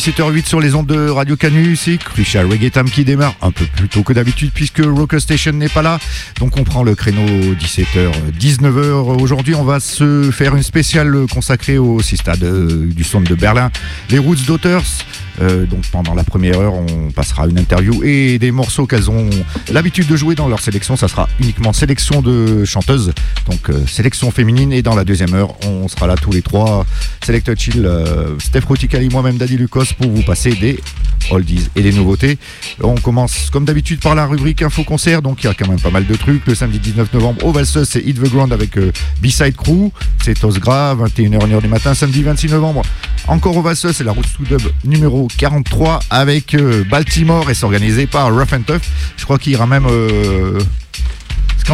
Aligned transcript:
17h08 0.00 0.46
sur 0.46 0.60
les 0.60 0.74
ondes 0.74 0.86
de 0.86 1.10
Radio 1.10 1.36
Canu, 1.36 1.76
c'est 1.76 1.98
Crucial 1.98 2.46
Reggae 2.46 2.70
Time 2.70 2.88
qui 2.88 3.04
démarre 3.04 3.34
un 3.42 3.50
peu 3.50 3.66
plus 3.66 3.86
tôt 3.86 4.02
que 4.02 4.14
d'habitude 4.14 4.50
puisque 4.54 4.80
Rocker 4.82 5.20
Station 5.20 5.52
n'est 5.52 5.68
pas 5.68 5.82
là. 5.82 5.98
Donc 6.38 6.56
on 6.56 6.64
prend 6.64 6.82
le 6.82 6.94
créneau 6.94 7.26
17h, 7.26 8.10
19h. 8.40 9.20
Aujourd'hui, 9.20 9.54
on 9.54 9.62
va 9.62 9.78
se 9.78 10.30
faire 10.30 10.56
une 10.56 10.62
spéciale 10.62 11.26
consacrée 11.30 11.76
au 11.76 12.00
stade 12.00 12.42
euh, 12.42 12.86
du 12.86 13.04
centre 13.04 13.28
de 13.28 13.34
Berlin, 13.34 13.70
les 14.08 14.18
Roots 14.18 14.46
Daughters. 14.46 14.86
Euh, 15.40 15.64
donc 15.64 15.86
pendant 15.90 16.14
la 16.14 16.24
première 16.24 16.60
heure, 16.60 16.74
on 16.74 17.10
passera 17.10 17.46
une 17.46 17.58
interview 17.58 18.02
et 18.04 18.38
des 18.38 18.50
morceaux 18.50 18.86
qu'elles 18.86 19.10
ont 19.10 19.30
l'habitude 19.72 20.06
de 20.06 20.16
jouer 20.16 20.34
dans 20.34 20.48
leur 20.48 20.60
sélection. 20.60 20.96
Ça 20.96 21.08
sera 21.08 21.28
uniquement 21.40 21.72
sélection 21.72 22.20
de 22.20 22.64
chanteuses, 22.64 23.12
donc 23.48 23.70
euh, 23.70 23.86
sélection 23.86 24.30
féminine. 24.30 24.72
Et 24.72 24.82
dans 24.82 24.94
la 24.94 25.04
deuxième 25.04 25.34
heure, 25.34 25.54
on 25.66 25.88
sera 25.88 26.06
là 26.06 26.16
tous 26.16 26.32
les 26.32 26.42
trois, 26.42 26.84
Selected 27.24 27.58
Chill, 27.58 27.86
euh, 27.86 28.38
Steph 28.38 28.64
Roticali, 28.66 29.08
moi-même 29.08 29.38
Daddy 29.38 29.56
Lucas, 29.56 29.89
pour 29.94 30.10
vous 30.10 30.22
passer 30.22 30.52
des 30.52 30.80
oldies 31.30 31.68
et 31.76 31.82
des 31.82 31.92
nouveautés. 31.92 32.38
On 32.82 32.94
commence 32.94 33.50
comme 33.50 33.64
d'habitude 33.64 34.00
par 34.00 34.14
la 34.14 34.26
rubrique 34.26 34.62
Info 34.62 34.82
Concert, 34.84 35.22
donc 35.22 35.42
il 35.42 35.46
y 35.46 35.50
a 35.50 35.54
quand 35.54 35.68
même 35.68 35.80
pas 35.80 35.90
mal 35.90 36.06
de 36.06 36.14
trucs. 36.14 36.46
Le 36.46 36.54
samedi 36.54 36.78
19 36.78 37.12
novembre 37.14 37.44
au 37.44 37.52
Valseuse, 37.52 37.88
c'est 37.88 38.00
Hit 38.00 38.20
the 38.20 38.30
Ground 38.30 38.52
avec 38.52 38.76
B-Side 39.22 39.56
Crew, 39.56 39.90
c'est 40.22 40.42
Osgra, 40.44 40.94
21h, 40.96 41.38
1h 41.38 41.62
du 41.62 41.68
matin. 41.68 41.94
Samedi 41.94 42.22
26 42.22 42.48
novembre, 42.48 42.82
encore 43.28 43.56
au 43.56 43.62
Valseuse, 43.62 43.96
c'est 43.96 44.04
la 44.04 44.12
route 44.12 44.26
to 44.36 44.44
dub 44.44 44.62
numéro 44.84 45.28
43 45.38 46.00
avec 46.10 46.54
euh, 46.54 46.84
Baltimore 46.90 47.50
et 47.50 47.54
c'est 47.54 47.64
organisé 47.64 48.06
par 48.06 48.32
Rough 48.32 48.52
and 48.52 48.62
Tough. 48.66 48.80
Je 49.16 49.24
crois 49.24 49.38
qu'il 49.38 49.54
aura 49.56 49.66
même 49.66 49.86
euh, 49.86 50.58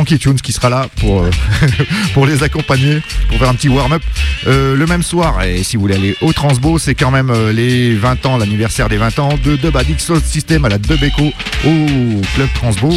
Tunes 0.04 0.40
qui 0.40 0.52
sera 0.52 0.68
là 0.68 0.86
pour, 1.00 1.22
euh, 1.22 1.30
pour 2.14 2.26
les 2.26 2.42
accompagner, 2.42 3.00
pour 3.28 3.38
faire 3.38 3.48
un 3.48 3.54
petit 3.54 3.68
warm-up. 3.68 4.02
le 4.46 4.84
même 4.86 5.02
soir, 5.02 5.42
et 5.42 5.62
si 5.62 5.76
vous 5.76 5.82
voulez 5.82 5.96
aller 5.96 6.16
au 6.20 6.32
Transbo, 6.32 6.78
c'est 6.78 6.94
quand 6.94 7.10
même 7.10 7.32
les 7.50 7.94
20 7.94 8.26
ans, 8.26 8.36
l'anniversaire 8.36 8.88
des 8.88 8.96
20 8.96 9.18
ans 9.18 9.38
de 9.42 9.56
Dub 9.56 9.76
Addict 9.76 10.00
System 10.24 10.64
à 10.64 10.68
la 10.68 10.78
Dub 10.78 11.02
Echo 11.02 11.32
au 11.64 12.20
Club 12.34 12.48
Transbo. 12.54 12.92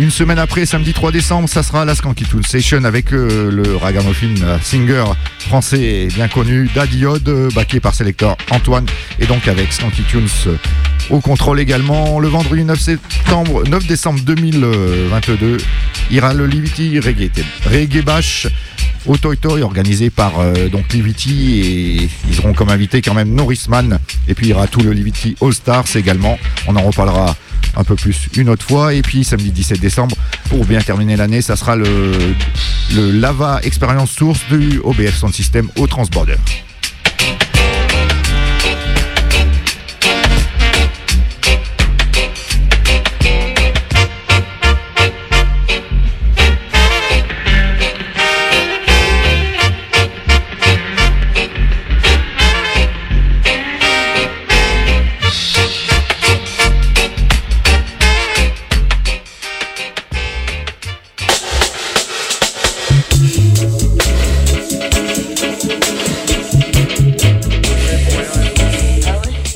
Une 0.00 0.12
semaine 0.12 0.38
après, 0.38 0.64
samedi 0.64 0.92
3 0.92 1.10
décembre, 1.10 1.48
ça 1.48 1.64
sera 1.64 1.84
la 1.84 1.96
Skanky 1.96 2.24
Tool 2.24 2.46
Session 2.46 2.84
avec 2.84 3.12
euh, 3.12 3.50
le 3.50 3.74
ragamuffin 3.74 4.32
singer 4.62 5.02
français 5.40 6.06
bien 6.14 6.28
connu 6.28 6.70
Daddy 6.72 7.04
euh, 7.04 7.48
backé 7.52 7.80
par 7.80 7.94
Selector 7.94 8.36
Antoine, 8.52 8.86
et 9.18 9.26
donc 9.26 9.48
avec 9.48 9.72
Skanky 9.72 10.02
Tunes 10.02 10.28
euh, 10.46 10.54
au 11.10 11.20
contrôle 11.20 11.60
également. 11.60 12.18
Le 12.18 12.28
vendredi 12.28 12.64
9, 12.64 12.78
septembre, 12.78 13.64
9 13.68 13.86
décembre 13.86 14.20
2022, 14.20 15.58
ira 16.10 16.34
le 16.34 16.46
Livity 16.46 16.98
Reggae, 16.98 17.30
Reggae 17.66 18.02
Bash 18.02 18.46
au 19.06 19.16
Toy 19.16 19.36
Toy 19.36 19.62
organisé 19.62 20.10
par 20.10 20.32
donc 20.70 20.92
Livity 20.92 21.60
et 21.60 22.10
ils 22.30 22.38
auront 22.40 22.52
comme 22.52 22.68
invité 22.68 23.00
quand 23.00 23.14
même 23.14 23.32
Norrisman 23.32 23.98
et 24.26 24.34
puis 24.34 24.46
il 24.46 24.50
y 24.50 24.52
aura 24.52 24.66
tout 24.66 24.80
le 24.80 24.92
Livity 24.92 25.36
All 25.40 25.54
Stars 25.54 25.96
également. 25.96 26.38
On 26.66 26.76
en 26.76 26.82
reparlera 26.82 27.36
un 27.76 27.84
peu 27.84 27.94
plus 27.94 28.28
une 28.36 28.48
autre 28.48 28.66
fois. 28.66 28.94
Et 28.94 29.02
puis 29.02 29.24
samedi 29.24 29.50
17 29.50 29.80
décembre, 29.80 30.16
pour 30.48 30.64
bien 30.64 30.80
terminer 30.80 31.16
l'année, 31.16 31.42
ça 31.42 31.56
sera 31.56 31.76
le, 31.76 32.34
le 32.94 33.10
Lava 33.12 33.60
Experience 33.62 34.10
Source 34.10 34.40
du 34.50 34.80
OBF 34.82 35.16
Sound 35.16 35.34
System 35.34 35.68
au 35.78 35.86
Transborder. 35.86 36.36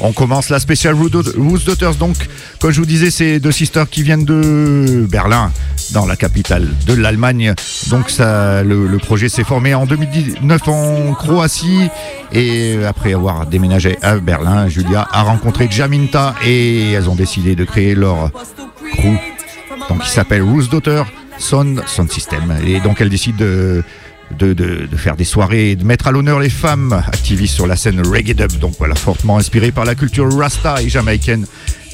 On 0.05 0.13
commence 0.13 0.49
la 0.49 0.59
spéciale 0.59 0.95
Rose 0.95 1.65
Daughters. 1.65 1.95
Donc, 1.95 2.17
comme 2.59 2.73
je 2.73 2.81
vous 2.81 2.87
disais, 2.87 3.13
c'est 3.13 3.39
deux 3.39 3.53
sisters 3.53 3.89
qui 3.89 4.03
viennent 4.03 4.25
de 4.25 5.07
Berlin, 5.09 5.53
dans 5.93 6.07
la 6.07 6.17
capitale 6.17 6.69
de 6.87 6.93
l'Allemagne. 6.93 7.55
Donc, 7.89 8.07
le, 8.19 8.97
projet 8.99 9.29
s'est 9.29 9.45
formé 9.45 9.75
en 9.75 9.87
2019 9.87 10.69
en 10.69 11.15
Croatie. 11.15 11.89
Et 12.33 12.85
après 12.85 13.15
avoir 13.15 13.47
déménagé 13.47 13.97
à 14.03 14.17
Berlin, 14.17 14.67
Julia 14.67 15.07
a 15.13 15.23
rencontré 15.23 15.69
Jaminta 15.71 16.35
et 16.45 16.93
elles 16.93 17.09
ont 17.09 17.15
décidé 17.15 17.55
de 17.55 17.65
créer 17.65 17.95
leur 17.95 18.33
crew. 18.95 19.17
Donc, 19.89 20.03
qui 20.03 20.11
s'appelle 20.11 20.43
Rose 20.43 20.69
Daughter 20.69 21.05
Son, 21.39 21.77
Son 21.87 22.09
System. 22.09 22.57
Et 22.67 22.81
donc, 22.81 23.01
elles 23.01 23.09
décident 23.09 23.39
de 23.39 23.85
de, 24.39 24.89
faire 24.97 25.17
des 25.17 25.25
soirées 25.25 25.77
de 25.77 25.85
mettre 25.85 26.07
à 26.07 26.13
l'honneur 26.13 26.41
les 26.41 26.51
femmes 26.51 26.93
activistes 26.93 27.55
sur 27.55 27.67
la 27.67 27.77
scène 27.77 28.01
reggae 28.07 28.35
dub. 28.35 28.53
Donc 28.59 28.75
voilà, 28.79 28.95
fortement 28.95 29.39
inspiré 29.39 29.73
par 29.73 29.85
la 29.85 29.95
culture 29.95 30.33
rasta 30.37 30.83
et 30.83 30.89
jamaïcaine. 30.89 31.47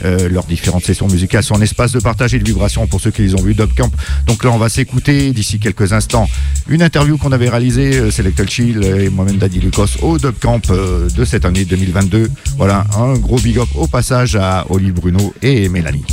Euh, 0.05 0.29
leurs 0.29 0.45
différentes 0.45 0.85
sessions 0.85 1.09
musicales 1.09 1.43
sont 1.43 1.57
un 1.57 1.61
espace 1.61 1.93
de 1.93 2.01
partage 2.01 2.35
et 2.35 2.39
de 2.39 2.45
vibration 2.45 2.87
pour 2.87 3.01
ceux 3.01 3.11
qui 3.11 3.23
les 3.23 3.35
ont 3.35 3.43
vus 3.43 3.55
Dub 3.55 3.71
Camp. 3.77 3.91
Donc 4.27 4.45
là, 4.45 4.51
on 4.51 4.59
va 4.59 4.69
s'écouter 4.69 5.33
d'ici 5.33 5.59
quelques 5.59 5.93
instants 5.93 6.29
une 6.69 6.83
interview 6.83 7.17
qu'on 7.19 7.33
avait 7.33 7.49
réalisée, 7.49 7.97
euh, 7.97 8.11
Selected 8.11 8.49
Chill 8.49 8.85
et 8.85 9.09
moi-même 9.09 9.37
Daddy 9.37 9.61
Lucas 9.61 9.97
au 10.03 10.19
Dub 10.19 10.35
Camp 10.41 10.71
euh, 10.71 11.09
de 11.11 11.25
cette 11.25 11.45
année 11.45 11.65
2022. 11.65 12.31
Voilà, 12.57 12.85
un 12.97 13.15
gros 13.15 13.39
big 13.39 13.59
up 13.59 13.69
au 13.75 13.87
passage 13.87 14.37
à 14.37 14.67
Olive 14.69 14.95
Bruno 14.95 15.35
et 15.43 15.69
Mélanie. 15.69 16.05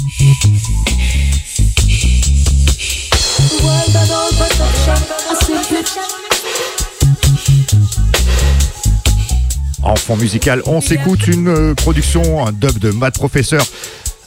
En 9.95 9.97
fond 9.97 10.17
musical, 10.17 10.61
on 10.66 10.81
s'écoute 10.81 11.25
une 11.28 11.47
euh, 11.47 11.73
production, 11.73 12.45
un 12.45 12.51
dub 12.51 12.79
de 12.79 12.91
Mad 12.91 13.13
Professor 13.13 13.66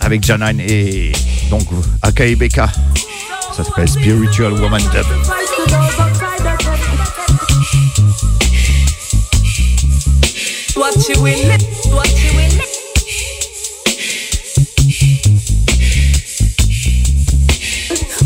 avec 0.01 0.25
Janine 0.25 0.61
et 0.61 1.13
donc 1.51 1.65
Akai 2.01 2.37
Beka. 2.37 2.71
Ça 3.55 3.65
s'appelle 3.65 3.87
Spiritual 3.87 4.55
Woman 4.55 4.81
Dub. 4.81 5.07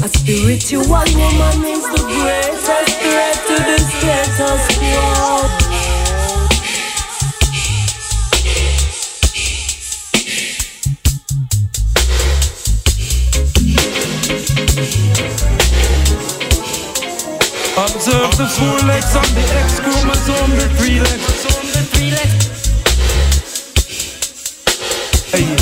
A 0.04 0.08
spiritual 0.08 0.86
woman 0.86 1.64
is 1.64 1.82
the 1.90 2.02
greatest 2.06 3.00
threat 3.02 3.34
to 3.48 3.56
the 3.64 3.78
status 3.98 4.78
quo. 4.78 5.61
Observe 17.94 18.36
the 18.38 18.46
four 18.46 18.78
legs 18.88 19.14
on 19.14 19.22
the 19.34 19.42
X 19.64 19.80
chromosome, 19.80 20.50
the 20.56 20.68
three 20.76 20.98
legs. 20.98 21.42
Hey. 25.30 25.61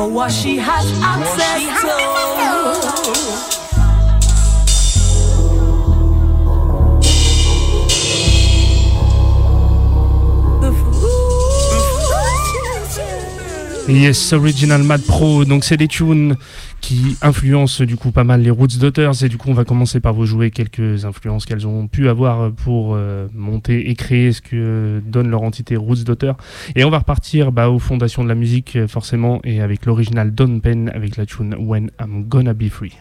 Power 0.00 0.30
she 0.30 0.56
has 0.56 0.86
access 1.02 1.60
to. 1.82 1.92
Yes, 13.92 14.32
Original 14.32 14.82
Mad 14.82 15.02
Pro, 15.02 15.44
donc 15.44 15.64
c'est 15.64 15.76
des 15.76 15.86
tunes 15.86 16.38
qui 16.90 17.16
influencent 17.22 17.84
du 17.84 17.96
coup 17.96 18.10
pas 18.10 18.24
mal 18.24 18.42
les 18.42 18.50
Roots 18.50 18.80
Daughters 18.80 19.22
et 19.22 19.28
du 19.28 19.36
coup 19.38 19.48
on 19.48 19.54
va 19.54 19.64
commencer 19.64 20.00
par 20.00 20.12
vous 20.12 20.26
jouer 20.26 20.50
quelques 20.50 21.04
influences 21.04 21.46
qu'elles 21.46 21.64
ont 21.64 21.86
pu 21.86 22.08
avoir 22.08 22.50
pour 22.50 22.96
euh, 22.96 23.28
monter 23.32 23.90
et 23.90 23.94
créer 23.94 24.32
ce 24.32 24.40
que 24.40 25.00
donne 25.06 25.30
leur 25.30 25.42
entité 25.42 25.76
Roots 25.76 26.02
Daughter 26.04 26.32
et 26.74 26.82
on 26.84 26.90
va 26.90 26.98
repartir 26.98 27.52
bah, 27.52 27.70
aux 27.70 27.78
fondations 27.78 28.24
de 28.24 28.28
la 28.28 28.34
musique 28.34 28.74
euh, 28.74 28.88
forcément 28.88 29.40
et 29.44 29.60
avec 29.60 29.86
l'original 29.86 30.34
Don 30.34 30.58
Penn 30.58 30.90
avec 30.92 31.16
la 31.16 31.26
tune 31.26 31.54
When 31.60 31.92
I'm 32.00 32.24
Gonna 32.24 32.54
Be 32.54 32.68
Free. 32.68 32.96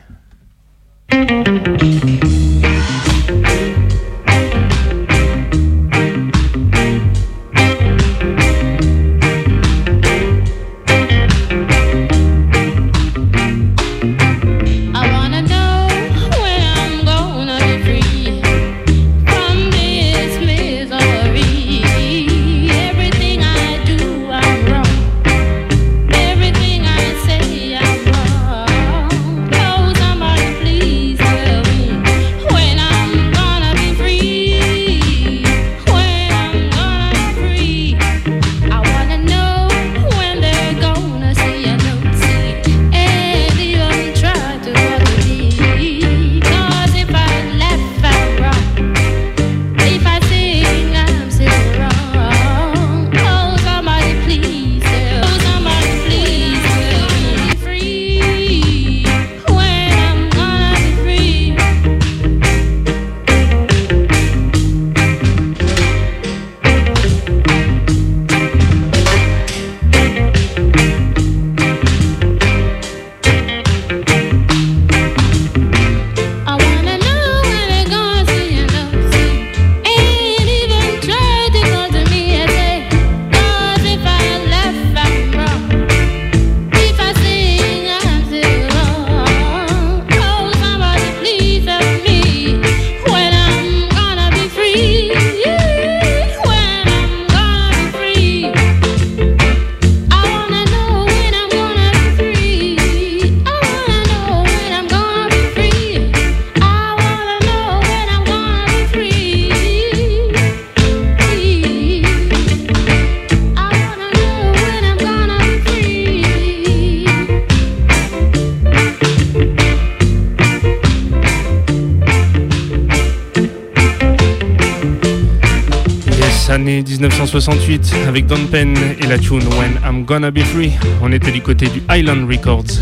Avec 128.09 128.25
Don 128.25 128.43
Penn 128.47 128.75
et 128.99 129.05
la 129.05 129.19
tune 129.19 129.43
When 129.59 129.79
I'm 129.85 130.03
Gonna 130.03 130.31
Be 130.31 130.39
Free. 130.39 130.71
On 131.03 131.11
était 131.11 131.31
du 131.31 131.43
côté 131.43 131.67
du 131.67 131.83
Island 131.91 132.27
Records. 132.27 132.81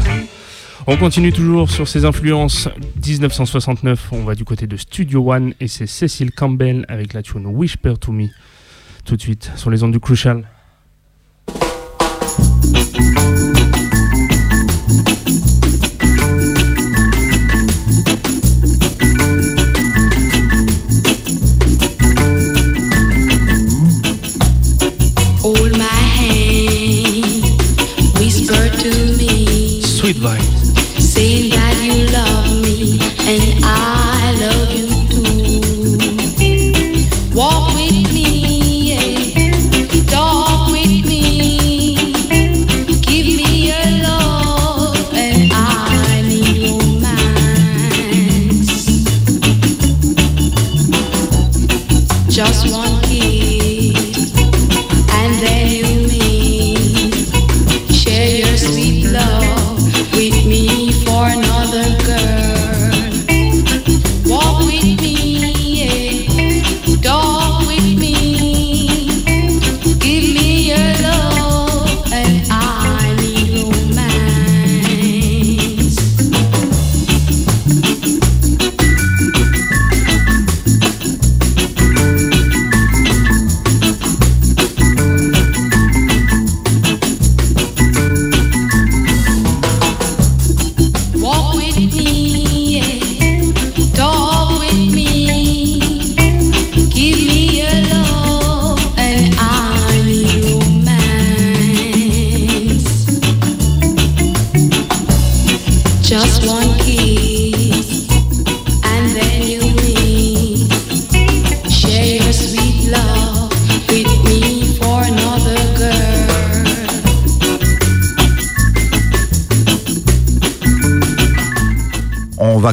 On 0.88 0.96
continue 0.96 1.34
toujours 1.34 1.70
sur 1.70 1.86
ses 1.86 2.06
influences. 2.06 2.70
1969, 3.06 4.08
on 4.14 4.24
va 4.24 4.36
du 4.36 4.46
côté 4.46 4.68
de 4.68 4.78
Studio 4.78 5.34
One 5.34 5.54
et 5.60 5.68
c'est 5.68 5.86
Cecil 5.86 6.32
Campbell 6.32 6.86
avec 6.88 7.12
la 7.12 7.24
tune 7.24 7.46
Whisper 7.46 7.96
to 8.00 8.14
Me. 8.14 8.28
Tout 9.04 9.18
de 9.18 9.22
suite 9.22 9.52
sur 9.58 9.70
les 9.70 9.84
ondes 9.84 9.92
du 9.92 10.00
Crucial. 10.00 10.48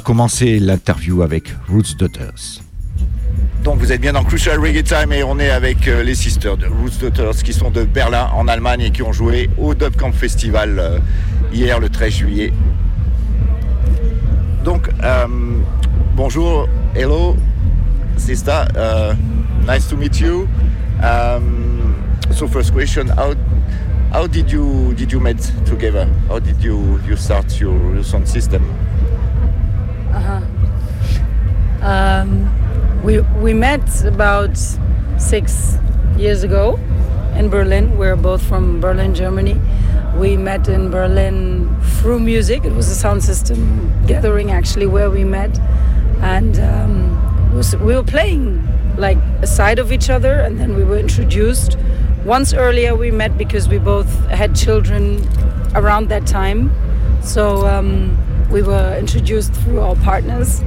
Commencer 0.04 0.58
l'interview 0.60 1.22
avec 1.22 1.54
Roots 1.66 1.96
Daughters. 1.98 2.60
Donc 3.64 3.78
vous 3.78 3.90
êtes 3.90 4.00
bien 4.02 4.12
dans 4.12 4.22
Crucial 4.22 4.60
Reggae 4.60 4.84
Time 4.84 5.12
et 5.12 5.24
on 5.24 5.38
est 5.38 5.48
avec 5.48 5.88
euh, 5.88 6.02
les 6.02 6.14
sisters 6.14 6.58
de 6.58 6.66
Roots 6.66 7.00
Daughters 7.00 7.42
qui 7.42 7.54
sont 7.54 7.70
de 7.70 7.84
Berlin 7.84 8.28
en 8.34 8.46
Allemagne 8.46 8.82
et 8.82 8.90
qui 8.90 9.02
ont 9.02 9.12
joué 9.12 9.48
au 9.56 9.74
Dub 9.74 9.94
Festival 10.12 10.78
euh, 10.78 10.98
hier 11.52 11.80
le 11.80 11.88
13 11.88 12.12
juillet. 12.12 12.52
Donc 14.62 14.90
euh, 15.02 15.26
bonjour, 16.14 16.68
hello 16.94 17.36
sister, 18.18 18.64
uh, 18.76 19.14
nice 19.66 19.88
to 19.88 19.96
meet 19.96 20.20
you. 20.20 20.46
Um, 21.02 21.96
so 22.30 22.46
first 22.46 22.72
question, 22.72 23.08
how 23.08 23.34
how 24.12 24.26
did 24.26 24.50
you 24.50 24.92
did 24.94 25.10
you 25.10 25.20
met 25.20 25.40
together? 25.64 26.06
How 26.28 26.38
did 26.38 26.62
you 26.62 27.00
you 27.08 27.16
start 27.16 27.58
your 27.58 28.04
sound 28.04 28.28
system? 28.28 28.62
We 33.04 33.20
we 33.42 33.52
met 33.52 34.04
about 34.04 34.56
six 35.18 35.76
years 36.16 36.42
ago 36.42 36.78
in 37.36 37.50
Berlin. 37.50 37.98
We're 37.98 38.16
both 38.16 38.42
from 38.42 38.80
Berlin, 38.80 39.14
Germany. 39.14 39.60
We 40.16 40.38
met 40.38 40.68
in 40.68 40.90
Berlin 40.90 41.68
through 42.00 42.20
music. 42.20 42.64
It 42.64 42.72
was 42.72 42.88
a 42.88 42.94
sound 42.94 43.22
system 43.22 43.92
gathering 44.06 44.50
actually 44.52 44.86
where 44.86 45.10
we 45.10 45.22
met, 45.22 45.58
and 46.22 46.58
um, 46.60 47.54
was, 47.54 47.76
we 47.76 47.94
were 47.94 48.02
playing 48.02 48.66
like 48.96 49.18
aside 49.42 49.78
of 49.78 49.92
each 49.92 50.08
other, 50.08 50.40
and 50.40 50.58
then 50.58 50.74
we 50.74 50.82
were 50.82 50.98
introduced. 50.98 51.76
Once 52.24 52.54
earlier 52.54 52.94
we 52.94 53.10
met 53.10 53.36
because 53.36 53.68
we 53.68 53.76
both 53.76 54.08
had 54.30 54.56
children 54.56 55.20
around 55.74 56.08
that 56.08 56.26
time, 56.26 56.70
so 57.22 57.66
um, 57.66 58.16
we 58.50 58.62
were 58.62 58.96
introduced 58.98 59.52
through 59.52 59.80
our 59.80 59.96
partners, 59.96 60.62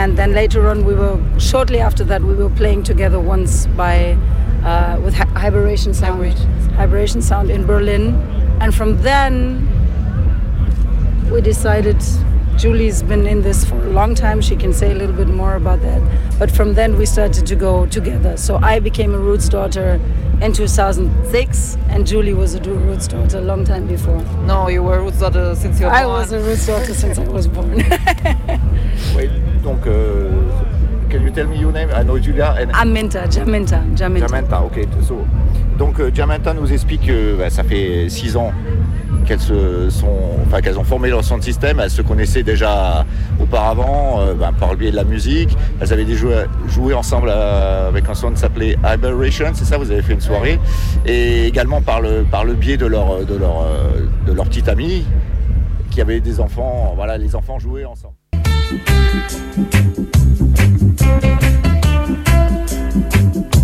and 0.00 0.16
then 0.16 0.32
later 0.32 0.66
on 0.70 0.86
we 0.86 0.94
were 0.94 1.18
shortly 1.38 1.78
after 1.78 2.02
that 2.04 2.22
we 2.22 2.34
were 2.34 2.48
playing 2.48 2.82
together 2.82 3.20
once 3.20 3.66
by 3.76 4.16
uh, 4.64 4.98
with 5.04 5.12
Hibernation 5.14 5.92
Sound, 5.92 6.32
Hibernation 6.76 7.20
Sound 7.20 7.50
in 7.50 7.66
Berlin, 7.66 8.14
and 8.60 8.74
from 8.74 9.02
then 9.02 9.68
we 11.30 11.40
decided. 11.40 12.02
Julie's 12.60 13.02
been 13.02 13.26
in 13.26 13.40
this 13.40 13.64
for 13.64 13.76
a 13.76 13.88
long 13.88 14.14
time. 14.14 14.42
She 14.42 14.54
can 14.54 14.74
say 14.74 14.92
a 14.92 14.94
little 14.94 15.16
bit 15.16 15.28
more 15.28 15.54
about 15.54 15.80
that. 15.80 16.02
But 16.38 16.50
from 16.50 16.74
then 16.74 16.98
we 16.98 17.06
started 17.06 17.46
to 17.46 17.56
go 17.56 17.86
together. 17.86 18.36
So 18.36 18.56
I 18.56 18.80
became 18.80 19.14
a 19.14 19.18
Roots 19.18 19.48
daughter 19.48 19.98
in 20.42 20.52
2006, 20.52 21.78
and 21.88 22.06
Julie 22.06 22.34
was 22.34 22.54
a 22.54 22.60
Roots 22.60 23.08
daughter 23.08 23.38
a 23.38 23.40
long 23.40 23.64
time 23.64 23.86
before. 23.86 24.22
No, 24.44 24.68
you 24.68 24.82
were 24.82 25.02
roots 25.02 25.20
daughter 25.20 25.54
since 25.54 25.80
you 25.80 25.86
were 25.86 25.92
I 25.92 26.02
born. 26.02 26.18
was 26.18 26.32
a 26.32 26.40
Roots 26.40 26.66
daughter 26.66 26.92
since 26.92 27.18
I 27.18 27.28
was 27.28 27.46
born. 27.48 27.80
you 31.30 31.34
tell 31.34 31.46
me 31.46 31.58
your 31.58 31.72
name? 31.72 31.90
I 31.92 32.02
know 32.02 32.18
Julia 32.18 32.56
and 32.58 32.72
Aminta, 32.72 33.26
Jaminta, 33.30 33.82
Jaminta. 33.94 34.26
Jamanta, 34.26 34.62
ok. 34.62 34.86
So, 35.02 35.24
donc 35.78 36.00
euh, 36.00 36.10
Jamanta 36.12 36.52
nous 36.52 36.72
explique 36.72 37.06
que 37.06 37.36
bah, 37.36 37.50
ça 37.50 37.62
fait 37.62 38.08
six 38.08 38.36
ans 38.36 38.52
qu'elles 39.24 39.40
se 39.40 39.90
sont, 39.90 40.38
enfin 40.46 40.60
qu'elles 40.60 40.78
ont 40.78 40.84
formé 40.84 41.08
leur 41.08 41.24
sound 41.24 41.42
system. 41.42 41.80
Elles 41.80 41.90
se 41.90 42.02
connaissaient 42.02 42.42
déjà 42.42 43.04
auparavant 43.40 44.20
euh, 44.20 44.34
ben, 44.34 44.52
par 44.52 44.70
le 44.70 44.76
biais 44.76 44.90
de 44.90 44.96
la 44.96 45.04
musique. 45.04 45.56
Elles 45.80 45.92
avaient 45.92 46.04
déjà 46.04 46.20
joué, 46.20 46.44
joué 46.66 46.94
ensemble 46.94 47.28
euh, 47.30 47.88
avec 47.88 48.08
un 48.08 48.14
son 48.14 48.32
qui 48.32 48.40
s'appelait 48.40 48.76
Aberration, 48.82 49.52
c'est 49.54 49.64
ça 49.64 49.78
Vous 49.78 49.90
avez 49.90 50.02
fait 50.02 50.14
une 50.14 50.20
soirée 50.20 50.58
et 51.06 51.46
également 51.46 51.80
par 51.80 52.00
le 52.00 52.24
par 52.30 52.44
le 52.44 52.54
biais 52.54 52.76
de 52.76 52.86
leur 52.86 53.24
de 53.24 53.36
leur 53.36 53.62
euh, 53.62 54.06
de 54.26 54.32
leur 54.32 54.46
petite 54.46 54.68
amie 54.68 55.04
qui 55.90 56.00
avait 56.00 56.20
des 56.20 56.40
enfants. 56.40 56.92
Voilà, 56.96 57.18
les 57.18 57.34
enfants 57.36 57.58
jouaient 57.58 57.84
ensemble. 57.84 58.14
thank 61.18 61.42
you 63.54 63.59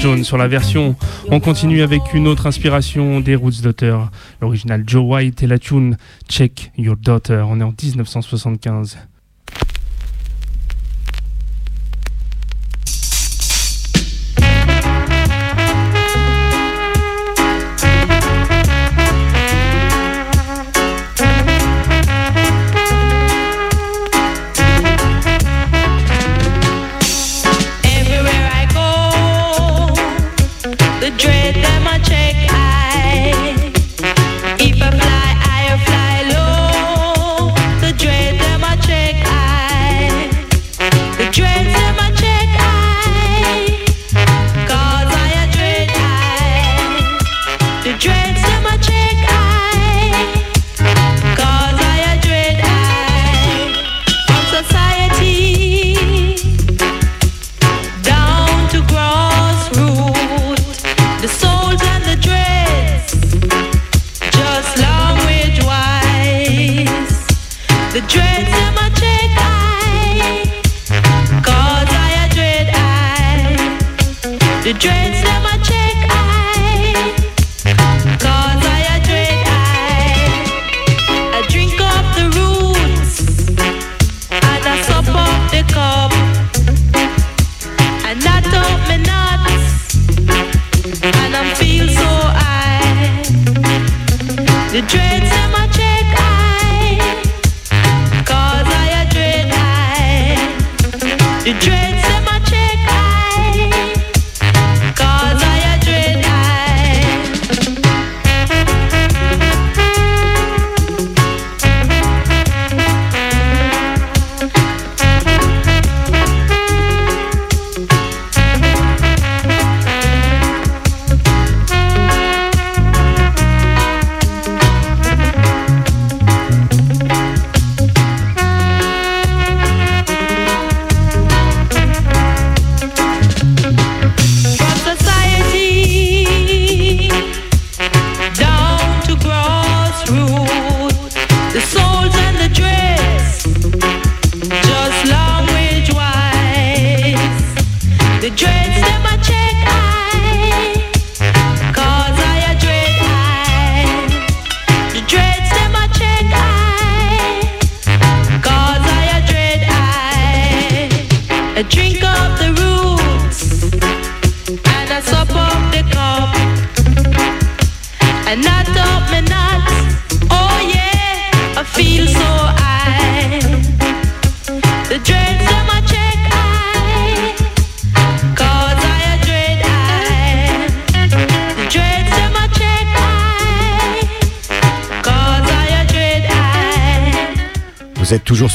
Jones 0.00 0.24
sur 0.24 0.38
la 0.38 0.48
version. 0.48 0.96
On 1.28 1.40
continue 1.40 1.82
avec 1.82 2.14
une 2.14 2.26
autre 2.26 2.46
inspiration 2.46 3.20
des 3.20 3.34
Roots 3.34 3.60
Daughters, 3.62 4.10
l'original 4.40 4.82
Joe 4.86 5.04
White 5.04 5.42
et 5.42 5.46
la 5.46 5.58
tune 5.58 5.98
Check 6.26 6.72
Your 6.78 6.96
Daughter. 6.96 7.44
On 7.46 7.60
est 7.60 7.64
en 7.64 7.74
1975. 7.82 8.96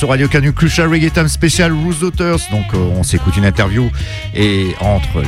Radio 0.08 0.28
Canu 0.28 0.54
Crucial 0.54 0.90
Reggae 0.90 1.12
Time 1.12 1.28
spécial 1.28 1.74
Rose 1.74 2.00
Daughters. 2.00 2.40
Donc 2.52 2.66
euh, 2.74 2.78
on 2.96 3.04
s'écoute 3.04 3.36
une 3.38 3.46
interview 3.46 3.90
et 4.34 4.68
entre 4.82 5.22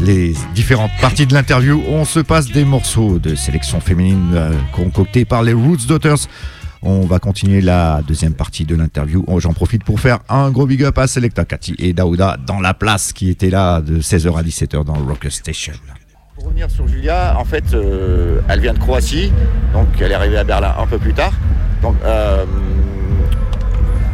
les, 0.00 0.28
les 0.30 0.34
différentes 0.54 0.90
parties 1.00 1.26
de 1.26 1.34
l'interview, 1.34 1.82
on 1.88 2.04
se 2.04 2.20
passe 2.20 2.46
des 2.46 2.64
morceaux 2.64 3.18
de 3.18 3.34
sélection 3.34 3.80
féminine 3.80 4.32
euh, 4.34 4.52
concoctés 4.72 5.24
par 5.24 5.42
les 5.42 5.52
Roots 5.52 5.86
Daughters. 5.86 6.28
On 6.82 7.06
va 7.06 7.18
continuer 7.18 7.60
la 7.60 8.02
deuxième 8.06 8.34
partie 8.34 8.64
de 8.64 8.74
l'interview. 8.76 9.24
Oh, 9.26 9.40
J'en 9.40 9.54
profite 9.54 9.84
pour 9.84 10.00
faire 10.00 10.18
un 10.28 10.50
gros 10.50 10.66
big 10.66 10.82
up 10.84 10.98
à 10.98 11.06
Selecta 11.06 11.44
Cathy 11.44 11.74
et 11.78 11.92
Daouda 11.92 12.36
dans 12.46 12.60
la 12.60 12.74
place 12.74 13.12
qui 13.12 13.30
était 13.30 13.50
là 13.50 13.80
de 13.80 14.00
16h 14.00 14.38
à 14.38 14.42
17h 14.42 14.84
dans 14.84 14.96
le 14.96 15.02
Rocker 15.04 15.30
Station. 15.30 15.72
Pour 16.34 16.46
revenir 16.46 16.70
sur 16.70 16.86
Julia, 16.86 17.36
en 17.38 17.44
fait, 17.44 17.64
euh, 17.72 18.40
elle 18.48 18.60
vient 18.60 18.74
de 18.74 18.78
Croatie, 18.78 19.32
donc 19.72 19.86
elle 20.00 20.12
est 20.12 20.14
arrivée 20.14 20.36
à 20.36 20.44
Berlin 20.44 20.74
un 20.78 20.86
peu 20.86 20.98
plus 20.98 21.14
tard. 21.14 21.32
Donc, 21.80 21.96
euh, 22.04 22.44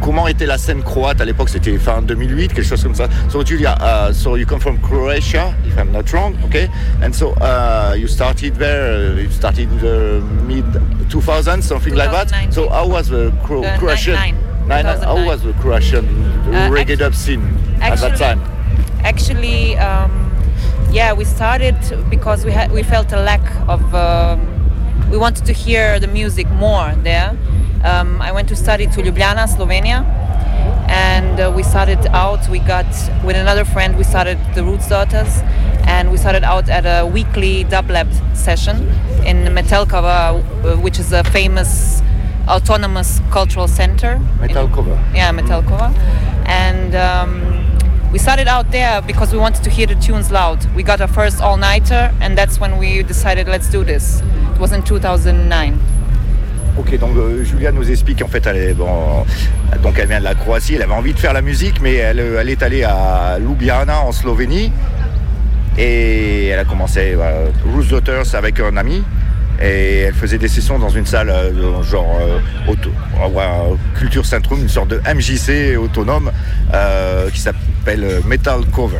comment 0.01 0.27
était 0.27 0.45
la 0.45 0.57
scène 0.57 0.81
croate 0.83 1.21
à 1.21 1.25
l'époque? 1.25 1.49
C'était 1.49 1.77
fin 1.77 2.01
2008, 2.01 2.53
quelque 2.53 2.63
chose 2.67 2.83
comme 2.83 2.95
ça. 2.95 3.07
So 3.29 3.43
Julia, 3.45 3.75
uh, 3.81 4.11
so 4.13 4.35
you 4.35 4.45
come 4.45 4.59
from 4.59 4.77
Croatia, 4.79 5.53
if 5.65 5.77
I'm 5.77 5.91
not 5.91 6.11
wrong, 6.13 6.33
okay? 6.45 6.67
And 7.03 7.13
so 7.13 7.33
uh, 7.41 7.93
you 7.97 8.07
started 8.07 8.55
there. 8.55 9.13
uh, 9.15 9.21
You 9.21 9.29
started 9.31 9.69
in 9.71 9.77
the 9.79 10.21
mid 10.47 10.65
2000s, 11.09 11.61
something 11.63 11.93
like 11.95 12.11
that. 12.11 12.27
2019. 12.29 12.51
So 12.51 12.69
how 12.69 12.87
was 12.87 13.09
the 13.09 13.31
Cro- 13.45 13.63
Uh, 13.63 13.77
Croatian? 13.77 14.13
nine- 14.15 14.35
Nine- 14.67 14.85
how 14.85 15.15
2009. 15.15 15.25
was 15.27 15.41
the 15.43 15.53
Croatian 15.61 16.05
Uh, 16.51 16.69
reggae 16.69 16.97
dub 16.97 17.13
scene 17.13 17.41
at 17.81 17.99
that 17.99 18.17
time? 18.17 18.39
Actually, 19.03 19.77
um, 19.77 20.11
yeah, 20.91 21.13
we 21.13 21.25
started 21.25 21.75
because 22.09 22.45
we 22.45 22.51
had 22.51 22.71
we 22.71 22.83
felt 22.83 23.11
a 23.13 23.19
lack 23.21 23.41
of. 23.67 23.81
um 23.93 24.39
we 25.11 25.17
wanted 25.17 25.43
to 25.45 25.51
hear 25.51 25.99
the 25.99 26.07
music 26.07 26.47
more 26.51 26.93
there. 27.03 27.31
Um, 27.83 28.21
I 28.21 28.31
went 28.31 28.47
to 28.49 28.55
study 28.55 28.85
to 28.87 29.01
Ljubljana, 29.01 29.47
Slovenia, 29.47 30.05
and 30.87 31.39
uh, 31.39 31.51
we 31.55 31.63
started 31.63 31.99
out. 32.13 32.47
We 32.49 32.59
got 32.59 32.85
with 33.23 33.35
another 33.35 33.65
friend. 33.65 33.97
We 33.97 34.03
started 34.03 34.37
the 34.55 34.63
Roots 34.63 34.87
Daughters, 34.87 35.41
and 35.87 36.11
we 36.11 36.17
started 36.17 36.43
out 36.43 36.69
at 36.69 36.85
a 36.85 37.05
weekly 37.05 37.63
dub 37.63 37.89
lab 37.89 38.07
session 38.35 38.77
in 39.25 39.37
Metelkova, 39.55 40.43
uh, 40.65 40.77
which 40.77 40.99
is 40.99 41.11
a 41.11 41.23
famous 41.23 42.01
autonomous 42.47 43.19
cultural 43.31 43.67
center. 43.67 44.19
in- 45.09 45.15
yeah, 45.15 45.31
Metelkova, 45.31 45.93
And 46.45 46.95
um, 46.95 48.11
we 48.11 48.19
started 48.19 48.47
out 48.47 48.71
there 48.71 49.01
because 49.01 49.31
we 49.31 49.39
wanted 49.39 49.63
to 49.63 49.69
hear 49.69 49.87
the 49.87 49.95
tunes 49.95 50.31
loud. 50.31 50.65
We 50.75 50.83
got 50.83 51.01
our 51.01 51.07
first 51.07 51.41
all 51.41 51.57
nighter, 51.57 52.13
and 52.19 52.37
that's 52.37 52.59
when 52.59 52.77
we 52.77 53.01
decided 53.03 53.47
let's 53.47 53.69
do 53.69 53.83
this. 53.83 54.21
It 54.53 54.59
was 54.59 54.71
in 54.71 54.83
2009. 54.83 55.79
Ok, 56.77 56.97
donc 56.99 57.17
euh, 57.17 57.43
Julia 57.43 57.71
nous 57.71 57.89
explique 57.91 58.21
en 58.21 58.27
fait, 58.27 58.45
elle 58.47 58.57
est, 58.57 58.73
bon, 58.73 59.25
donc 59.83 59.95
elle 59.99 60.07
vient 60.07 60.19
de 60.19 60.23
la 60.23 60.35
Croatie, 60.35 60.75
elle 60.75 60.83
avait 60.83 60.93
envie 60.93 61.13
de 61.13 61.19
faire 61.19 61.33
la 61.33 61.41
musique, 61.41 61.81
mais 61.81 61.95
elle, 61.95 62.19
euh, 62.19 62.45
est 62.45 62.63
allée 62.63 62.83
à 62.83 63.37
Ljubljana 63.39 63.99
en 63.99 64.11
Slovénie 64.11 64.71
et 65.77 66.47
elle 66.47 66.59
a 66.59 66.65
commencé 66.65 67.15
Roots 67.65 67.89
Daughters 67.89 68.35
avec 68.35 68.59
un 68.59 68.77
ami 68.77 69.03
et 69.61 69.99
elle 69.99 70.13
faisait 70.13 70.37
des 70.37 70.47
sessions 70.47 70.79
dans 70.79 70.89
une 70.89 71.05
salle 71.05 71.29
euh, 71.29 71.83
genre 71.83 72.19
euh, 72.21 72.71
auto, 72.71 72.89
euh, 73.19 73.75
Culture 73.97 74.25
Centrum, 74.25 74.59
une 74.59 74.69
sorte 74.69 74.89
de 74.89 75.01
MJC 75.13 75.77
autonome 75.77 76.31
euh, 76.73 77.29
qui 77.29 77.39
s'appelle 77.39 78.03
euh, 78.03 78.19
Metal 78.25 78.61
Cover. 78.73 78.97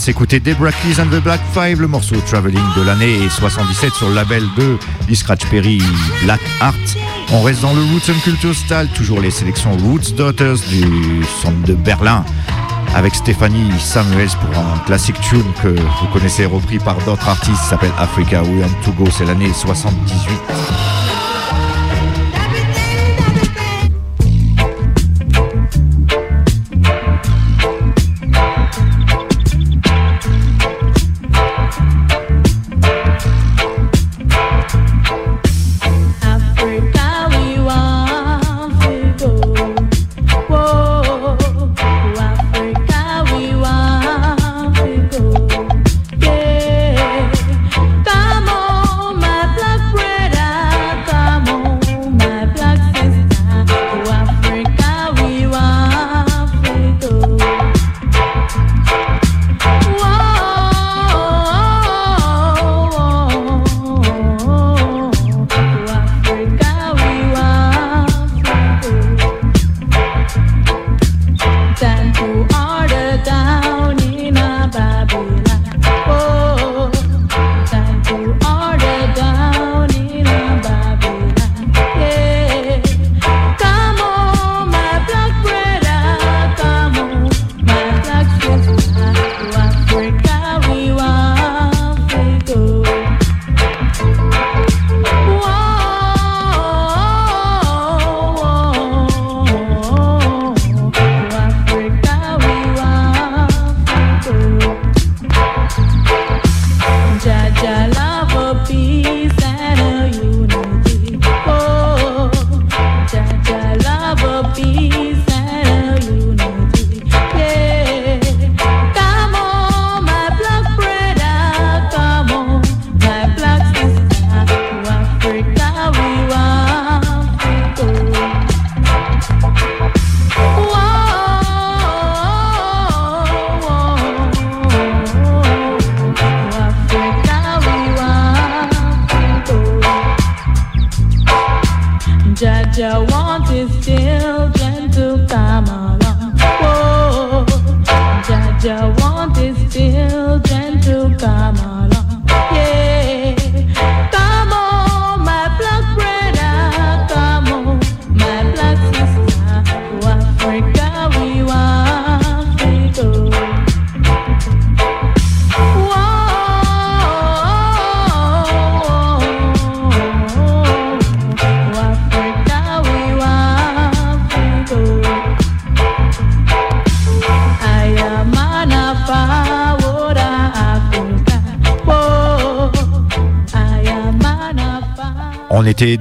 De 0.00 0.04
s'écouter 0.04 0.40
Debra 0.40 0.72
Keys 0.72 0.98
and 0.98 1.08
the 1.08 1.22
Black 1.22 1.40
Five, 1.52 1.80
le 1.80 1.86
morceau 1.86 2.16
Traveling 2.26 2.64
de 2.74 2.82
l'année 2.82 3.28
77 3.28 3.92
sur 3.92 4.08
le 4.08 4.14
label 4.14 4.42
de 4.56 4.78
Lee 5.06 5.16
Scratch 5.16 5.44
Perry 5.46 5.82
Black 6.24 6.40
Art. 6.60 6.74
On 7.32 7.42
reste 7.42 7.60
dans 7.60 7.74
le 7.74 7.82
Roots 7.82 8.10
and 8.10 8.18
Culture 8.24 8.54
Style, 8.54 8.88
toujours 8.94 9.20
les 9.20 9.30
sélections 9.30 9.76
Roots 9.76 10.14
Daughters 10.16 10.56
du 10.70 11.22
centre 11.42 11.62
de 11.66 11.74
Berlin 11.74 12.24
avec 12.94 13.14
Stéphanie 13.14 13.70
Samuels 13.78 14.30
pour 14.40 14.58
un 14.58 14.78
classic 14.86 15.20
tune 15.20 15.52
que 15.62 15.68
vous 15.68 16.06
connaissez 16.12 16.46
repris 16.46 16.78
par 16.78 16.96
d'autres 17.04 17.28
artistes, 17.28 17.62
s'appelle 17.68 17.92
Africa 17.98 18.42
We 18.42 18.62
Want 18.62 18.82
to 18.84 18.92
Go, 18.92 19.10
c'est 19.10 19.26
l'année 19.26 19.52
78. 19.52 20.79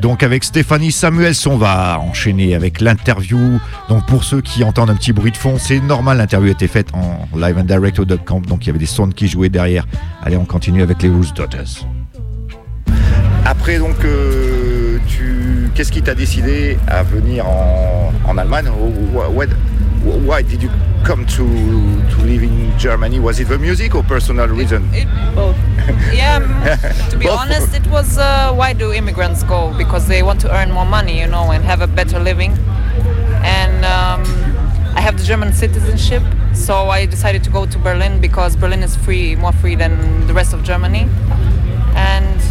Donc 0.01 0.23
avec 0.23 0.43
Stéphanie 0.43 0.91
Samuels. 0.91 1.33
On 1.47 1.57
va 1.57 1.99
enchaîner 1.99 2.55
avec 2.55 2.81
l'interview. 2.81 3.59
Donc 3.89 4.05
pour 4.07 4.23
ceux 4.23 4.41
qui 4.41 4.63
entendent 4.63 4.89
un 4.89 4.95
petit 4.95 5.13
bruit 5.13 5.31
de 5.31 5.38
fond, 5.38 5.55
c'est 5.57 5.79
normal. 5.79 6.17
L'interview 6.17 6.49
a 6.49 6.51
été 6.51 6.67
faite 6.67 6.89
en 6.93 7.27
live 7.38 7.57
and 7.57 7.63
direct 7.65 7.99
au 7.99 8.05
Dot 8.05 8.23
Camp. 8.25 8.41
Donc 8.45 8.65
il 8.65 8.67
y 8.67 8.69
avait 8.69 8.79
des 8.79 8.85
sons 8.85 9.09
qui 9.09 9.27
jouaient 9.27 9.49
derrière. 9.49 9.85
Allez, 10.23 10.38
on 10.38 10.45
continue 10.45 10.81
avec 10.81 11.01
les 11.01 11.09
Roots 11.09 11.33
Daughters. 11.35 11.85
Après, 13.45 13.79
donc, 13.79 13.95
euh, 14.05 14.99
tu, 15.07 15.69
qu'est-ce 15.73 15.91
qui 15.91 16.01
t'a 16.03 16.13
décidé 16.13 16.77
à 16.88 17.01
venir 17.03 17.47
en, 17.47 18.12
en 18.27 18.38
Allemagne? 18.38 18.67
What- 19.13 19.47
Why 20.25 20.43
did 20.43 20.62
you 20.63 20.69
come 21.03 21.25
to, 21.25 21.43
to 21.45 22.25
live 22.25 22.41
in 22.43 22.77
Germany? 22.79 23.19
Was 23.19 23.39
it 23.41 23.49
the 23.49 23.57
music 23.59 23.95
or 23.95 24.03
personal 24.03 24.47
reason? 24.47 24.81
It, 24.93 25.07
both. 25.35 25.55
Yeah, 26.13 26.75
to 27.10 27.17
be 27.17 27.28
honest, 27.28 27.73
it 27.75 27.86
was 27.88 28.17
uh, 28.17 28.54
why 28.54 28.73
do 28.73 28.91
immigrants 28.93 29.43
go? 29.43 29.73
Because 29.78 30.08
they 30.08 30.23
want 30.23 30.41
to 30.41 30.56
earn 30.56 30.71
more 30.71 30.86
money, 30.86 31.19
you 31.19 31.28
know, 31.28 31.52
and 31.52 31.63
have 31.63 31.82
a 31.82 31.88
better 31.88 32.19
living. 32.19 32.52
And 33.43 33.86
um, 33.86 34.21
I 34.95 35.02
have 35.02 35.17
the 35.17 35.23
German 35.23 35.54
citizenship, 35.54 36.23
so 36.54 36.89
I 36.89 37.06
decided 37.06 37.43
to 37.45 37.49
go 37.49 37.65
to 37.65 37.78
Berlin 37.80 38.21
because 38.21 38.56
Berlin 38.56 38.84
is 38.84 38.95
free, 38.95 39.36
more 39.36 39.54
free 39.54 39.75
than 39.75 40.28
the 40.28 40.34
rest 40.34 40.54
of 40.54 40.63
Germany. 40.63 41.08
And 41.95 42.41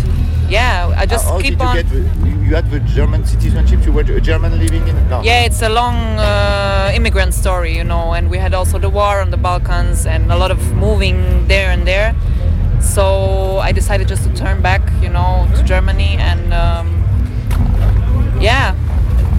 yeah, 0.49 0.93
I 0.97 1.07
just 1.07 1.27
How 1.27 1.41
keep 1.41 1.61
on. 1.61 1.77
you 1.77 2.29
you 2.49 2.55
had 2.55 2.71
the 2.71 2.81
German 2.81 3.27
citizenship? 3.27 3.85
You 3.85 3.93
were 3.93 4.01
a 4.01 4.21
German 4.21 4.59
living 4.59 4.89
in? 4.89 4.97
No. 5.11 5.23
Yeah, 5.23 5.45
it's 5.45 5.61
a 5.61 5.69
long 5.69 5.95
uh, 6.19 6.91
immigrant 6.95 7.35
story, 7.35 7.77
you 7.77 7.85
know, 7.85 8.15
and 8.15 8.31
we 8.31 8.39
had 8.39 8.55
also 8.55 8.79
the 8.79 8.89
war 8.89 9.21
on 9.21 9.31
the 9.31 9.37
Balkans 9.37 10.07
and 10.07 10.33
a 10.33 10.37
lot 10.37 10.51
of 10.51 10.73
moving 10.75 11.47
there 11.47 11.71
and 11.71 11.87
there. 11.87 12.15
So 12.95 13.59
I 13.59 13.73
decided 13.73 14.09
just 14.09 14.25
to 14.25 14.35
turn 14.35 14.61
back, 14.63 14.83
you 15.03 15.09
know, 15.09 15.49
to 15.57 15.63
Germany 15.63 16.17
and 16.19 16.53
um, 16.55 16.87
yeah, 18.41 18.75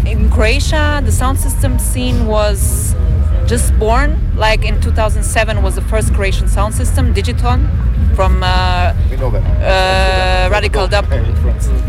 in 0.06 0.30
Croatia, 0.30 1.02
the 1.04 1.12
sound 1.12 1.40
system 1.40 1.78
scene 1.80 2.28
was 2.28 2.96
just 3.48 3.78
born. 3.80 4.18
Like 4.36 4.64
in 4.66 4.80
2007 4.82 5.62
was 5.64 5.76
the 5.76 5.82
first 5.82 6.14
Croatian 6.14 6.48
sound 6.48 6.74
system, 6.74 7.14
Digiton, 7.14 7.68
from 8.16 8.44
uh, 8.44 8.94
We 9.10 9.18
know 9.18 9.30
them. 9.32 9.44
uh, 9.46 10.50
Radical 10.52 10.88
Dub. 10.88 11.06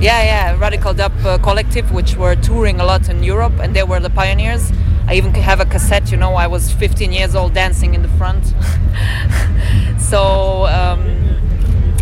Yeah, 0.00 0.22
yeah, 0.22 0.58
Radical 0.58 0.94
Dub 0.94 1.12
uh, 1.24 1.38
Collective, 1.38 1.92
which 1.92 2.16
were 2.16 2.34
touring 2.36 2.80
a 2.80 2.84
lot 2.84 3.08
in 3.08 3.22
Europe, 3.22 3.58
and 3.60 3.74
they 3.76 3.82
were 3.84 4.00
the 4.00 4.10
pioneers. 4.10 4.72
I 5.06 5.14
even 5.14 5.34
have 5.34 5.60
a 5.60 5.64
cassette, 5.64 6.10
you 6.10 6.16
know, 6.16 6.34
I 6.34 6.46
was 6.46 6.70
15 6.72 7.12
years 7.12 7.34
old 7.34 7.52
dancing 7.52 7.94
in 7.94 8.02
the 8.02 8.08
front. 8.10 8.44
so 10.00 10.66
um, 10.66 10.99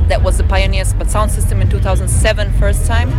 that 0.09 0.23
was 0.23 0.39
the 0.39 0.45
pioneers, 0.45 0.93
but 0.95 1.11
sound 1.11 1.31
system 1.31 1.61
in 1.61 1.69
2007, 1.69 2.53
first 2.55 2.87
time. 2.87 3.11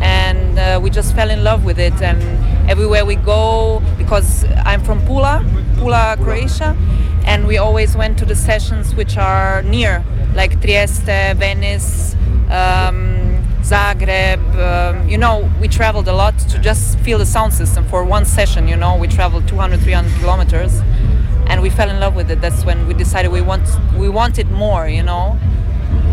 And 0.00 0.58
uh, 0.58 0.80
we 0.82 0.90
just 0.90 1.14
fell 1.14 1.30
in 1.30 1.44
love 1.44 1.64
with 1.64 1.78
it. 1.78 2.00
And 2.00 2.22
everywhere 2.70 3.04
we 3.04 3.16
go, 3.16 3.82
because 3.98 4.44
I'm 4.64 4.82
from 4.82 5.00
Pula, 5.02 5.44
Pula, 5.76 6.16
Croatia, 6.22 6.76
and 7.24 7.46
we 7.46 7.58
always 7.58 7.96
went 7.96 8.18
to 8.18 8.24
the 8.24 8.34
sessions 8.34 8.94
which 8.94 9.16
are 9.16 9.62
near, 9.62 10.04
like 10.34 10.60
Trieste, 10.62 11.36
Venice, 11.36 12.14
um, 12.48 13.44
Zagreb. 13.60 14.40
Um, 14.56 15.08
you 15.08 15.18
know, 15.18 15.50
we 15.60 15.68
traveled 15.68 16.08
a 16.08 16.14
lot 16.14 16.38
to 16.38 16.58
just 16.58 16.98
feel 17.00 17.18
the 17.18 17.26
sound 17.26 17.52
system 17.52 17.86
for 17.88 18.02
one 18.02 18.24
session. 18.24 18.66
You 18.66 18.76
know, 18.76 18.96
we 18.96 19.08
traveled 19.08 19.46
200, 19.46 19.80
300 19.80 20.20
kilometers, 20.20 20.80
and 21.48 21.60
we 21.60 21.68
fell 21.68 21.90
in 21.90 22.00
love 22.00 22.14
with 22.14 22.30
it. 22.30 22.40
That's 22.40 22.64
when 22.64 22.86
we 22.86 22.94
decided 22.94 23.30
we 23.30 23.42
want 23.42 23.68
we 23.98 24.08
wanted 24.08 24.50
more, 24.50 24.88
you 24.88 25.02
know. 25.02 25.38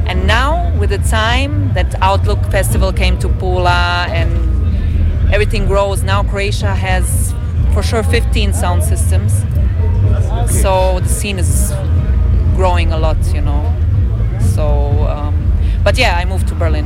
And 0.07 0.27
now, 0.27 0.71
with 0.77 0.91
the 0.91 0.99
time 0.99 1.73
that 1.73 1.95
Outlook 2.01 2.39
Festival 2.51 2.93
came 2.93 3.17
to 3.19 3.27
Pula 3.27 4.07
and 4.09 5.33
everything 5.33 5.65
grows, 5.65 6.03
now 6.03 6.23
Croatia 6.23 6.75
has 6.75 7.33
for 7.73 7.81
sure 7.81 8.03
15 8.03 8.53
sound 8.53 8.83
systems. 8.83 9.33
So 10.61 10.99
the 10.99 11.09
scene 11.09 11.39
is 11.39 11.73
growing 12.55 12.91
a 12.91 12.97
lot, 12.97 13.17
you 13.33 13.41
know. 13.41 13.73
So, 14.53 15.07
um, 15.07 15.51
but 15.83 15.97
yeah, 15.97 16.17
I 16.17 16.25
moved 16.25 16.47
to 16.49 16.55
Berlin. 16.55 16.85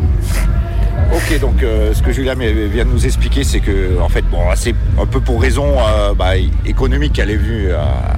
Ok, 1.14 1.40
donc 1.40 1.64
euh, 1.64 1.94
ce 1.94 2.04
que 2.04 2.12
Julia 2.12 2.36
vient 2.36 2.86
de 2.86 2.90
nous 2.90 3.06
expliquer, 3.06 3.44
c'est 3.44 3.60
que 3.60 4.00
en 4.00 4.10
fait, 4.10 4.22
bon, 4.22 4.40
c'est 4.56 4.76
un 5.00 5.06
peu 5.06 5.20
pour 5.20 5.42
raison 5.42 5.76
euh, 5.78 6.14
bah, 6.14 6.38
économique 6.66 7.14
qu'elle 7.14 7.32
est 7.32 7.38
venue 7.38 7.72
à 7.72 8.16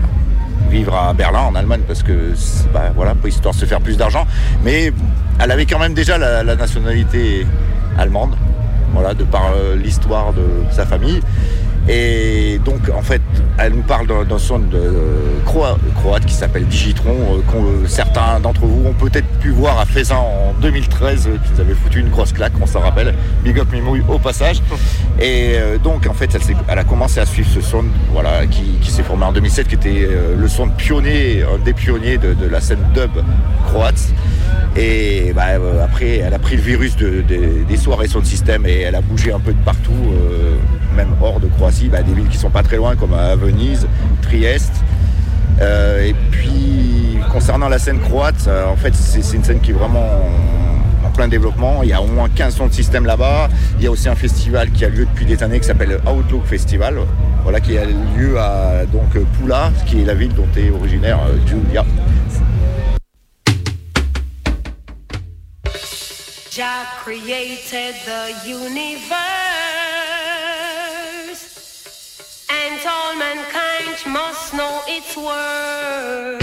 vivre 0.69 0.95
à 0.95 1.13
Berlin, 1.13 1.41
en 1.41 1.55
Allemagne, 1.55 1.81
parce 1.87 2.03
que 2.03 2.33
bah, 2.73 2.91
voilà, 2.95 3.13
histoire 3.25 3.53
de 3.53 3.59
se 3.59 3.65
faire 3.65 3.81
plus 3.81 3.97
d'argent. 3.97 4.25
Mais 4.63 4.91
elle 5.39 5.51
avait 5.51 5.65
quand 5.65 5.79
même 5.79 5.93
déjà 5.93 6.17
la, 6.17 6.43
la 6.43 6.55
nationalité 6.55 7.45
allemande, 7.97 8.35
voilà, 8.93 9.13
de 9.13 9.23
par 9.23 9.51
euh, 9.55 9.75
l'histoire 9.75 10.33
de 10.33 10.45
sa 10.71 10.85
famille. 10.85 11.21
Et 11.89 12.59
donc, 12.63 12.89
en 12.95 13.01
fait, 13.01 13.21
elle 13.57 13.73
nous 13.73 13.81
parle 13.81 14.05
d'un 14.07 14.37
son 14.37 14.59
de, 14.59 14.77
euh, 14.77 15.39
croa- 15.45 15.77
croate 15.95 16.25
qui 16.25 16.33
s'appelle 16.33 16.65
Digitron, 16.67 17.09
euh, 17.09 17.41
qu'on- 17.51 17.63
euh, 17.65 17.87
certains 17.87 18.39
d'entre 18.39 18.61
vous 18.65 18.87
ont 18.87 18.93
peut-être 18.93 19.27
pu 19.39 19.49
voir 19.49 19.79
à 19.79 19.85
Faisin 19.85 20.15
en 20.17 20.53
2013, 20.61 21.27
euh, 21.27 21.37
qu'ils 21.43 21.59
avaient 21.59 21.73
foutu 21.73 21.99
une 21.99 22.09
grosse 22.09 22.33
claque, 22.33 22.53
on 22.61 22.67
s'en 22.67 22.79
rappelle. 22.81 23.15
Big 23.43 23.59
up 23.59 23.67
Mimouille 23.73 24.03
au 24.07 24.19
passage. 24.19 24.61
Et 25.21 25.55
donc, 25.83 26.07
en 26.07 26.13
fait, 26.13 26.29
elle, 26.69 26.79
a 26.79 26.83
commencé 26.83 27.19
à 27.19 27.25
suivre 27.25 27.49
ce 27.51 27.61
son, 27.61 27.83
voilà, 28.13 28.45
qui, 28.47 28.77
qui 28.81 28.91
s'est 28.91 29.03
formé 29.03 29.25
en 29.25 29.31
2007, 29.31 29.67
qui 29.67 29.75
était 29.75 30.07
le 30.37 30.47
son 30.47 30.67
de 30.67 30.71
pionnier, 30.71 31.43
un 31.43 31.57
des 31.63 31.73
pionniers 31.73 32.17
de, 32.17 32.33
de 32.33 32.47
la 32.47 32.61
scène 32.61 32.79
dub 32.93 33.11
croate. 33.67 34.01
Et 34.77 35.33
bah, 35.35 35.43
après, 35.83 36.19
elle 36.19 36.33
a 36.33 36.39
pris 36.39 36.55
le 36.55 36.61
virus 36.61 36.95
de- 36.95 37.21
de- 37.21 37.63
des 37.67 37.77
soirées 37.77 38.07
son 38.07 38.23
système 38.23 38.65
et 38.65 38.81
elle 38.81 38.95
a 38.95 39.01
bougé 39.01 39.31
un 39.33 39.39
peu 39.39 39.51
de 39.51 39.59
partout, 39.65 39.91
euh, 39.91 40.55
même 40.95 41.09
hors 41.21 41.39
de 41.39 41.47
Croatie, 41.47 41.87
bah, 41.87 42.01
des 42.03 42.13
villes 42.13 42.27
qui 42.27 42.37
sont 42.37 42.49
pas 42.49 42.63
très 42.63 42.77
loin, 42.77 42.95
comme 42.95 43.13
à 43.13 43.35
Venise, 43.35 43.87
Trieste. 44.21 44.73
Euh, 45.61 46.05
et 46.05 46.15
puis, 46.31 47.19
concernant 47.31 47.69
la 47.69 47.79
scène 47.79 47.99
croate, 47.99 48.45
euh, 48.47 48.65
en 48.65 48.75
fait, 48.75 48.93
c'est 48.95 49.35
une 49.35 49.43
scène 49.43 49.59
qui 49.59 49.71
est 49.71 49.75
vraiment 49.75 50.05
en, 51.05 51.09
plein 51.11 51.27
développement. 51.27 51.83
Il 51.83 51.89
y 51.89 51.93
a 51.93 52.01
au 52.01 52.07
moins 52.07 52.29
15 52.29 52.55
sons 52.55 52.67
de 52.67 52.73
système 52.73 53.05
là-bas. 53.05 53.49
Il 53.77 53.83
y 53.83 53.87
a 53.87 53.91
aussi 53.91 54.07
un 54.07 54.15
festival 54.15 54.71
qui 54.71 54.85
a 54.85 54.89
lieu 54.89 55.05
depuis 55.05 55.25
des 55.25 55.43
années 55.43 55.59
qui 55.59 55.67
s'appelle 55.67 55.99
Outlook 56.07 56.45
Festival, 56.45 56.99
voilà, 57.43 57.59
qui 57.59 57.77
a 57.77 57.83
lieu 57.85 58.39
à 58.39 58.85
donc, 58.85 59.11
Pula, 59.37 59.71
qui 59.85 60.01
est 60.01 60.05
la 60.05 60.13
ville 60.13 60.33
dont 60.33 60.47
est 60.55 60.69
originaire 60.69 61.19
euh, 61.27 61.35
Julia. 61.45 61.85
All 73.11 73.17
mankind 73.17 73.97
must 74.07 74.53
know 74.53 74.81
its 74.87 75.17
worth. 75.17 76.40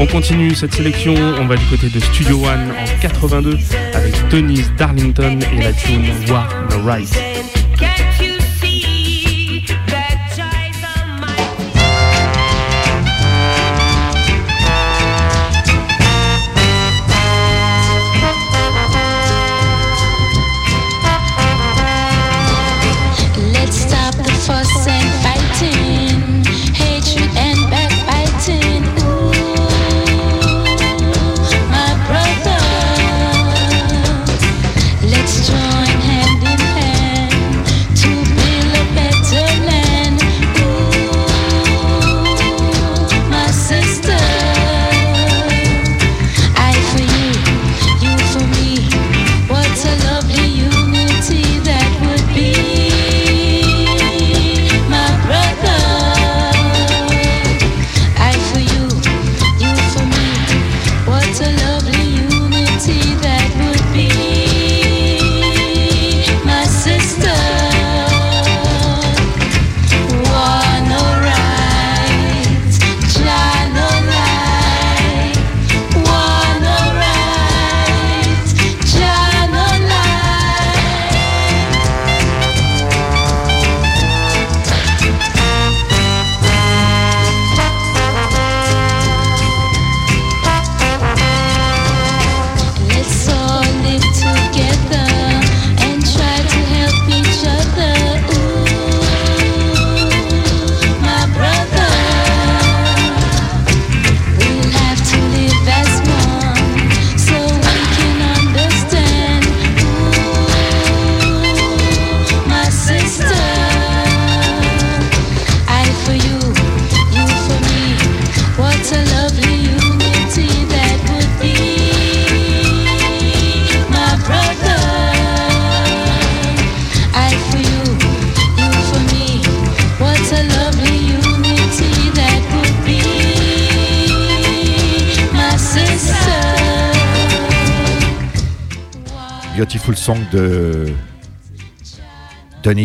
On 0.00 0.06
continue 0.06 0.54
cette 0.54 0.72
sélection, 0.72 1.14
on 1.38 1.46
va 1.46 1.56
du 1.56 1.66
côté 1.66 1.90
de 1.90 2.00
Studio 2.00 2.38
One 2.46 2.70
en 2.70 3.00
82 3.00 3.58
avec 3.92 4.14
Denise 4.30 4.72
Darlington 4.78 5.38
et 5.52 5.62
la 5.62 5.72
tune 5.74 6.06
War 6.30 6.48
the 6.70 6.82
Right. 6.82 7.57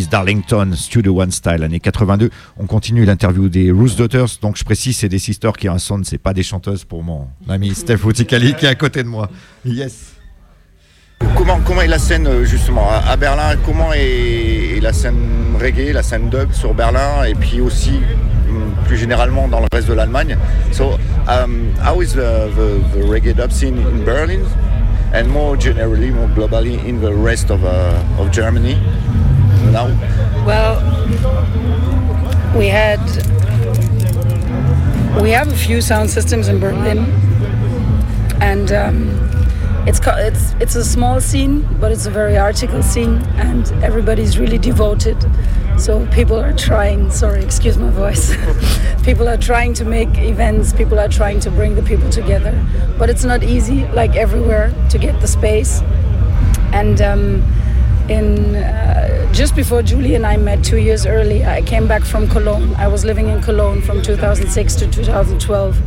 Darlington, 0.02 0.72
Studio 0.76 1.22
One 1.22 1.32
Style, 1.32 1.64
année 1.64 1.80
82. 1.80 2.30
On 2.58 2.66
continue 2.66 3.06
l'interview 3.06 3.48
des 3.48 3.72
Rose 3.72 3.96
Daughters. 3.96 4.40
Donc 4.42 4.58
je 4.58 4.64
précise, 4.64 4.98
c'est 4.98 5.10
des 5.10 5.20
sisters 5.20 5.54
qui 5.54 5.68
son, 5.78 6.02
c'est 6.04 6.18
pas 6.18 6.34
des 6.34 6.44
chanteuses 6.44 6.84
pour 6.84 7.04
mon 7.04 7.28
ami 7.48 7.74
Steph 7.76 8.04
Outikali 8.04 8.56
qui 8.56 8.66
est 8.66 8.70
à 8.70 8.76
côté 8.76 9.04
de 9.04 9.08
moi. 9.08 9.30
Yes. 9.66 10.14
Comment, 11.36 11.60
comment 11.66 11.82
est 11.82 11.88
la 11.88 12.00
scène 12.00 12.28
euh, 12.28 12.44
justement 12.44 12.90
à, 12.90 13.16
Berlin? 13.16 13.56
Comment 13.66 13.94
est, 13.94 14.80
la 14.82 14.94
scène 14.94 15.56
reggae, 15.60 15.94
la 15.94 16.04
scène 16.04 16.30
dub 16.30 16.52
sur 16.52 16.74
Berlin 16.74 17.24
et 17.26 17.36
puis 17.36 17.62
aussi 17.62 17.92
mm, 17.92 18.86
plus 18.88 18.98
généralement 18.98 19.48
dans 19.48 19.60
le 19.60 19.68
reste 19.72 19.88
de 19.88 19.94
l'Allemagne? 19.94 20.38
So 20.72 20.98
um, 21.28 21.72
how 21.86 22.02
is 22.02 22.14
the, 22.14 22.50
the, 22.56 23.08
reggae 23.08 23.34
dub 23.34 23.52
scene 23.52 23.78
in 23.78 24.04
Berlin? 24.04 24.42
And 25.14 25.28
more 25.28 25.56
generally, 25.56 26.10
more 26.10 26.28
globally 26.36 26.80
in 26.88 27.00
the 27.00 27.14
rest 27.14 27.52
of, 27.52 27.64
uh, 27.64 27.94
of 28.20 28.32
Germany? 28.32 28.76
Now? 29.74 29.88
Well, 30.46 30.76
we 32.56 32.68
had 32.68 33.02
we 35.22 35.32
have 35.32 35.52
a 35.52 35.56
few 35.56 35.82
sound 35.82 36.10
systems 36.10 36.48
in 36.48 36.60
Berlin, 36.60 37.00
and 38.40 38.72
um, 38.72 39.10
it's 39.88 40.00
it's 40.06 40.54
it's 40.60 40.76
a 40.76 40.86
small 40.86 41.20
scene, 41.20 41.68
but 41.80 41.92
it's 41.92 42.06
a 42.06 42.12
very 42.12 42.38
article 42.38 42.84
scene, 42.84 43.18
and 43.36 43.72
everybody's 43.84 44.38
really 44.38 44.60
devoted. 44.60 45.18
So 45.78 46.06
people 46.08 46.40
are 46.40 46.54
trying. 46.54 47.10
Sorry, 47.10 47.44
excuse 47.44 47.78
my 47.78 47.90
voice. 47.90 48.36
people 49.04 49.28
are 49.28 49.38
trying 49.38 49.74
to 49.76 49.86
make 49.86 50.18
events. 50.20 50.72
People 50.72 51.00
are 51.00 51.10
trying 51.10 51.40
to 51.42 51.50
bring 51.50 51.76
the 51.76 51.84
people 51.84 52.10
together, 52.12 52.54
but 53.00 53.10
it's 53.10 53.24
not 53.24 53.44
easy, 53.44 53.88
like 53.88 54.16
everywhere, 54.16 54.72
to 54.92 55.00
get 55.00 55.20
the 55.20 55.28
space. 55.28 55.82
And 56.72 57.02
um, 57.02 57.44
in 58.10 58.56
uh, 58.56 59.32
just 59.34 59.56
before 59.56 59.82
Julie 59.82 60.16
and 60.16 60.26
I 60.26 60.38
met 60.38 60.64
two 60.64 60.78
years 60.78 61.06
earlier, 61.06 61.48
I 61.48 61.62
came 61.62 61.88
back 61.88 62.04
from 62.04 62.28
Cologne. 62.28 62.74
I 62.76 62.88
was 62.88 63.06
living 63.06 63.30
in 63.30 63.42
Cologne 63.42 63.82
from 63.82 64.02
2006 64.02 64.76
to 64.76 64.88
2012. 64.92 65.82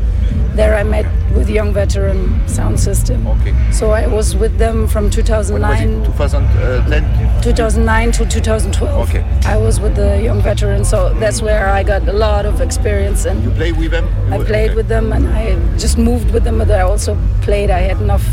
There 0.57 0.75
I 0.75 0.83
met 0.85 1.05
with 1.35 1.51
Young 1.51 1.75
Veteran 1.75 2.41
Sound 2.49 2.81
System. 2.81 3.27
Okay. 3.27 3.55
So 3.71 3.91
I 3.91 4.07
was 4.07 4.35
with 4.35 4.57
them 4.57 4.87
from 4.89 5.05
When 5.05 5.11
was 5.11 5.51
it? 5.51 5.53
2009, 5.53 6.05
2010? 6.05 7.43
2009 7.43 8.13
to 8.13 8.25
2012. 8.27 9.09
Okay. 9.11 9.23
I 9.45 9.59
was 9.59 9.79
with 9.81 9.97
the 9.97 10.23
Young 10.23 10.41
Veteran, 10.41 10.83
so 10.85 11.13
that's 11.21 11.43
where 11.43 11.69
I 11.69 11.83
got 11.83 12.09
a 12.09 12.13
lot 12.13 12.47
of 12.47 12.63
experience 12.63 13.27
and 13.27 13.45
You 13.45 13.51
play 13.51 13.73
with 13.73 13.91
them? 13.91 14.09
I 14.33 14.39
played 14.43 14.71
Okay. 14.71 14.77
with 14.77 14.89
them 14.89 15.13
and 15.13 15.29
I 15.29 15.57
just 15.77 15.99
moved 15.99 16.31
with 16.33 16.45
them, 16.45 16.57
but 16.59 16.71
I 16.71 16.81
also 16.81 17.19
played. 17.43 17.71
I 17.71 17.81
had 17.81 18.01
enough 18.01 18.25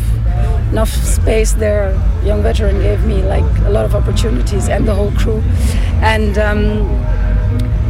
enough 0.74 0.90
space 0.90 1.54
there. 1.54 1.94
Young 2.26 2.42
veteran 2.42 2.82
gave 2.82 3.06
me 3.06 3.22
like 3.22 3.46
a 3.60 3.70
lot 3.70 3.86
of 3.86 3.94
opportunities 3.94 4.70
and 4.70 4.88
the 4.88 4.96
whole 4.96 5.12
crew. 5.12 5.40
And 6.02 6.36
um, 6.40 6.66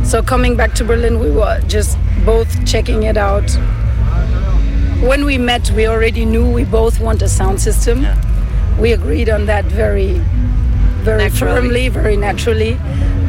so 0.04 0.22
coming 0.22 0.58
back 0.58 0.74
to 0.76 0.84
Berlin, 0.84 1.18
we 1.18 1.32
were 1.32 1.62
just 1.62 1.98
both 2.26 2.52
checking 2.66 3.04
it 3.04 3.16
out. 3.16 3.50
When 5.02 5.24
we 5.24 5.38
met, 5.38 5.72
we 5.72 5.88
already 5.88 6.26
knew 6.26 6.46
we 6.52 6.66
both 6.66 7.00
want 7.00 7.22
a 7.22 7.30
sound 7.30 7.62
system. 7.62 8.02
Yeah. 8.02 8.18
We 8.78 8.92
agreed 8.92 9.30
on 9.30 9.46
that 9.46 9.64
very, 9.64 10.16
very 11.06 11.24
Naturally. 11.24 11.62
firmly, 11.62 11.88
very 11.90 12.18
naturally, 12.18 12.74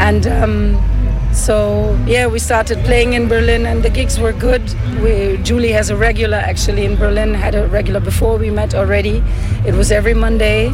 and. 0.00 0.26
Um, 0.26 0.93
so 1.34 1.98
yeah, 2.06 2.26
we 2.26 2.38
started 2.38 2.78
playing 2.84 3.12
in 3.14 3.28
Berlin, 3.28 3.66
and 3.66 3.82
the 3.82 3.90
gigs 3.90 4.18
were 4.18 4.32
good. 4.32 4.62
We, 5.02 5.36
Julie 5.42 5.72
has 5.72 5.90
a 5.90 5.96
regular 5.96 6.36
actually 6.36 6.84
in 6.84 6.96
Berlin. 6.96 7.34
Had 7.34 7.54
a 7.54 7.66
regular 7.68 8.00
before 8.00 8.38
we 8.38 8.50
met 8.50 8.74
already. 8.74 9.22
It 9.66 9.74
was 9.74 9.90
every 9.92 10.14
Monday. 10.14 10.68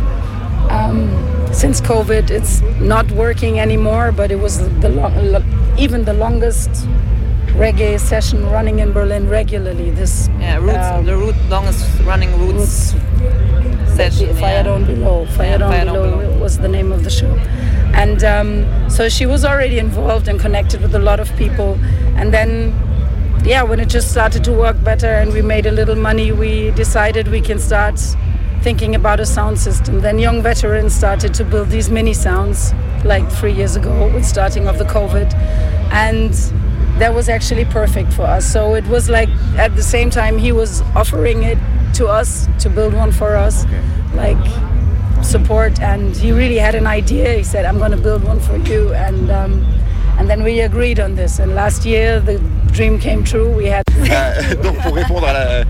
Um, 0.70 1.08
since 1.52 1.80
COVID, 1.80 2.30
it's 2.30 2.60
not 2.80 3.10
working 3.10 3.58
anymore, 3.58 4.12
but 4.12 4.30
it 4.30 4.38
was 4.38 4.58
the 4.80 4.88
long, 4.88 5.44
even 5.78 6.04
the 6.04 6.12
longest 6.12 6.70
reggae 7.58 7.98
session 7.98 8.48
running 8.50 8.78
in 8.78 8.92
Berlin 8.92 9.28
regularly. 9.28 9.90
This 9.90 10.28
Yeah, 10.38 10.58
roots, 10.58 10.76
um, 10.76 11.04
the 11.06 11.16
root 11.16 11.34
longest 11.48 11.84
running 12.02 12.30
roots, 12.38 12.94
session. 13.96 14.34
Fire 14.36 14.56
yeah. 14.56 14.62
Down 14.62 14.84
Below. 14.84 15.26
Fire 15.26 15.46
Yeah, 15.46 15.58
Down 15.58 15.86
Below 15.86 16.16
Below. 16.20 16.29
Was 16.50 16.58
the 16.58 16.68
name 16.68 16.90
of 16.90 17.04
the 17.04 17.10
show. 17.10 17.32
And 17.94 18.24
um, 18.24 18.90
so 18.90 19.08
she 19.08 19.24
was 19.24 19.44
already 19.44 19.78
involved 19.78 20.26
and 20.26 20.40
connected 20.40 20.82
with 20.82 20.96
a 20.96 20.98
lot 20.98 21.20
of 21.20 21.28
people. 21.36 21.78
And 22.16 22.34
then, 22.34 22.74
yeah, 23.44 23.62
when 23.62 23.78
it 23.78 23.88
just 23.88 24.10
started 24.10 24.42
to 24.44 24.52
work 24.52 24.82
better 24.82 25.06
and 25.06 25.32
we 25.32 25.42
made 25.42 25.66
a 25.66 25.70
little 25.70 25.94
money, 25.94 26.32
we 26.32 26.72
decided 26.72 27.28
we 27.28 27.40
can 27.40 27.60
start 27.60 28.00
thinking 28.62 28.96
about 28.96 29.20
a 29.20 29.26
sound 29.26 29.60
system. 29.60 30.00
Then 30.00 30.18
Young 30.18 30.42
Veterans 30.42 30.92
started 30.92 31.32
to 31.34 31.44
build 31.44 31.68
these 31.68 31.88
mini 31.88 32.14
sounds 32.14 32.74
like 33.04 33.30
three 33.30 33.52
years 33.52 33.76
ago 33.76 34.12
with 34.12 34.26
starting 34.26 34.66
of 34.66 34.76
the 34.76 34.84
COVID. 34.84 35.32
And 35.92 36.32
that 36.98 37.14
was 37.14 37.28
actually 37.28 37.64
perfect 37.66 38.12
for 38.12 38.22
us. 38.22 38.44
So 38.44 38.74
it 38.74 38.86
was 38.88 39.08
like 39.08 39.28
at 39.56 39.76
the 39.76 39.84
same 39.84 40.10
time 40.10 40.36
he 40.36 40.50
was 40.50 40.82
offering 40.96 41.44
it 41.44 41.58
to 41.94 42.08
us 42.08 42.48
to 42.58 42.68
build 42.68 42.92
one 42.92 43.12
for 43.12 43.36
us, 43.36 43.64
like 44.14 44.69
support. 45.22 45.80
And 45.80 46.16
he 46.16 46.32
really 46.32 46.58
had 46.58 46.74
an 46.74 46.86
idea. 46.86 47.34
He 47.34 47.44
said, 47.44 47.64
"I'm 47.64 47.78
going 47.78 47.92
to 47.92 48.02
build 48.02 48.24
one 48.24 48.40
for 48.40 48.56
you," 48.56 48.92
and 48.94 49.30
um, 49.30 49.64
and 50.18 50.28
then 50.28 50.42
we 50.42 50.60
agreed 50.60 51.00
on 51.00 51.14
this. 51.16 51.38
And 51.38 51.54
last 51.54 51.84
year 51.84 52.20
the 52.20 52.38
dream 52.72 52.98
came 52.98 53.24
true. 53.24 53.48
We 53.56 53.66
had 53.66 53.84
Euh, 54.10 54.54
donc 54.62 54.76
pour 54.82 54.94
répondre 54.94 55.26
à 55.26 55.32
la 55.32 55.64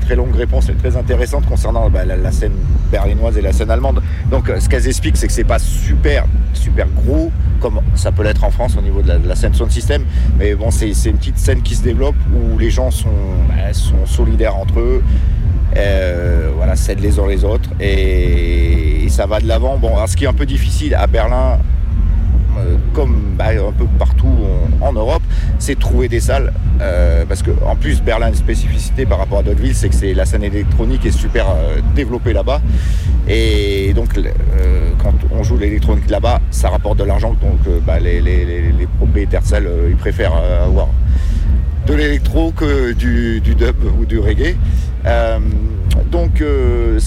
très 0.00 0.14
longue 0.14 0.34
réponse 0.34 0.68
et 0.68 0.74
très 0.74 0.96
intéressante 0.96 1.46
concernant 1.46 1.90
bah, 1.90 2.04
la, 2.04 2.30
scène 2.30 2.52
berlinoise 2.90 3.36
et 3.36 3.42
la 3.42 3.52
scène 3.52 3.70
allemande. 3.70 4.00
Donc 4.30 4.50
ce 4.58 4.68
qu'elles 4.68 4.86
expliquent 4.86 5.16
c'est 5.16 5.26
que 5.26 5.32
c'est 5.32 5.44
pas 5.44 5.58
super 5.58 6.24
super 6.54 6.86
gros 6.88 7.32
comme 7.60 7.80
ça 7.94 8.12
peut 8.12 8.22
l'être 8.22 8.44
en 8.44 8.50
France 8.50 8.76
au 8.78 8.82
niveau 8.82 9.02
de 9.02 9.12
la, 9.26 9.34
scène 9.34 9.54
sound 9.54 9.70
system, 9.70 10.04
mais 10.38 10.54
bon 10.54 10.70
c'est 10.70 10.90
une 10.90 11.16
petite 11.16 11.38
scène 11.38 11.62
qui 11.62 11.74
se 11.74 11.82
développe 11.82 12.14
où 12.32 12.58
les 12.58 12.70
gens 12.70 12.90
sont 12.90 13.08
bah, 13.48 13.72
sont 13.72 14.06
solidaires 14.06 14.56
entre 14.56 14.78
eux. 14.78 15.02
Euh, 15.76 16.50
voilà, 16.54 16.74
les 17.00 17.18
uns 17.18 17.26
les 17.26 17.44
autres 17.44 17.70
et, 17.80 19.06
ça 19.08 19.26
va 19.26 19.40
de 19.40 19.46
l'avant. 19.46 19.78
Bon, 19.78 19.94
ce 20.06 20.16
qui 20.16 20.24
est 20.24 20.28
un 20.28 20.34
peu 20.34 20.44
difficile 20.44 20.94
à 20.94 21.06
Berlin, 21.06 21.58
euh, 22.58 22.76
comme 22.92 23.34
bah, 23.36 23.46
un 23.50 23.72
peu 23.72 23.86
partout 23.98 24.34
en, 24.80 24.92
Europe, 24.92 25.22
c'est 25.58 25.78
trouver 25.78 26.08
des 26.08 26.20
salles. 26.20 26.52
euh, 26.80 27.24
parce 27.28 27.42
que 27.42 27.50
en 27.64 27.76
plus, 27.76 28.02
Berlin 28.02 28.26
a 28.26 28.28
une 28.30 28.34
spécificité 28.34 29.06
par 29.06 29.18
rapport 29.18 29.38
à 29.38 29.42
d'autres 29.42 29.60
villes, 29.60 29.74
c'est 29.74 29.88
que 29.88 30.14
la 30.14 30.26
scène 30.26 30.44
électronique 30.44 31.04
est 31.06 31.16
super 31.16 31.46
euh, 31.48 31.80
développée 31.94 32.32
là-bas. 32.32 32.60
Et 33.28 33.92
donc, 33.94 34.14
quand 35.02 35.14
on 35.32 35.42
joue 35.42 35.58
l'électronique 35.58 36.08
là-bas, 36.08 36.40
ça 36.50 36.68
rapporte 36.68 36.98
de 36.98 37.04
l'argent. 37.04 37.34
Donc, 37.40 37.60
bah, 37.84 37.98
les, 37.98 38.22
propriétaires 38.98 39.44
salles, 39.44 39.68
ils 39.88 39.96
préfèrent 39.96 40.36
avoir 40.64 40.88
de 41.86 41.94
l'électro 41.94 42.52
que 42.52 42.92
du 42.92 43.40
dub 43.40 43.76
ou 43.98 44.04
du 44.04 44.18
reggae. 44.18 44.56
Euh, 45.06 45.38
donc, 46.10 46.40
euh, 46.40 46.98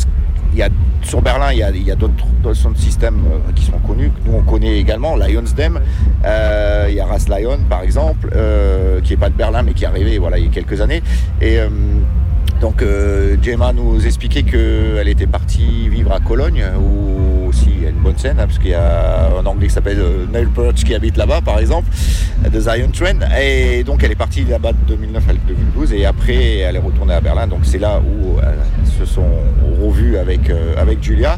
sur 1.04 1.22
Berlin, 1.22 1.52
il 1.52 1.60
y 1.60 1.92
a, 1.92 1.96
d'autres 1.96 2.54
systems 2.76 3.24
euh, 3.26 3.52
qui 3.56 3.66
sont 3.66 3.80
connus, 3.80 4.10
que 4.10 4.30
nous 4.30 4.38
on 4.38 4.42
connaît 4.42 4.80
également, 4.80 5.16
Lionsdem. 5.16 5.80
Euh, 6.26 6.88
il 6.90 6.96
y 6.96 7.00
a 7.00 7.06
Ras 7.06 7.28
Lion 7.30 7.60
par 7.70 7.82
exemple, 7.82 8.30
qui 9.04 9.14
n'est 9.14 9.18
pas 9.18 9.30
de 9.30 9.36
Berlin 9.36 9.64
mais 9.64 9.74
qui 9.74 9.84
est 9.86 9.88
arrivé 9.88 10.18
voilà, 10.18 10.38
il 10.38 10.46
y 10.46 10.48
a 10.48 10.52
quelques 10.52 10.82
années. 10.82 11.02
Et 11.42 11.60
donc 12.62 12.84
Gemma 13.42 13.72
nous 13.74 14.06
expliquait 14.06 14.44
qu'elle 14.44 15.08
était 15.08 15.28
partie 15.28 15.88
vivre 15.88 16.12
à 16.12 16.20
Cologne, 16.20 16.64
scène, 18.18 18.40
hein, 18.40 18.48
parce 18.48 18.58
qu'il 18.60 18.72
y 18.72 18.76
a 18.76 19.30
un 19.40 19.46
anglais 19.46 19.68
qui 19.68 19.74
s'appelle 19.74 20.00
euh, 20.00 20.26
Neil 20.32 20.48
Perch 20.48 20.84
qui 20.84 20.96
habite 20.96 21.18
là-bas 21.18 21.42
par 21.42 21.60
exemple, 21.60 21.88
de 22.52 22.60
Zion 22.60 22.90
Train. 22.92 23.20
Et 23.40 23.84
donc 23.84 24.04
elle 24.04 24.12
est 24.12 24.16
partie 24.16 24.44
là-bas 24.46 24.72
de 24.74 24.96
2009 24.96 25.30
à 25.30 25.34
2012 25.34 25.94
et 25.94 26.06
après 26.06 26.60
elle 26.60 26.76
est 26.76 26.80
retournée 26.80 27.14
à 27.14 27.22
Berlin. 27.22 27.48
Donc 27.48 27.62
c'est 27.64 27.78
là 27.78 28.00
où 28.00 28.38
euh, 28.38 28.42
elles 28.42 28.88
se 28.88 29.06
sont 29.06 29.30
revues 29.82 30.18
avec, 30.18 30.50
euh, 30.50 30.74
avec 30.78 31.04
Julia. 31.04 31.38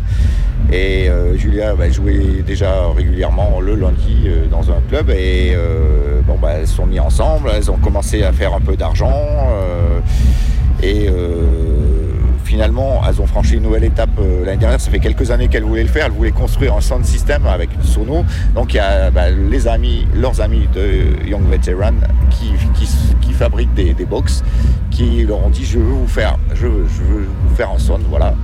Et 0.72 1.10
Julia 1.36 1.74
bah, 1.76 1.90
jouait 1.90 2.44
déjà 2.46 2.88
régulièrement 2.96 3.60
le 3.60 3.76
lundi 3.76 4.30
dans 4.50 4.70
un 4.70 4.80
club 4.88 5.10
et 5.10 5.54
bon, 6.26 6.38
bah, 6.40 6.52
elles 6.60 6.68
sont 6.68 6.86
mis 6.86 7.00
ensemble, 7.00 7.50
elles 7.54 7.70
ont 7.72 7.78
commencé 7.78 8.24
à 8.24 8.32
faire 8.32 8.54
un 8.54 8.62
peu 8.62 8.78
d'argent 8.78 9.12
et 10.82 11.10
finalement 12.52 13.02
elles 13.08 13.22
ont 13.22 13.28
franchi 13.28 13.56
une 13.56 13.64
nouvelle 13.64 13.86
étape 13.86 14.10
euh, 14.20 14.44
l'année 14.46 14.58
dernière. 14.58 14.82
Ça 14.82 14.92
fait 14.92 15.00
quelques 15.00 15.32
années 15.32 15.48
qu'elles 15.48 15.64
voulaient 15.64 15.84
le 15.84 15.90
faire, 15.90 16.08
elles 16.08 16.12
voulaient 16.12 16.32
construire 16.32 16.76
un 16.76 16.82
sound 16.82 17.06
system 17.06 17.48
avec 17.48 17.70
Sono. 17.82 18.26
Donc 18.54 18.74
il 18.74 18.78
y 18.78 18.80
a 18.80 19.10
bah, 19.10 19.30
les 19.30 19.70
amis, 19.70 20.06
leurs 20.14 20.42
amis 20.42 20.68
de 20.76 21.26
Young 21.26 21.48
Veteran 21.50 21.94
qui, 22.30 22.52
fabriquent 23.34 23.74
des, 23.74 23.96
des 23.96 24.06
box 24.06 24.44
qui 24.92 25.24
leur 25.24 25.44
ont 25.44 25.50
dit 25.50 25.66
je 25.66 25.80
veux 25.80 25.86
vous 25.86 26.08
faire, 26.08 26.38
je 26.54 26.68
je 26.68 27.02
veux 27.02 27.28
vous 27.48 27.56
faire 27.56 27.72
un 27.72 27.80
sound, 27.80 28.04
voilà. 28.08 28.36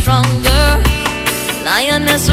Stronger. 0.00 0.82
Lioness 1.64 2.30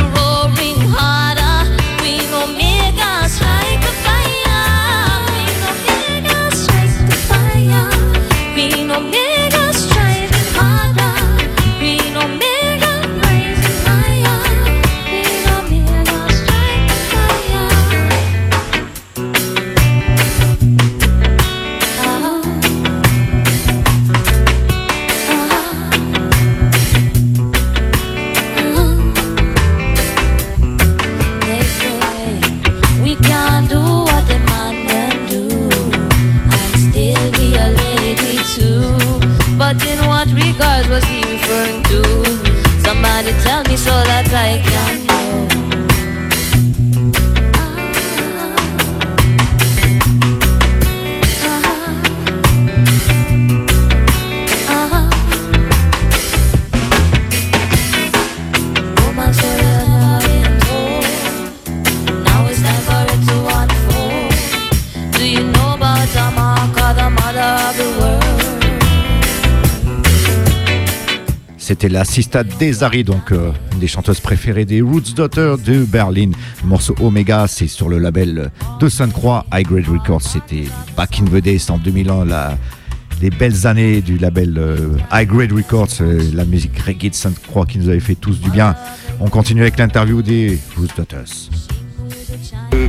tell 43.44 43.64
me 43.64 43.78
so 43.78 43.92
that 43.92 44.28
I 44.34 44.62
can 44.62 45.05
C'était 71.68 71.90
la 71.90 72.06
Sista 72.06 72.44
Desari, 72.44 73.04
donc 73.04 73.32
euh, 73.32 73.50
une 73.74 73.80
des 73.80 73.88
chanteuses 73.88 74.20
préférées 74.20 74.66
des 74.66 74.82
Roots 74.82 75.16
Daughter 75.16 75.56
de 75.66 75.84
Berlin. 75.84 76.30
Le 76.62 76.68
morceau 76.70 76.94
Omega, 77.02 77.46
c'est 77.48 77.66
sur 77.66 77.90
le 77.90 77.98
label 77.98 78.52
de 78.80 78.88
Sainte-Croix, 78.88 79.48
High 79.52 79.66
Grade 79.66 79.88
Records. 79.88 80.22
C'était 80.22 80.66
Back 80.96 81.20
in 81.20 81.26
the 81.26 81.42
Days 81.44 81.66
en 81.70 81.80
2001, 81.80 82.26
la- 82.26 82.56
les 83.20 83.32
belles 83.32 83.66
années 83.66 84.02
du 84.02 84.20
label 84.20 84.54
euh, 84.60 84.90
High 85.12 85.28
Grade 85.28 85.54
Records, 85.54 85.88
euh, 86.02 86.22
la 86.36 86.46
musique 86.46 86.78
reggae 86.78 87.10
de 87.10 87.16
Sainte-Croix 87.16 87.66
qui 87.66 87.80
nous 87.80 87.90
avait 87.90 88.00
fait 88.00 88.14
tous 88.14 88.40
du 88.40 88.52
bien. 88.52 88.76
On 89.20 89.30
continue 89.30 89.62
avec 89.62 89.80
l'interview 89.80 90.22
des 90.22 90.60
Roots 90.78 90.96
Daughters. 90.96 91.50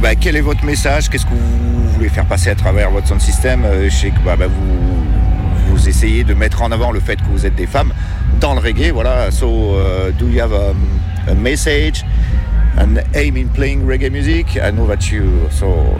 Bah, 0.03 0.14
quel 0.16 0.37
est 0.37 0.43
votre 0.43 0.64
message? 0.66 1.09
Qu'est-ce 1.09 1.24
que 1.24 1.31
vous 1.31 1.93
voulez 1.95 2.11
faire 2.11 2.27
passer 2.27 2.51
à 2.51 2.55
travers 2.55 2.91
votre 2.91 3.09
sound 3.09 3.22
system? 3.22 3.62
Je 3.85 3.89
sais 3.89 4.11
que 4.11 4.18
bah, 4.22 4.37
bah, 4.37 4.49
vous, 4.49 4.96
essayez 5.87 6.24
de 6.24 6.34
mettre 6.34 6.62
en 6.62 6.72
avant 6.72 6.93
le 6.93 7.01
fait 7.01 7.16
que 7.16 7.28
vous 7.30 7.47
êtes 7.47 7.55
des 7.55 7.66
femmes 7.66 7.93
dans 8.41 8.55
le 8.55 8.61
reggae. 8.61 8.91
Voilà. 8.93 9.30
So, 9.30 9.47
uh, 9.47 10.11
do 10.18 10.28
you 10.28 10.41
have 10.41 10.53
um, 10.53 10.76
a 11.28 11.34
message, 11.34 12.05
an 12.76 12.99
aim 13.14 13.37
in 13.37 13.49
playing 13.49 13.87
reggae 13.87 14.11
music? 14.11 14.57
I 14.57 14.70
know 14.70 14.87
that 14.87 15.11
you 15.11 15.49
so 15.51 15.97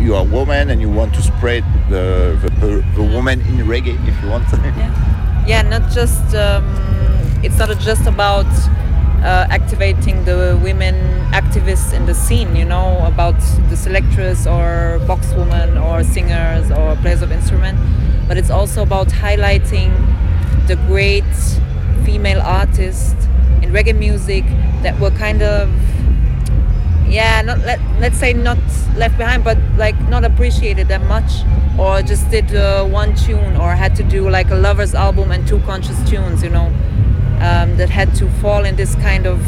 you 0.00 0.14
are 0.14 0.22
a 0.22 0.30
woman 0.30 0.70
and 0.70 0.80
you 0.80 0.88
want 0.88 1.14
to 1.14 1.22
spread 1.22 1.64
the 1.90 2.36
the, 2.60 3.02
woman 3.02 3.40
in 3.40 3.66
reggae 3.66 3.96
if 4.08 4.22
you 4.22 4.30
want. 4.30 4.44
yeah 5.46 5.62
not 5.62 5.90
just 5.90 6.34
um, 6.34 6.64
it's 7.42 7.58
not 7.58 7.70
just 7.80 8.06
about 8.06 8.46
uh, 9.22 9.46
activating 9.50 10.24
the 10.24 10.58
women 10.62 10.94
activists 11.32 11.92
in 11.92 12.06
the 12.06 12.14
scene 12.14 12.54
you 12.54 12.64
know 12.64 13.04
about 13.06 13.38
the 13.70 13.76
selectors 13.76 14.46
or 14.46 15.00
boxwomen 15.06 15.82
or 15.82 16.04
singers 16.04 16.70
or 16.70 16.96
players 16.96 17.22
of 17.22 17.32
instrument 17.32 17.78
but 18.28 18.36
it's 18.36 18.50
also 18.50 18.82
about 18.82 19.08
highlighting 19.08 19.90
the 20.68 20.76
great 20.86 21.24
female 22.04 22.40
artists 22.42 23.26
in 23.62 23.72
reggae 23.72 23.96
music 23.96 24.44
that 24.82 24.98
were 25.00 25.10
kind 25.10 25.42
of 25.42 25.68
yeah 27.08 27.40
not 27.42 27.58
let, 27.60 27.80
let's 27.98 28.18
say 28.18 28.32
not 28.34 28.58
left 28.96 29.16
behind 29.16 29.42
but 29.42 29.56
like 29.76 29.98
not 30.08 30.24
appreciated 30.24 30.88
that 30.88 31.02
much 31.02 31.30
or 31.78 32.02
just 32.02 32.28
did 32.30 32.54
uh, 32.54 32.84
one 32.84 33.14
tune 33.16 33.56
or 33.56 33.74
had 33.74 33.96
to 33.96 34.02
do 34.02 34.28
like 34.28 34.50
a 34.50 34.54
lovers 34.54 34.94
album 34.94 35.30
and 35.32 35.46
two 35.48 35.58
conscious 35.60 35.98
tunes 36.08 36.42
you 36.42 36.50
know 36.50 36.66
um, 37.40 37.76
that 37.76 37.88
had 37.88 38.14
to 38.14 38.28
fall 38.42 38.64
in 38.64 38.76
this 38.76 38.94
kind 38.96 39.26
of 39.26 39.40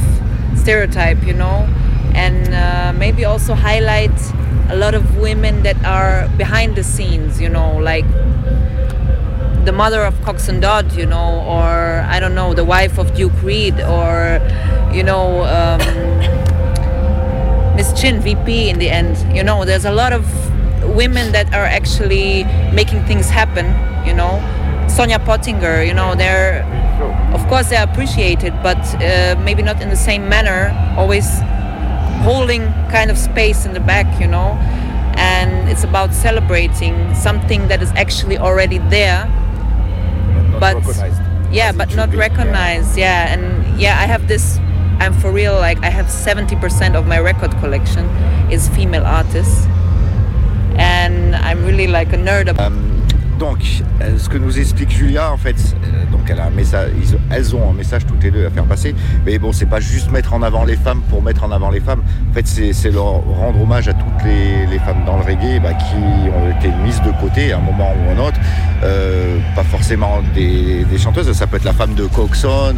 stereotype 0.57 1.23
you 1.25 1.33
know? 1.35 1.69
And 2.15 2.55
uh, 2.55 2.93
maybe 2.99 3.25
also 3.25 3.55
highlight 3.55 4.11
a 4.69 4.77
lot 4.77 4.95
of 4.95 5.17
women 5.19 5.63
that 5.63 5.83
are 5.85 6.29
behind 6.37 6.77
the 6.77 6.85
scenes 6.85 7.41
you 7.41 7.49
know 7.49 7.77
like 7.79 8.05
the 9.65 9.73
mother 9.73 10.03
of 10.05 10.21
Cox 10.23 10.49
and 10.49 10.61
Dodd, 10.63 10.93
you 10.93 11.07
know, 11.07 11.41
or 11.47 12.05
I 12.09 12.19
don't 12.21 12.35
know, 12.35 12.55
the 12.55 12.65
wife 12.65 12.99
of 12.99 13.15
Duke 13.15 13.43
Reed, 13.43 13.81
or 13.81 14.41
you 14.93 15.03
know, 15.03 15.45
um, 15.45 15.81
Miss 17.77 17.93
Chin, 18.01 18.21
VP 18.21 18.69
in 18.71 18.79
the 18.79 18.89
end. 18.89 19.17
You 19.37 19.43
know, 19.43 19.65
there's 19.65 19.85
a 19.85 19.93
lot 19.93 20.13
of 20.13 20.25
women 20.97 21.33
that 21.33 21.53
are 21.53 21.65
actually 21.65 22.45
making 22.73 23.05
things 23.05 23.29
happen. 23.29 23.67
You 24.07 24.15
know, 24.15 24.41
Sonia 24.89 25.19
Pottinger. 25.19 25.83
You 25.83 25.95
know, 25.95 26.15
they're 26.15 26.65
of 27.35 27.47
course 27.49 27.69
they're 27.71 27.85
appreciated, 27.85 28.55
but 28.63 28.79
uh, 28.97 29.41
maybe 29.45 29.63
not 29.63 29.81
in 29.81 29.91
the 29.91 29.97
same 29.97 30.29
manner. 30.29 30.75
Always 30.97 31.29
holding 32.25 32.63
kind 32.91 33.11
of 33.11 33.19
space 33.19 33.67
in 33.67 33.73
the 33.75 33.81
back. 33.81 34.21
You 34.21 34.27
know. 34.27 34.59
And 35.17 35.69
it's 35.69 35.85
about 35.85 36.15
celebrating 36.15 37.15
something 37.15 37.69
that 37.69 37.83
is 37.83 37.91
actually 37.91 38.39
already 38.39 38.79
there, 38.79 39.27
but 40.61 40.77
yeah 41.51 41.73
but 41.73 41.95
not 41.97 42.15
recognized 42.15 42.97
yeah 42.97 43.33
and 43.33 43.81
yeah 43.81 43.99
i 43.99 44.07
have 44.07 44.29
this 44.29 44.59
i'm 45.01 45.13
for 45.15 45.33
real 45.33 45.55
like 45.55 45.79
i 45.83 45.91
have 45.91 46.07
70% 46.07 46.95
of 46.95 47.07
my 47.07 47.19
record 47.19 47.51
collection 47.59 48.05
is 48.51 48.69
female 48.69 49.05
artists. 49.05 49.67
And 50.77 51.35
i'm 51.37 51.65
really 51.65 51.87
like 51.87 52.13
a 52.13 52.17
nerd 52.17 52.49
about 52.49 52.73
Donc, 53.41 53.83
euh, 54.03 54.19
ce 54.19 54.29
que 54.29 54.37
nous 54.37 54.59
explique 54.59 54.91
Julia, 54.91 55.33
en 55.33 55.39
fait, 55.39 55.57
euh, 55.57 56.13
donc 56.13 56.31
elles 56.31 56.39
ont 57.57 57.71
un 57.71 57.73
message 57.73 58.05
toutes 58.05 58.23
les 58.23 58.31
deux 58.31 58.45
à 58.45 58.51
faire 58.51 58.65
passer. 58.65 58.95
Mais 59.25 59.39
bon, 59.39 59.51
c'est 59.51 59.65
pas 59.65 59.81
juste 59.81 60.11
mettre 60.11 60.35
en 60.35 60.43
avant 60.43 60.67
les 60.67 60.77
femmes 60.77 61.01
pour 61.09 61.23
mettre 61.23 61.43
en 61.43 61.51
avant 61.51 61.71
les 61.71 61.81
femmes. 61.81 62.03
En 62.31 62.35
fait, 62.35 62.47
c'est 62.47 62.91
leur 62.91 63.25
rendre 63.25 63.63
hommage 63.63 63.89
à 63.89 63.95
toutes 63.95 64.25
les, 64.27 64.79
femmes 64.81 65.07
dans 65.07 65.17
le 65.17 65.23
reggae 65.23 65.59
bah, 65.59 65.73
qui 65.73 65.97
ont 66.29 66.51
été 66.51 66.69
mises 66.85 67.01
de 67.01 67.13
côté 67.19 67.53
à 67.53 67.57
un 67.57 67.61
moment 67.63 67.91
ou 67.95 68.11
un 68.11 68.27
autre. 68.27 68.39
Euh, 68.83 69.39
pas 69.57 69.65
forcément 69.65 70.19
des, 70.35 70.85
chanteuses, 70.99 71.33
ça 71.33 71.47
peut 71.47 71.57
être 71.57 71.65
la 71.65 71.73
femme 71.73 71.95
de 71.95 72.05
Coxon, 72.05 72.75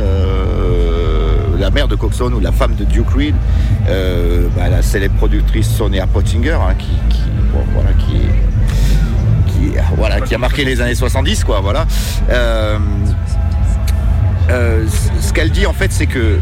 la 1.59 1.71
mère 1.71 1.89
de 1.89 1.97
Coxon 1.97 2.33
ou 2.33 2.39
la 2.41 2.53
femme 2.53 2.77
de 2.77 2.85
Duke 2.85 3.11
Reed, 3.11 3.35
bah, 3.85 4.69
la 4.71 4.83
célèbre 4.83 5.17
productrice 5.17 5.69
Sonia 5.69 6.07
Pottinger, 6.07 6.53
hein, 6.53 6.75
qui, 6.79 6.93
qui, 7.09 7.23
qui 7.99 8.21
voilà, 9.97 10.21
qui 10.21 10.35
a 10.35 10.39
marqué 10.39 10.65
les 10.65 10.81
années 10.81 10.95
70, 10.95 11.45
quoi, 11.45 11.61
voilà. 11.61 11.87
Euh, 12.31 12.79
euh, 14.51 14.87
ce 15.21 15.33
qu'elle 15.33 15.51
dit 15.51 15.67
en 15.67 15.73
fait, 15.73 15.93
c'est 15.93 16.07
que 16.07 16.39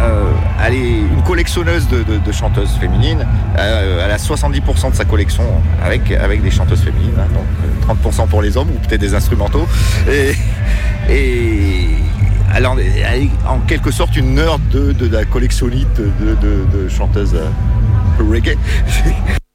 euh, 0.00 0.32
elle 0.64 0.74
est 0.74 0.98
une 0.98 1.22
collectionneuse 1.22 1.88
de, 1.88 2.32
chanteuses 2.32 2.72
féminines. 2.80 3.26
Elle 3.56 4.10
a 4.10 4.16
70% 4.16 4.90
de 4.90 4.96
sa 4.96 5.04
collection 5.04 5.44
avec, 5.82 6.42
des 6.42 6.50
chanteuses 6.50 6.82
féminines, 6.82 7.14
hein, 7.18 7.28
donc 7.32 7.46
euh, 7.88 8.10
30% 8.10 8.28
pour 8.28 8.42
les 8.42 8.56
hommes 8.56 8.70
ou 8.70 8.86
peut-être 8.86 9.00
des 9.00 9.14
instrumentaux. 9.14 9.66
Et, 10.08 10.34
elle, 12.54 12.66
en, 12.66 12.78
est 12.78 13.30
en 13.46 13.60
quelque 13.60 13.90
sorte 13.90 14.16
une 14.16 14.34
nerd 14.34 14.60
de, 14.70 14.92
de 14.92 15.08
la 15.08 15.24
collectionnite 15.24 16.00
de, 16.00 16.88
chanteuses 16.88 17.36
reggae. 18.18 18.56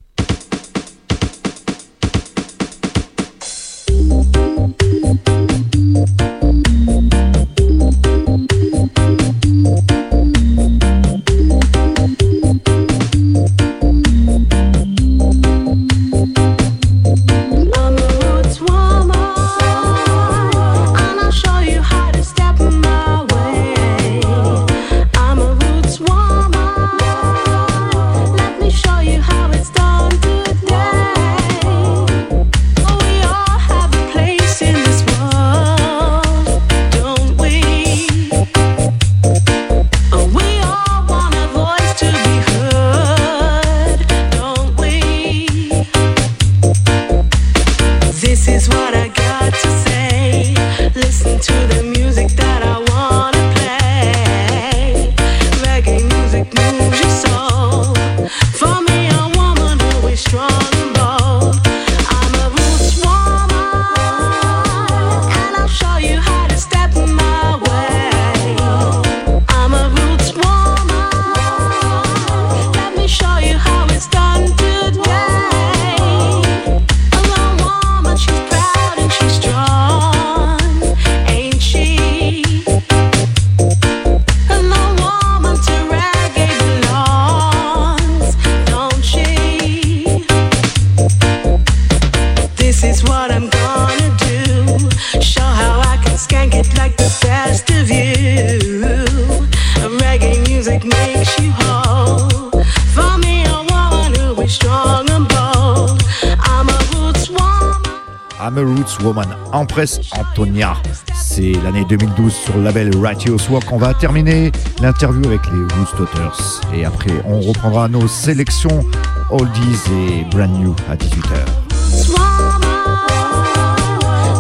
Woman. 109.03 109.27
Empress 109.51 109.99
Antonia. 110.17 110.75
C'est 111.13 111.53
l'année 111.63 111.85
2012 111.89 112.33
sur 112.33 112.57
le 112.57 112.63
label 112.63 112.91
Righteous 112.97 113.49
Work. 113.49 113.71
On 113.71 113.77
va 113.77 113.93
terminer 113.93 114.51
l'interview 114.81 115.21
avec 115.25 115.41
les 115.47 115.61
Roots 115.75 115.97
Daughters. 115.97 116.61
Et 116.73 116.85
après, 116.85 117.11
on 117.25 117.39
reprendra 117.41 117.87
nos 117.87 118.07
sélections 118.07 118.83
oldies 119.29 119.79
et 119.91 120.23
brand 120.35 120.51
new 120.51 120.75
à 120.89 120.95
18h. 120.95 121.31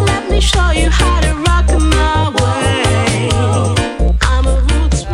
Let 0.05 0.29
me 0.29 0.41
show 0.41 0.71
you 0.73 0.89
how 0.89 1.19
to 1.21 1.33
rock 1.47 1.67
my 1.79 2.29
way. 2.41 3.29
I'm 4.21 4.47
a 4.47 4.59
roots 4.67 5.05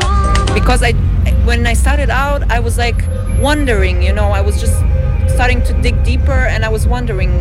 because 0.53 0.83
I 0.83 0.93
when 1.45 1.65
I 1.65 1.73
started 1.73 2.09
out 2.09 2.43
I 2.51 2.59
was 2.59 2.77
like 2.77 3.03
wondering 3.41 4.01
you 4.01 4.13
know 4.13 4.31
I 4.31 4.41
was 4.41 4.59
just 4.59 4.75
starting 5.33 5.61
to 5.63 5.73
dig 5.81 6.03
deeper 6.03 6.47
and 6.49 6.65
I 6.65 6.69
was 6.69 6.87
wondering 6.87 7.31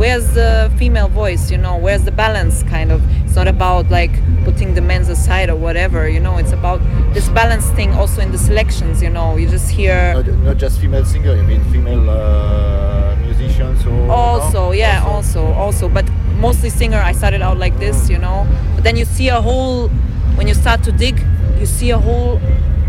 where's 0.00 0.32
the 0.32 0.72
female 0.78 1.08
voice 1.08 1.50
you 1.50 1.58
know? 1.58 1.76
Where's 1.76 2.04
the 2.04 2.10
balance 2.10 2.62
kind 2.62 2.90
of? 2.90 3.02
It's 3.22 3.36
not 3.36 3.46
about 3.46 3.90
like 3.90 4.10
putting 4.44 4.72
the 4.74 4.80
men's 4.80 5.10
aside 5.10 5.50
or 5.50 5.56
whatever 5.56 6.08
you 6.08 6.18
know? 6.18 6.38
It's 6.38 6.52
about 6.52 6.80
this 7.12 7.28
balance 7.28 7.68
thing 7.72 7.92
also 7.92 8.22
in 8.22 8.32
the 8.32 8.38
selections 8.38 9.02
you 9.02 9.10
know? 9.10 9.36
You 9.36 9.46
just 9.46 9.70
hear 9.70 10.14
Not, 10.14 10.26
not 10.26 10.56
just 10.56 10.80
female 10.80 11.04
singer, 11.04 11.36
you 11.36 11.42
mean 11.42 11.62
female 11.70 12.08
uh, 12.08 13.14
musicians 13.16 13.84
or 13.86 14.10
also 14.10 14.72
yeah 14.72 15.04
also. 15.04 15.52
also 15.52 15.86
but 15.88 16.08
mostly 16.38 16.70
singer 16.70 16.98
i 16.98 17.12
started 17.12 17.42
out 17.42 17.58
like 17.58 17.78
this 17.78 18.08
you 18.08 18.16
know? 18.18 18.46
But 18.74 18.84
then 18.84 18.96
you 18.96 19.04
see 19.04 19.28
a 19.28 19.42
whole 19.42 19.88
when 20.36 20.48
you 20.48 20.54
start 20.54 20.82
to 20.84 20.92
dig 20.92 21.22
you 21.58 21.66
see 21.66 21.90
a 21.90 21.98
whole 21.98 22.40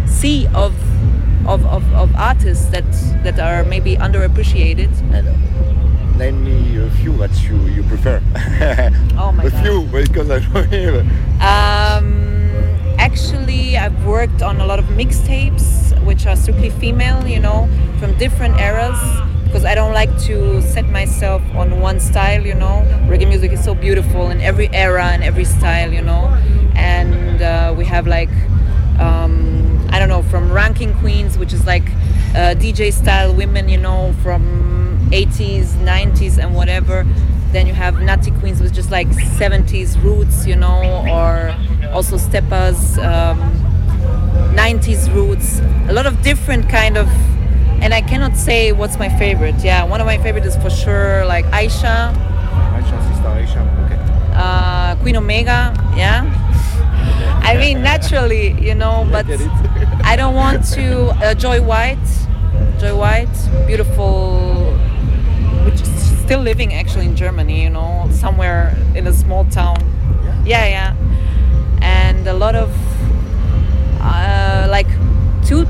sea 0.07 0.47
of 0.53 0.73
of, 1.45 1.65
of, 1.65 1.83
of 1.93 2.15
artists 2.15 2.65
that 2.67 2.89
that 3.23 3.37
are 3.37 3.65
maybe 3.65 3.97
underappreciated 3.97 4.91
name 6.21 6.43
me 6.43 6.77
a 6.77 6.89
few 6.91 7.17
that 7.17 7.33
you, 7.41 7.57
you 7.65 7.81
prefer. 7.83 8.21
oh 9.17 9.31
my 9.31 9.43
a 9.45 9.49
god 9.49 9.63
few, 9.63 9.81
because 9.91 10.29
I 10.29 10.37
don't 10.39 10.71
know 10.71 10.99
Um, 11.41 12.61
actually, 12.99 13.75
I've 13.75 14.05
worked 14.05 14.43
on 14.43 14.61
a 14.61 14.65
lot 14.67 14.77
of 14.77 14.85
mixtapes, 14.99 15.67
which 16.05 16.27
are 16.27 16.35
strictly 16.35 16.69
female, 16.69 17.27
you 17.27 17.39
know, 17.39 17.67
from 17.99 18.15
different 18.19 18.59
eras. 18.59 18.99
Because 19.45 19.65
I 19.65 19.73
don't 19.73 19.93
like 19.93 20.15
to 20.29 20.61
set 20.61 20.87
myself 20.89 21.41
on 21.55 21.81
one 21.81 21.99
style, 21.99 22.45
you 22.45 22.53
know. 22.53 22.85
Reggae 23.09 23.27
music 23.27 23.51
is 23.51 23.63
so 23.63 23.73
beautiful 23.73 24.29
in 24.29 24.39
every 24.41 24.69
era 24.73 25.05
and 25.05 25.23
every 25.23 25.45
style, 25.45 25.91
you 25.91 26.03
know. 26.03 26.27
And 26.75 27.41
uh, 27.41 27.73
we 27.75 27.83
have 27.85 28.05
like, 28.05 28.33
um, 28.99 29.87
I 29.89 29.97
don't 29.97 30.07
know, 30.07 30.21
from 30.21 30.51
Ranking 30.51 30.93
Queens, 30.99 31.39
which 31.39 31.51
is 31.51 31.65
like 31.65 31.87
uh, 32.35 32.53
DJ 32.63 32.93
style 32.93 33.33
women, 33.33 33.67
you 33.67 33.79
know, 33.79 34.13
from 34.21 34.70
80s, 35.11 35.67
90s, 35.83 36.37
and 36.37 36.55
whatever. 36.55 37.05
Then 37.51 37.67
you 37.67 37.73
have 37.73 38.01
Natty 38.01 38.31
Queens 38.31 38.61
with 38.61 38.73
just 38.73 38.91
like 38.91 39.07
70s 39.09 40.01
roots, 40.03 40.45
you 40.47 40.55
know, 40.55 41.05
or 41.09 41.55
also 41.91 42.17
steppers, 42.17 42.97
um, 42.99 43.37
90s 44.55 45.13
roots. 45.13 45.59
A 45.89 45.93
lot 45.93 46.05
of 46.05 46.21
different 46.21 46.69
kind 46.69 46.97
of, 46.97 47.07
and 47.81 47.93
I 47.93 48.01
cannot 48.01 48.37
say 48.37 48.71
what's 48.71 48.97
my 48.97 49.09
favorite. 49.17 49.55
Yeah, 49.63 49.83
one 49.83 49.99
of 49.99 50.07
my 50.07 50.17
favorite 50.17 50.45
is 50.45 50.55
for 50.57 50.69
sure 50.69 51.25
like 51.25 51.45
Aisha, 51.45 52.13
Aisha, 52.75 52.97
Sister 53.09 53.59
Aisha, 53.59 53.85
okay. 53.85 53.99
uh, 54.33 54.95
Queen 55.01 55.17
Omega. 55.17 55.73
Yeah. 55.95 56.23
I 57.43 57.57
mean, 57.57 57.81
naturally, 57.81 58.51
you 58.61 58.75
know, 58.75 59.07
but. 59.11 59.25
I 60.03 60.15
don't 60.15 60.35
want 60.35 60.65
to. 60.73 61.05
Uh, 61.23 61.33
Joy 61.33 61.61
White, 61.61 61.97
Joy 62.79 62.95
White, 62.95 63.29
beautiful, 63.67 64.60
still 66.31 66.39
living 66.39 66.73
actually 66.73 67.05
in 67.05 67.13
Germany, 67.13 67.61
you 67.61 67.69
know, 67.69 68.07
somewhere 68.09 68.73
in 68.95 69.05
a 69.05 69.11
small 69.11 69.43
town. 69.51 69.75
Yeah, 70.45 70.65
yeah. 70.65 70.95
And 71.81 72.25
a 72.25 72.33
lot 72.33 72.55
of 72.55 72.71
uh, 73.99 74.65
like 74.69 74.87
two, 75.45 75.67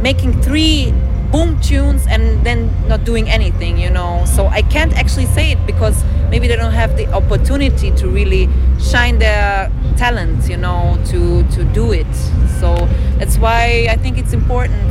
making 0.00 0.42
three 0.42 0.92
boom 1.30 1.60
tunes 1.60 2.08
and 2.08 2.44
then 2.44 2.74
not 2.88 3.04
doing 3.04 3.30
anything, 3.30 3.78
you 3.78 3.88
know. 3.88 4.24
So 4.26 4.48
I 4.48 4.62
can't 4.62 4.94
actually 4.94 5.26
say 5.26 5.52
it 5.52 5.64
because 5.64 6.02
maybe 6.28 6.48
they 6.48 6.56
don't 6.56 6.72
have 6.72 6.96
the 6.96 7.06
opportunity 7.12 7.92
to 7.92 8.08
really 8.08 8.48
shine 8.80 9.20
their 9.20 9.70
talent, 9.96 10.50
you 10.50 10.56
know, 10.56 11.00
to 11.10 11.44
to 11.54 11.62
do 11.72 11.92
it. 11.92 12.12
So 12.58 12.74
that's 13.18 13.38
why 13.38 13.86
I 13.88 13.94
think 13.94 14.18
it's 14.18 14.32
important 14.32 14.90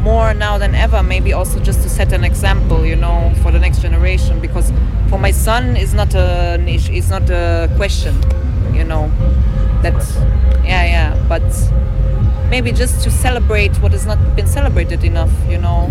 more 0.00 0.32
now 0.34 0.58
than 0.58 0.74
ever 0.74 1.02
maybe 1.02 1.32
also 1.32 1.58
just 1.60 1.82
to 1.82 1.88
set 1.88 2.12
an 2.12 2.24
example 2.24 2.84
you 2.84 2.96
know 2.96 3.32
for 3.42 3.50
the 3.50 3.58
next 3.58 3.80
generation 3.80 4.40
because 4.40 4.72
for 5.08 5.18
my 5.18 5.30
son 5.30 5.76
it's 5.76 5.92
not 5.92 6.14
a 6.14 6.58
niche 6.58 6.88
it's 6.90 7.10
not 7.10 7.28
a 7.30 7.70
question 7.76 8.14
you 8.74 8.84
know 8.84 9.10
that 9.82 9.94
yeah 10.64 10.84
yeah 10.84 11.26
but 11.28 11.42
maybe 12.50 12.72
just 12.72 13.02
to 13.02 13.10
celebrate 13.10 13.74
what 13.82 13.92
has 13.92 14.06
not 14.06 14.18
been 14.36 14.46
celebrated 14.46 15.04
enough 15.04 15.32
you 15.48 15.58
know. 15.58 15.90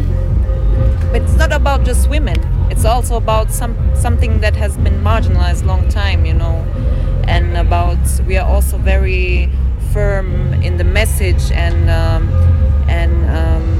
But 1.12 1.22
it's 1.22 1.36
not 1.36 1.52
about 1.52 1.86
just 1.86 2.10
women 2.10 2.38
it's 2.70 2.86
also 2.86 3.16
about 3.16 3.52
some 3.52 3.76
something 3.96 4.42
that 4.42 4.56
has 4.56 4.78
been 4.78 5.02
marginalized 5.02 5.66
long 5.66 5.88
time 5.90 6.26
you 6.26 6.34
know 6.34 6.66
and 7.28 7.58
about 7.58 7.98
we 8.28 8.38
are 8.38 8.48
also 8.48 8.78
very 8.78 9.50
firm 9.94 10.54
in 10.62 10.78
the 10.78 10.84
message 10.84 11.52
and 11.52 11.90
um, 11.90 12.28
and 12.90 13.14
um, 13.30 13.77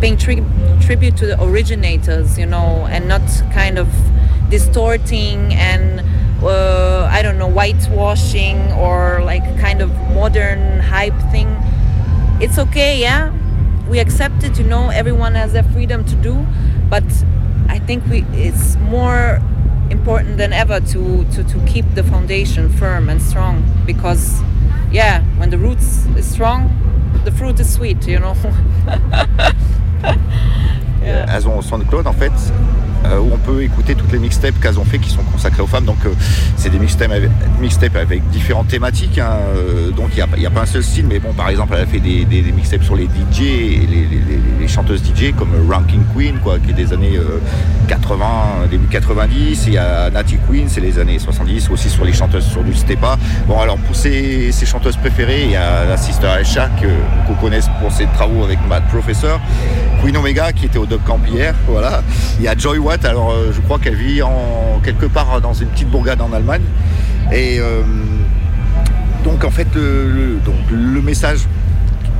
paying 0.00 0.16
tri- 0.16 0.44
tribute 0.80 1.16
to 1.18 1.26
the 1.26 1.42
originators, 1.42 2.38
you 2.38 2.46
know, 2.46 2.86
and 2.90 3.08
not 3.08 3.22
kind 3.52 3.78
of 3.78 3.88
distorting 4.50 5.52
and 5.54 6.00
uh, 6.42 7.08
I 7.10 7.22
don't 7.22 7.38
know 7.38 7.48
whitewashing 7.48 8.72
or 8.72 9.20
like 9.24 9.42
kind 9.58 9.80
of 9.80 9.90
modern 10.14 10.80
hype 10.80 11.18
thing. 11.30 11.48
It's 12.40 12.58
okay, 12.58 13.00
yeah. 13.00 13.32
We 13.88 13.98
accept 13.98 14.42
it, 14.44 14.58
you 14.58 14.64
know. 14.64 14.90
Everyone 14.90 15.34
has 15.34 15.52
their 15.52 15.62
freedom 15.62 16.04
to 16.04 16.14
do, 16.16 16.46
but 16.90 17.04
I 17.68 17.78
think 17.78 18.04
we 18.06 18.24
it's 18.32 18.76
more 18.76 19.40
important 19.90 20.36
than 20.36 20.52
ever 20.52 20.80
to 20.80 21.24
to, 21.24 21.44
to 21.44 21.66
keep 21.66 21.86
the 21.94 22.02
foundation 22.02 22.68
firm 22.68 23.08
and 23.08 23.22
strong 23.22 23.64
because 23.86 24.42
yeah, 24.90 25.22
when 25.38 25.50
the 25.50 25.58
roots 25.58 26.06
is 26.16 26.26
strong, 26.26 26.70
the 27.24 27.32
fruit 27.32 27.58
is 27.60 27.72
sweet, 27.72 28.06
you 28.06 28.18
know. 28.18 28.34
Euh, 31.04 31.24
Elles 31.32 31.46
ont 31.46 31.62
SoundCloud 31.62 32.04
en 32.08 32.12
fait 32.12 32.32
où 33.20 33.32
on 33.32 33.38
peut 33.38 33.62
écouter 33.62 33.94
toutes 33.94 34.12
les 34.12 34.18
mixtapes 34.18 34.58
qu'elles 34.60 34.78
ont 34.78 34.84
fait 34.84 34.98
qui 34.98 35.10
sont 35.10 35.22
consacrées 35.22 35.62
aux 35.62 35.66
femmes. 35.66 35.84
Donc 35.84 35.98
euh, 36.04 36.10
c'est 36.56 36.70
des 36.70 36.78
mixtapes 36.78 37.96
avec, 37.96 38.28
différentes 38.30 38.68
thématiques. 38.68 39.18
hein. 39.18 39.38
Euh, 39.56 39.90
donc 39.90 40.10
il 40.16 40.38
n'y 40.38 40.46
a, 40.46 40.50
pas 40.50 40.62
un 40.62 40.66
seul 40.66 40.82
style, 40.82 41.06
mais 41.06 41.18
bon 41.18 41.32
par 41.32 41.48
exemple 41.48 41.74
elle 41.76 41.82
a 41.82 41.86
fait 41.86 42.00
des, 42.00 42.24
mixtapes 42.52 42.82
sur 42.82 42.96
les 42.96 43.04
DJ 43.04 43.40
les, 43.40 44.68
chanteuses 44.68 45.02
DJ 45.02 45.32
comme 45.36 45.50
Ranking 45.70 46.02
Queen 46.14 46.38
quoi, 46.38 46.58
qui 46.58 46.70
est 46.70 46.74
des 46.74 46.92
années 46.92 47.16
euh, 47.16 47.38
80, 47.88 48.26
début 48.70 48.86
90. 48.88 49.64
Il 49.66 49.72
y 49.74 49.78
a 49.78 50.10
Natty 50.10 50.38
Queen, 50.48 50.68
c'est 50.68 50.80
les 50.80 50.98
années 50.98 51.18
70, 51.18 51.70
aussi 51.70 51.88
sur 51.88 52.04
les 52.04 52.12
chanteuses 52.12 52.46
sur 52.46 52.64
du 52.64 52.74
Stepa. 52.74 53.16
Bon 53.46 53.60
alors 53.60 53.78
pour 53.78 53.94
ses, 53.94 54.50
ses 54.50 54.66
chanteuses 54.66 54.96
préférées, 54.96 55.44
il 55.44 55.50
y 55.52 55.56
a 55.56 55.84
la 55.84 55.96
Sister 55.96 56.28
Aisha 56.40 56.68
qu'on 57.26 57.34
connaît 57.34 57.60
pour 57.80 57.92
ses 57.92 58.06
travaux 58.06 58.44
avec 58.44 58.58
Mad 58.68 58.82
Professor. 58.88 59.40
Queen 60.02 60.16
Omega 60.16 60.52
qui 60.52 60.66
était 60.66 60.78
au 60.78 60.86
Dub 60.86 61.02
Camp 61.04 61.20
hier, 61.26 61.54
voilà. 61.66 62.02
Il 62.38 62.44
y 62.44 62.48
a 62.48 62.56
Joy 62.56 62.78
Watt, 62.78 62.95
alors 63.04 63.30
euh, 63.30 63.52
je 63.52 63.60
crois 63.60 63.78
qu'elle 63.78 63.94
vit 63.94 64.22
en 64.22 64.80
quelque 64.82 65.06
part 65.06 65.40
dans 65.40 65.52
une 65.52 65.68
petite 65.68 65.90
bourgade 65.90 66.20
en 66.20 66.32
Allemagne. 66.32 66.62
Et 67.32 67.58
euh, 67.58 67.82
donc 69.24 69.44
en 69.44 69.50
fait 69.50 69.68
le, 69.74 71.02
message 71.02 71.40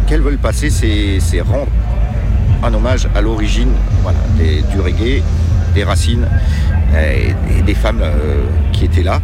qu'elles 0.06 0.20
veulent 0.20 0.38
passer 0.38 0.70
c'est 0.70 1.40
rendre 1.40 1.70
un 2.62 2.72
hommage 2.74 3.08
à 3.14 3.20
l'origine 3.20 3.70
du 4.70 4.80
reggae, 4.80 5.22
des 5.76 5.84
racines 5.84 6.26
et, 6.96 7.28
et 7.58 7.62
des 7.62 7.74
femmes 7.74 8.00
euh, 8.02 8.42
qui 8.72 8.84
étaient 8.88 9.02
là. 9.04 9.20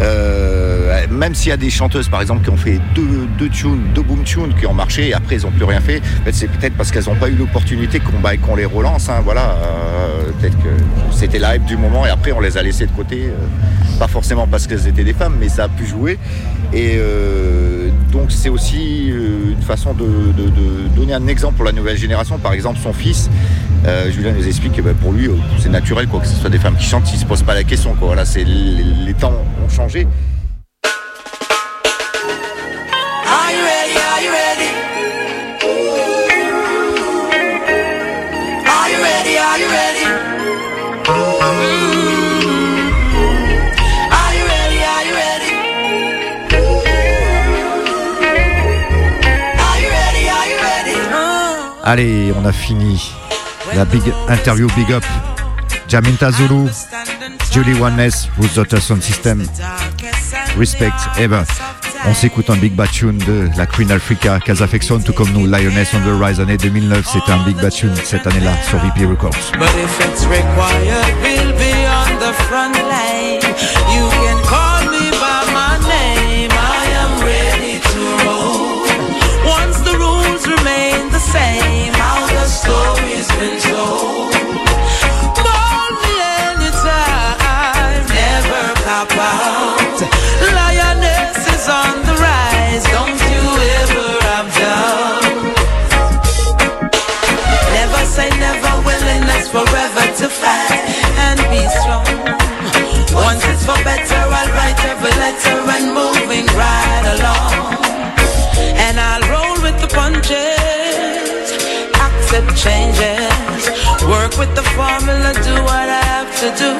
Euh, 0.00 1.06
même 1.10 1.34
s'il 1.34 1.50
y 1.50 1.52
a 1.52 1.56
des 1.56 1.70
chanteuses 1.70 2.08
par 2.08 2.20
exemple 2.24 2.42
qui 2.44 2.50
ont 2.50 2.56
fait 2.68 2.78
deux, 2.94 3.26
deux 3.38 3.48
tunes, 3.48 3.82
deux 3.94 4.02
boom 4.02 4.22
tunes 4.24 4.54
qui 4.58 4.66
ont 4.66 4.74
marché 4.84 5.08
et 5.10 5.14
après 5.14 5.36
ils 5.36 5.42
n'ont 5.44 5.50
plus 5.60 5.64
rien 5.64 5.80
fait, 5.80 6.00
c'est 6.32 6.50
peut-être 6.54 6.74
parce 6.78 6.90
qu'elles 6.90 7.08
n'ont 7.10 7.20
pas 7.24 7.28
eu 7.28 7.36
l'opportunité 7.42 7.98
qu'on 8.00 8.18
bah, 8.22 8.36
qu'on 8.36 8.56
les 8.56 8.64
relance. 8.76 9.08
hein, 9.08 9.20
voilà, 9.24 9.46
Euh, 9.56 10.30
peut-être 10.38 10.56
que 10.64 10.72
c'était 11.18 11.38
la 11.44 11.56
hype 11.56 11.64
du 11.64 11.76
moment 11.76 12.02
et 12.06 12.10
après 12.10 12.32
on 12.32 12.40
les 12.40 12.56
a 12.58 12.62
laissées 12.62 12.86
de 12.86 12.92
côté. 13.00 13.16
euh, 13.26 13.98
pas 13.98 14.08
forcément 14.08 14.46
parce 14.46 14.66
qu'elles 14.66 14.86
étaient 14.86 15.04
des 15.10 15.14
femmes, 15.14 15.36
mais 15.40 15.48
ça 15.48 15.64
a 15.64 15.68
pu 15.68 15.86
jouer. 15.86 16.18
Et 16.72 16.92
euh, 16.96 17.75
donc 18.12 18.32
c'est 18.32 18.48
aussi 18.48 19.10
euh, 19.10 19.52
une 19.52 19.62
façon 19.62 19.94
de, 19.94 20.04
donner 20.94 21.14
un 21.14 21.26
exemple 21.26 21.54
pour 21.56 21.64
la 21.64 21.72
nouvelle 21.72 21.96
génération. 21.96 22.38
Par 22.38 22.52
exemple, 22.52 22.78
son 22.82 22.92
fils, 22.92 23.30
euh, 23.86 24.10
Julien 24.10 24.32
nous 24.32 24.46
explique 24.46 24.72
que 24.72 24.82
bah, 24.82 24.92
pour 25.00 25.12
lui, 25.12 25.28
euh, 25.28 25.36
c'est 25.58 25.68
naturel 25.68 26.06
quoi, 26.06 26.20
que 26.20 26.26
ce 26.26 26.34
soit 26.34 26.50
des 26.50 26.58
femmes 26.58 26.76
qui 26.76 26.84
chantent, 26.84 27.10
il 27.10 27.16
ne 27.16 27.20
se 27.20 27.26
pose 27.26 27.42
pas 27.42 27.54
la 27.54 27.64
question. 27.64 27.94
Quoi. 27.94 28.08
Voilà, 28.08 28.24
les 28.36 29.14
temps 29.14 29.32
ont 29.64 29.68
changé. 29.68 30.06
Allez, 51.88 52.32
on 52.36 52.44
a 52.44 52.50
fini 52.50 53.00
la 53.76 53.84
big 53.84 54.02
interview 54.28 54.66
Big 54.74 54.90
Up. 54.90 55.04
Jaminta 55.86 56.32
Zulu, 56.32 56.68
Julie 57.52 57.80
Oneness, 57.80 58.28
Ruth 58.40 58.56
Daughter 58.56 58.80
Sound 58.80 59.02
System, 59.02 59.46
Respect, 60.58 60.90
Ever. 61.16 61.44
On 62.04 62.12
s'écoute 62.12 62.50
un 62.50 62.56
Big 62.56 62.72
Bad 62.74 62.90
Tune 62.90 63.18
de 63.18 63.48
la 63.56 63.66
Queen 63.66 63.92
Africa, 63.92 64.40
Kazafexon, 64.44 64.98
tout 64.98 65.12
comme 65.12 65.30
nous, 65.30 65.46
Lioness 65.46 65.94
on 65.94 66.00
the 66.00 66.20
Rise, 66.20 66.40
année 66.40 66.56
2009. 66.56 67.06
C'était 67.06 67.30
un 67.30 67.44
Big 67.44 67.56
Bad 67.56 67.72
Tune 67.72 67.94
cette 68.02 68.26
année-là 68.26 68.50
sur 68.68 68.78
VP 68.78 69.06
Records. 69.06 69.36
Letter 105.26 105.58
and 105.76 105.86
moving 106.00 106.46
right 106.54 107.06
along. 107.16 107.52
And 108.84 108.94
I'll 109.08 109.26
roll 109.34 109.56
with 109.66 109.76
the 109.82 109.90
punches, 109.98 111.46
accept 112.06 112.50
changes, 112.66 113.62
work 114.14 114.32
with 114.40 114.52
the 114.58 114.66
formula, 114.78 115.30
do 115.48 115.54
what 115.70 115.88
I 116.00 116.02
have 116.14 116.30
to 116.42 116.48
do, 116.64 116.74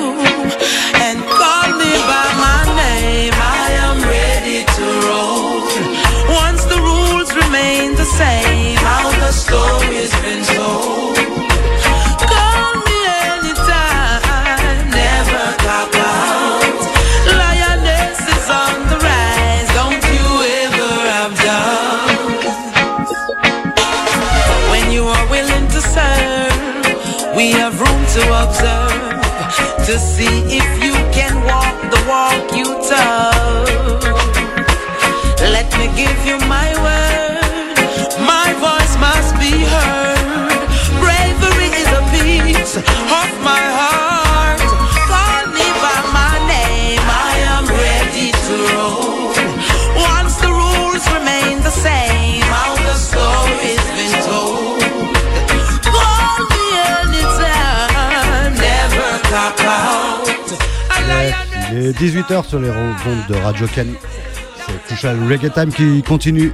and 1.07 1.16
call 1.38 1.68
me 1.80 1.92
by 2.12 2.28
my 2.47 2.62
name. 2.84 3.34
I 3.62 3.66
am 3.86 3.99
ready 4.16 4.61
to 4.76 4.84
roll. 5.07 5.66
Once 6.44 6.62
the 6.72 6.78
rules 6.90 7.30
remain 7.42 7.97
the 8.03 8.09
same, 8.20 8.76
how 8.90 9.07
the 9.22 9.32
story's 9.32 10.14
been 10.22 10.42
told. 10.55 11.15
See 29.99 30.45
il 61.87 61.91
est 61.91 62.01
18h 62.01 62.45
sur 62.49 62.59
les 62.59 62.70
ondes 62.70 63.26
de 63.28 63.34
Radio 63.37 63.66
Can. 63.68 63.84
C'est 64.66 64.82
Crucial 64.87 65.16
Reggae 65.30 65.53
Time 65.53 65.72
qui 65.72 66.03
continue. 66.03 66.53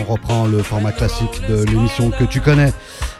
On 0.00 0.12
reprend 0.12 0.46
le 0.46 0.62
format 0.64 0.90
classique 0.90 1.42
de 1.48 1.64
l'émission 1.64 2.10
que 2.10 2.24
tu 2.24 2.40
connais 2.40 2.72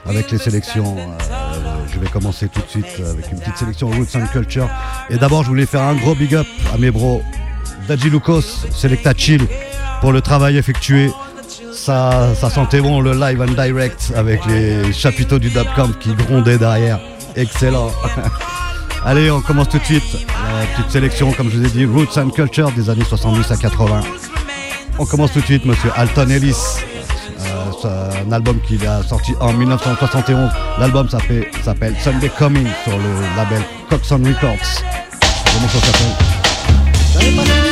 avec 0.04 0.32
les 0.32 0.38
sélections. 0.38 0.96
Euh, 0.98 1.54
je 1.92 2.00
vais 2.00 2.08
commencer 2.08 2.48
tout 2.48 2.60
de 2.60 2.68
suite 2.68 3.00
avec 3.08 3.30
une 3.30 3.38
petite 3.38 3.56
sélection 3.56 3.88
Roots 3.88 4.16
and 4.16 4.26
Culture. 4.32 4.68
Et 5.10 5.16
d'abord, 5.16 5.44
je 5.44 5.48
voulais 5.48 5.66
faire 5.66 5.82
un 5.82 5.94
gros 5.94 6.16
big 6.16 6.34
up 6.34 6.46
à 6.74 6.78
mes 6.78 6.90
bros 6.90 7.22
Daji 7.86 8.10
Lucas, 8.10 8.64
Selecta 8.72 9.12
Chill, 9.16 9.46
pour 10.00 10.10
le 10.10 10.22
travail 10.22 10.56
effectué. 10.56 11.10
Ça, 11.72 12.34
ça 12.34 12.50
sentait 12.50 12.80
bon 12.80 13.00
le 13.00 13.12
live 13.12 13.40
and 13.40 13.52
direct 13.62 14.12
avec 14.16 14.44
les 14.46 14.92
chapiteaux 14.92 15.38
du 15.38 15.50
Dubcamp 15.50 15.92
qui 16.00 16.14
grondaient 16.14 16.58
derrière. 16.58 16.98
Excellent. 17.36 17.92
Allez, 19.04 19.30
on 19.30 19.40
commence 19.42 19.68
tout 19.68 19.78
de 19.78 19.84
suite. 19.84 20.16
La 20.26 20.66
petite 20.66 20.90
sélection, 20.90 21.32
comme 21.32 21.50
je 21.50 21.58
vous 21.58 21.66
ai 21.66 21.70
dit, 21.70 21.84
Roots 21.84 22.16
and 22.16 22.30
Culture 22.30 22.70
des 22.72 22.88
années 22.88 23.04
70 23.04 23.50
à 23.50 23.56
80. 23.56 24.00
On 24.98 25.04
commence 25.04 25.32
tout 25.32 25.40
de 25.40 25.44
suite, 25.44 25.66
monsieur 25.66 25.90
Alton 25.94 26.28
Ellis. 26.30 26.56
Euh, 27.84 28.10
un 28.26 28.32
album 28.32 28.58
qu'il 28.60 28.86
a 28.86 29.02
sorti 29.02 29.34
en 29.40 29.52
1971. 29.52 30.50
L'album 30.78 31.08
s'appelle 31.10 31.46
s'appelle 31.62 31.94
Sunday 32.02 32.30
Coming 32.38 32.66
sur 32.82 32.96
le 32.96 33.36
label 33.36 33.62
Coxon 33.90 34.22
Records. 34.24 34.82
Comment 35.52 35.68
ça 35.68 35.78
s'appelle 37.20 37.63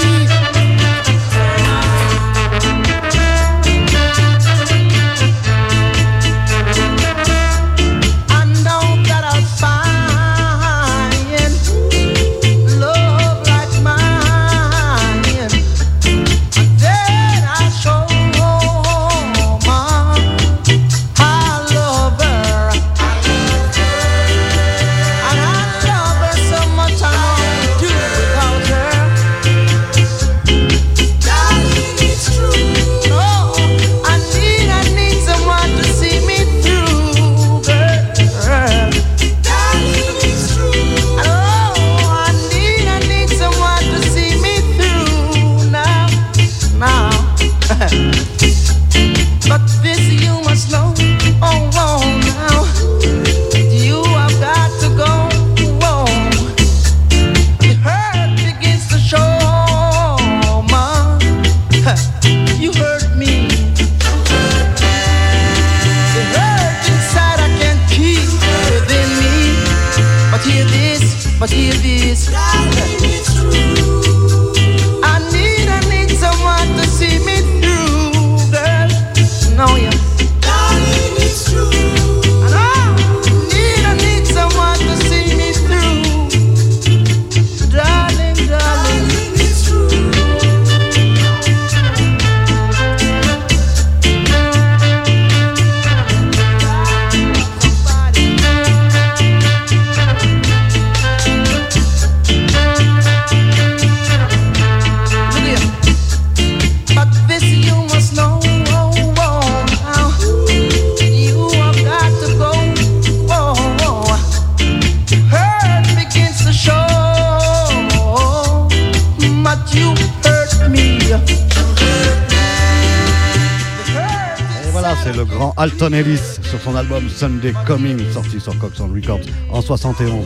grand 125.33 125.55
Alton 125.57 125.93
Ellis 125.93 126.39
sur 126.43 126.61
son 126.61 126.77
album 126.77 127.09
Sunday 127.09 127.53
Coming, 127.67 127.99
sorti 128.13 128.41
sur 128.41 128.57
Coxon 128.59 128.89
Records 128.93 129.21
en 129.51 129.61
71. 129.61 130.25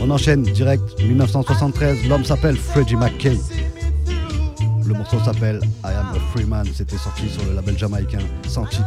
On 0.00 0.10
enchaîne 0.10 0.42
direct, 0.42 0.82
1973, 1.00 2.08
l'homme 2.08 2.24
s'appelle 2.24 2.56
Freddie 2.56 2.96
McKay. 2.96 3.36
Le 4.86 4.94
morceau 4.94 5.18
s'appelle 5.24 5.60
I 5.84 5.88
Am 5.88 6.14
a 6.14 6.18
Free 6.32 6.44
Man, 6.44 6.66
c'était 6.72 6.98
sorti 6.98 7.28
sur 7.28 7.44
le 7.44 7.54
label 7.54 7.76
jamaïcain 7.76 8.20
Santic. 8.48 8.84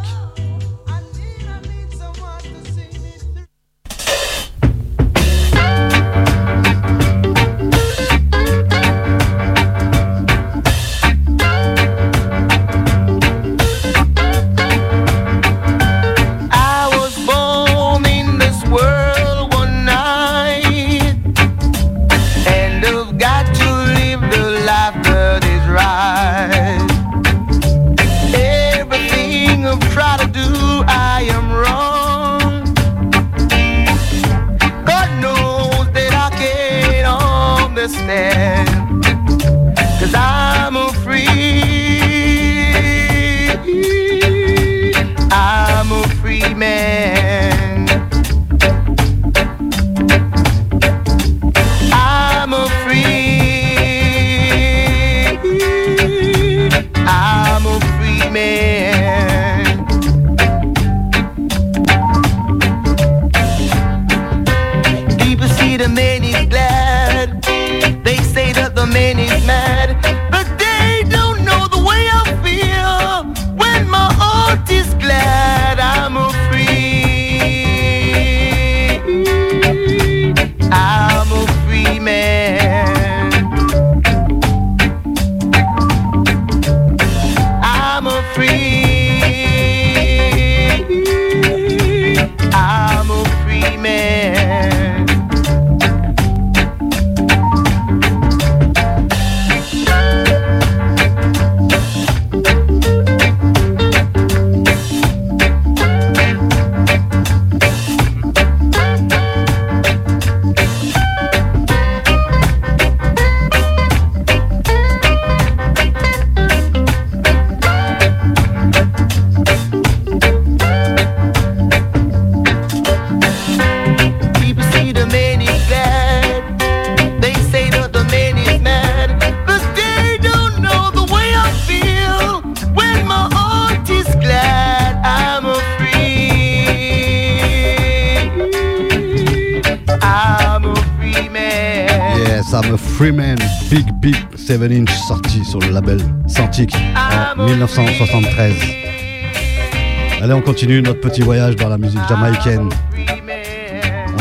1973. 148.39 150.21
Allez, 150.21 150.33
on 150.33 150.41
continue 150.41 150.81
notre 150.81 151.01
petit 151.01 151.21
voyage 151.21 151.55
dans 151.57 151.67
la 151.67 151.77
musique 151.77 151.99
jamaïcaine. 152.07 152.69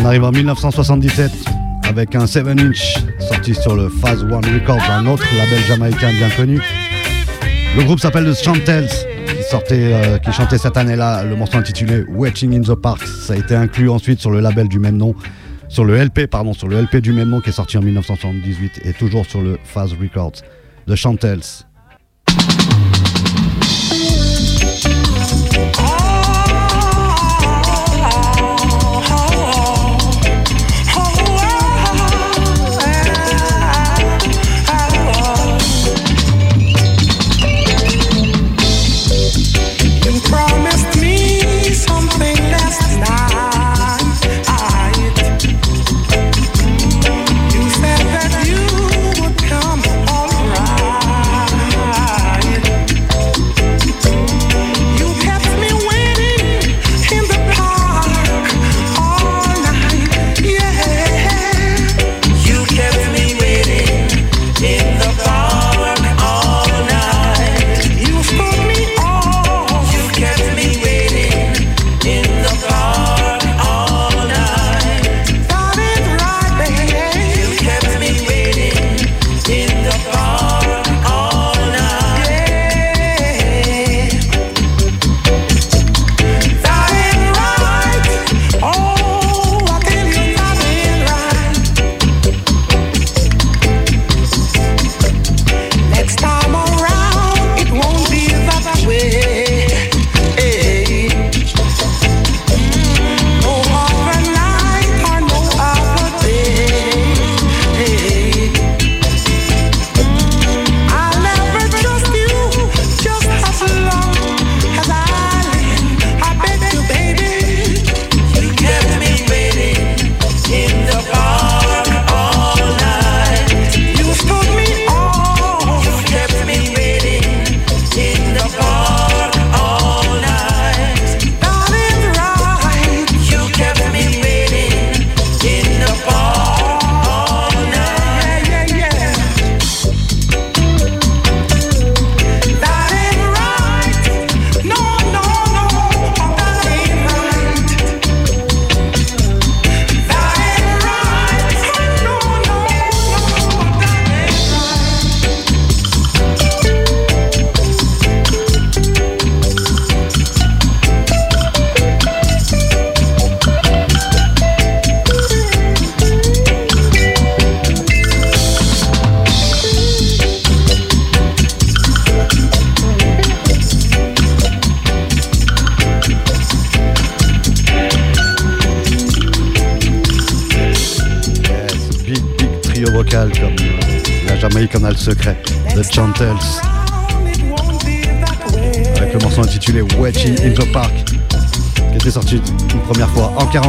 On 0.01 0.05
arrive 0.05 0.25
en 0.25 0.33
1977 0.33 1.31
avec 1.89 2.15
un 2.17 2.27
7 2.27 2.47
inch 2.49 2.97
sorti 3.21 3.55
sur 3.55 3.77
le 3.77 3.89
Phase 3.89 4.23
One 4.25 4.45
Records, 4.45 4.83
un 4.91 5.07
autre 5.07 5.25
label 5.37 5.61
jamaïcain 5.67 6.13
bien 6.13 6.31
connu. 6.31 6.61
Le 7.77 7.85
groupe 7.85 8.01
s'appelle 8.01 8.25
The 8.25 8.45
Chantels, 8.45 8.89
qui, 8.89 9.43
sortait, 9.49 9.93
euh, 9.95 10.19
qui 10.19 10.33
chantait 10.33 10.59
cette 10.59 10.77
année-là 10.77 11.23
le 11.25 11.37
morceau 11.37 11.59
intitulé 11.59 12.05
Waiting 12.09 12.57
in 12.57 12.63
the 12.63 12.75
Park. 12.75 13.03
Ça 13.07 13.35
a 13.35 13.37
été 13.37 13.55
inclus 13.55 13.89
ensuite 13.89 14.21
sur 14.21 14.31
le 14.31 14.41
label 14.41 14.69
du 14.69 14.81
même 14.81 14.97
nom, 14.97 15.15
sur 15.69 15.85
le 15.85 15.97
LP, 15.97 16.27
pardon, 16.27 16.55
sur 16.55 16.67
le 16.67 16.81
LP 16.81 16.97
du 16.97 17.13
même 17.13 17.29
nom 17.29 17.41
qui 17.41 17.51
est 17.51 17.53
sorti 17.53 17.79
en 17.79 17.83
1978 17.83 18.81
et 18.85 18.93
toujours 18.95 19.27
sur 19.27 19.43
le 19.43 19.59
Phase 19.63 19.93
Records. 20.01 20.43
The 20.89 20.97
Chantels. 20.97 21.69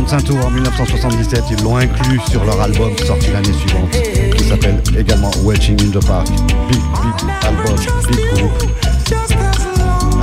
45 0.09 0.23
tours 0.25 0.43
en 0.45 0.49
1977. 0.49 1.43
Ils 1.51 1.63
l'ont 1.63 1.77
inclus 1.77 2.19
sur 2.31 2.43
leur 2.43 2.59
album 2.59 2.91
sorti 3.05 3.27
l'année 3.31 3.53
suivante 3.53 3.91
qui 4.35 4.43
s'appelle 4.43 4.81
également 4.97 5.29
Wetching 5.43 5.79
in 5.81 5.91
the 5.99 6.03
Park. 6.03 6.27
Big, 6.67 6.79
big 6.79 7.29
album, 7.45 7.75
big 8.09 8.19
groupe. 8.33 8.63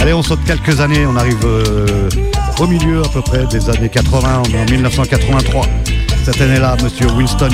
Allez, 0.01 0.13
on 0.13 0.23
saute 0.23 0.41
quelques 0.45 0.81
années, 0.81 1.07
on 1.07 1.17
arrive 1.17 1.39
euh, 1.45 2.09
au 2.59 2.67
milieu 2.67 3.03
à 3.05 3.09
peu 3.09 3.23
près 3.23 3.47
des 3.47 3.71
années 3.71 3.89
80, 3.89 4.43
on 4.49 4.55
est 4.55 4.61
en 4.61 4.65
1983. 4.65 5.67
Cette 6.25 6.41
année-là, 6.41 6.77
monsieur 6.83 7.07
Winston 7.13 7.51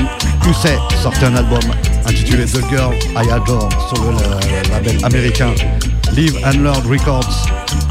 Hussey 0.49 0.79
sortait 1.03 1.27
un 1.27 1.37
album 1.37 1.61
intitulé 2.07 2.47
The 2.47 2.63
Girl 2.71 2.95
I 3.15 3.31
Adore 3.31 3.69
sur 3.95 4.03
le 4.05 4.13
la- 4.13 4.75
label 4.79 5.05
américain 5.05 5.51
Live 6.15 6.39
and 6.47 6.63
Learn 6.63 6.87
Records. 6.91 7.47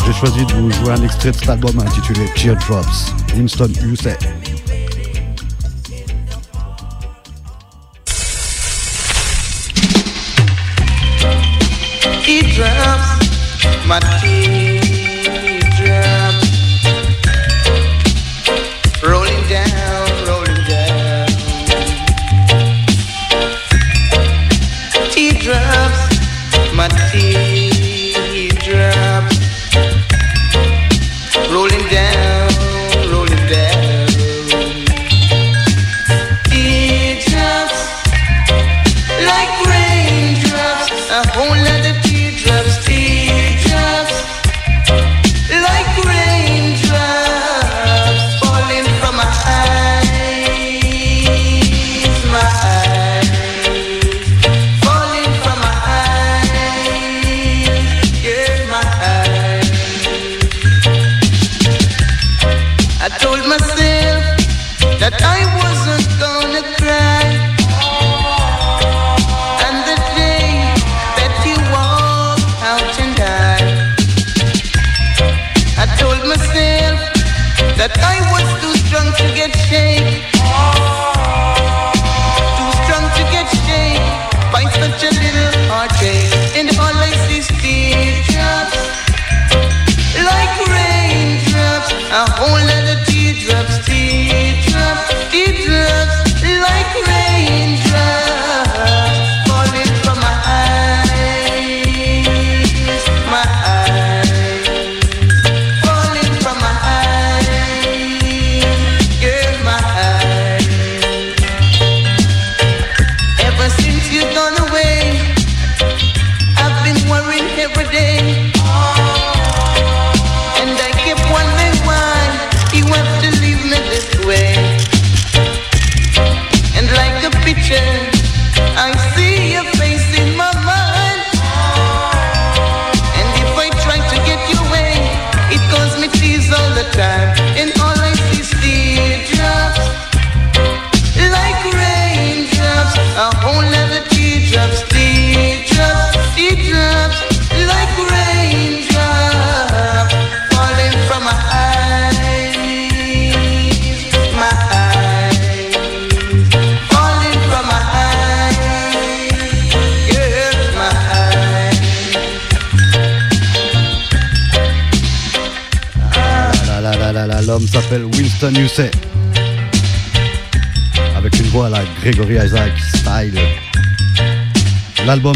J'ai 0.07 0.13
choisi 0.13 0.43
de 0.47 0.53
vous 0.53 0.71
jouer 0.71 0.93
un 0.93 1.03
extrait 1.03 1.29
de 1.29 1.35
cet 1.35 1.49
album 1.49 1.79
intitulé 1.79 2.25
Teardrops. 2.35 3.13
Winston, 3.33 3.73
said. 3.95 4.40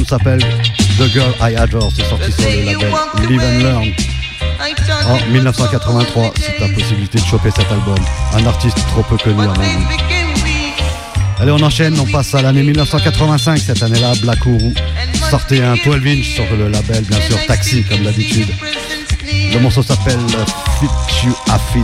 S'appelle 0.07 0.39
The 0.99 1.07
Girl 1.11 1.33
I 1.41 1.55
Adore. 1.55 1.91
C'est 1.95 2.05
sorti 2.05 2.31
sur 2.31 2.49
le 2.49 2.65
label 2.65 2.93
Live 3.27 3.41
and 3.41 3.63
Learn. 3.63 3.85
En 5.07 5.31
1983, 5.31 6.33
c'est 6.37 6.59
la 6.59 6.67
possibilité 6.73 7.17
de 7.17 7.25
choper 7.25 7.49
cet 7.49 7.71
album. 7.71 7.97
Un 8.33 8.45
artiste 8.45 8.77
trop 8.89 9.01
peu 9.03 9.17
connu 9.17 9.41
à 9.41 9.47
mon. 9.47 9.53
Allez, 11.39 11.51
on 11.51 11.61
enchaîne, 11.61 11.99
on 11.99 12.05
passe 12.05 12.35
à 12.35 12.41
l'année 12.43 12.61
1985. 12.61 13.57
Cette 13.57 13.81
année-là, 13.81 14.13
Black 14.21 14.45
Uhuru 14.45 14.73
sortait 15.29 15.63
un 15.63 15.75
12 15.75 15.95
inch 16.05 16.35
sur 16.35 16.45
le 16.55 16.69
label, 16.69 17.03
bien 17.03 17.21
sûr, 17.21 17.37
Taxi, 17.47 17.83
comme 17.83 18.03
d'habitude. 18.03 18.47
Le 19.53 19.59
morceau 19.59 19.81
s'appelle 19.81 20.19
Fit 20.79 21.25
You 21.25 21.35
a 21.49 21.57
Fit. 21.57 21.83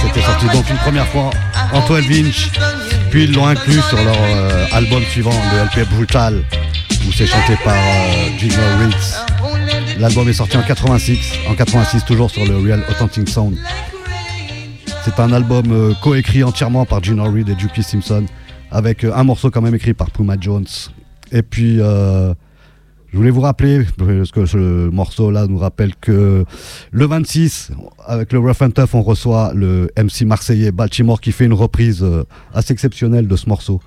C'était 0.00 0.22
sorti 0.22 0.46
donc 0.46 0.68
une 0.70 0.78
première 0.78 1.06
fois 1.08 1.30
en 1.72 1.86
12 1.86 1.98
inch, 2.10 2.50
puis 3.10 3.24
ils 3.24 3.32
l'ont 3.32 3.46
inclus 3.46 3.82
sur 3.88 4.02
leur 4.02 4.16
euh, 4.18 4.66
album 4.72 5.02
suivant, 5.10 5.34
le 5.52 5.64
LP 5.64 5.88
Brutal, 5.90 6.42
où 7.06 7.12
c'est 7.12 7.26
chanté 7.26 7.54
par 7.64 7.74
euh, 7.74 8.38
Gino 8.38 8.54
Reeds. 8.80 9.98
L'album 9.98 10.28
est 10.28 10.32
sorti 10.32 10.56
en 10.56 10.62
86, 10.62 11.32
en 11.48 11.54
86 11.54 12.04
toujours 12.04 12.30
sur 12.30 12.44
le 12.44 12.56
Real 12.56 12.82
Authentic 12.90 13.28
Sound. 13.28 13.56
C'est 15.04 15.18
un 15.18 15.32
album 15.32 15.72
euh, 15.72 15.94
coécrit 16.02 16.44
entièrement 16.44 16.84
par 16.84 17.02
Gino 17.02 17.24
Reed 17.24 17.48
et 17.48 17.58
Juki 17.58 17.82
Simpson, 17.82 18.26
avec 18.70 19.04
euh, 19.04 19.12
un 19.14 19.24
morceau 19.24 19.50
quand 19.50 19.62
même 19.62 19.74
écrit 19.74 19.94
par 19.94 20.10
Puma 20.10 20.36
Jones. 20.40 20.66
Et 21.30 21.42
puis, 21.42 21.78
je 21.78 22.34
voulais 23.14 23.30
vous 23.30 23.40
rappeler, 23.40 23.86
parce 23.96 24.30
que 24.30 24.44
ce 24.44 24.90
morceau-là 24.90 25.46
nous 25.46 25.56
rappelle 25.56 25.94
que 25.96 26.44
le 26.90 27.06
26, 27.06 27.70
avec 28.06 28.34
le 28.34 28.38
Rough 28.38 28.60
and 28.60 28.70
Tough, 28.70 28.94
on 28.94 29.02
reçoit 29.02 29.52
le 29.54 29.90
MC 29.96 30.26
marseillais 30.26 30.72
Baltimore 30.72 31.22
qui 31.22 31.32
fait 31.32 31.46
une 31.46 31.54
reprise 31.54 32.06
assez 32.52 32.74
exceptionnelle 32.74 33.28
de 33.28 33.36
ce 33.36 33.48
morceau. 33.48 33.80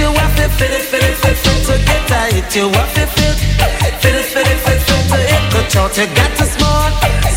You 0.00 0.08
have 0.16 0.34
to 0.36 0.48
fit 0.56 0.72
it, 0.72 0.84
fit 0.88 1.02
it, 1.04 1.16
fit, 1.20 1.36
fit. 1.36 1.58
To 1.68 1.74
get 1.84 2.02
tight, 2.08 2.48
you 2.56 2.66
have 2.72 2.92
to 2.96 3.04
fit, 3.06 3.36
fit 4.00 4.14
it, 4.16 4.26
fit 4.32 4.46
it, 4.48 4.58
fit, 4.64 4.80
fit. 4.80 5.02
To 5.12 5.16
hit 5.20 5.44
the 5.52 5.60
chart, 5.68 5.92
you 5.98 6.06
got 6.16 6.30
to 6.40 6.44
smart, 6.48 6.92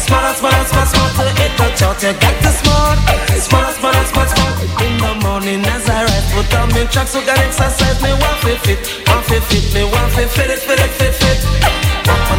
smart, 0.07 0.35
smart, 0.39 0.65
smart, 0.71 0.87
smart. 0.87 1.11
To 1.19 1.23
hit 1.39 1.53
the 1.59 1.67
chart, 1.75 1.99
you 2.03 2.13
got 2.23 2.35
to 2.43 2.51
smart, 2.63 2.97
smart, 3.43 3.75
smart, 3.75 4.07
smart, 4.07 4.29
smart. 4.31 4.55
In 4.85 4.93
the 4.97 5.11
morning 5.27 5.61
as 5.65 5.89
I 5.89 6.03
rise, 6.07 6.27
Put 6.33 6.53
on 6.55 6.67
me 6.73 6.87
tracks, 6.87 7.11
so 7.11 7.19
got 7.25 7.37
exercise, 7.37 8.01
me 8.01 8.11
want 8.15 8.37
fit 8.41 8.59
fit, 8.65 8.79
want 9.07 9.25
fit 9.25 9.43
fit, 9.43 9.65
me 9.75 9.83
want 9.83 10.11
fit 10.13 10.29
fit 10.29 10.49
it, 10.49 10.59
fit 10.59 10.79
it, 10.79 10.91
fit 10.97 11.13
fit. 11.13 11.82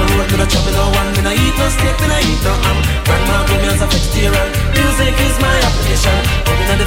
The 0.05 0.13
road, 0.21 0.29
me 0.29 0.37
no 0.37 0.47
no 0.77 0.85
one, 0.93 1.11
me 1.17 1.23
no 1.25 1.33
eat 1.33 1.57
no 1.57 1.67
steak, 1.73 1.97
me 1.97 2.07
no 2.13 2.19
eat 2.21 2.41
no 2.45 2.53
ham. 2.53 2.79
Grandma 3.09 3.37
me 3.49 3.57
as 3.73 3.81
a 3.81 3.87
vegetarian. 3.89 4.49
Music 4.77 5.17
is 5.17 5.37
my 5.41 5.57
application. 5.65 6.19
On 6.45 6.79
the 6.79 6.87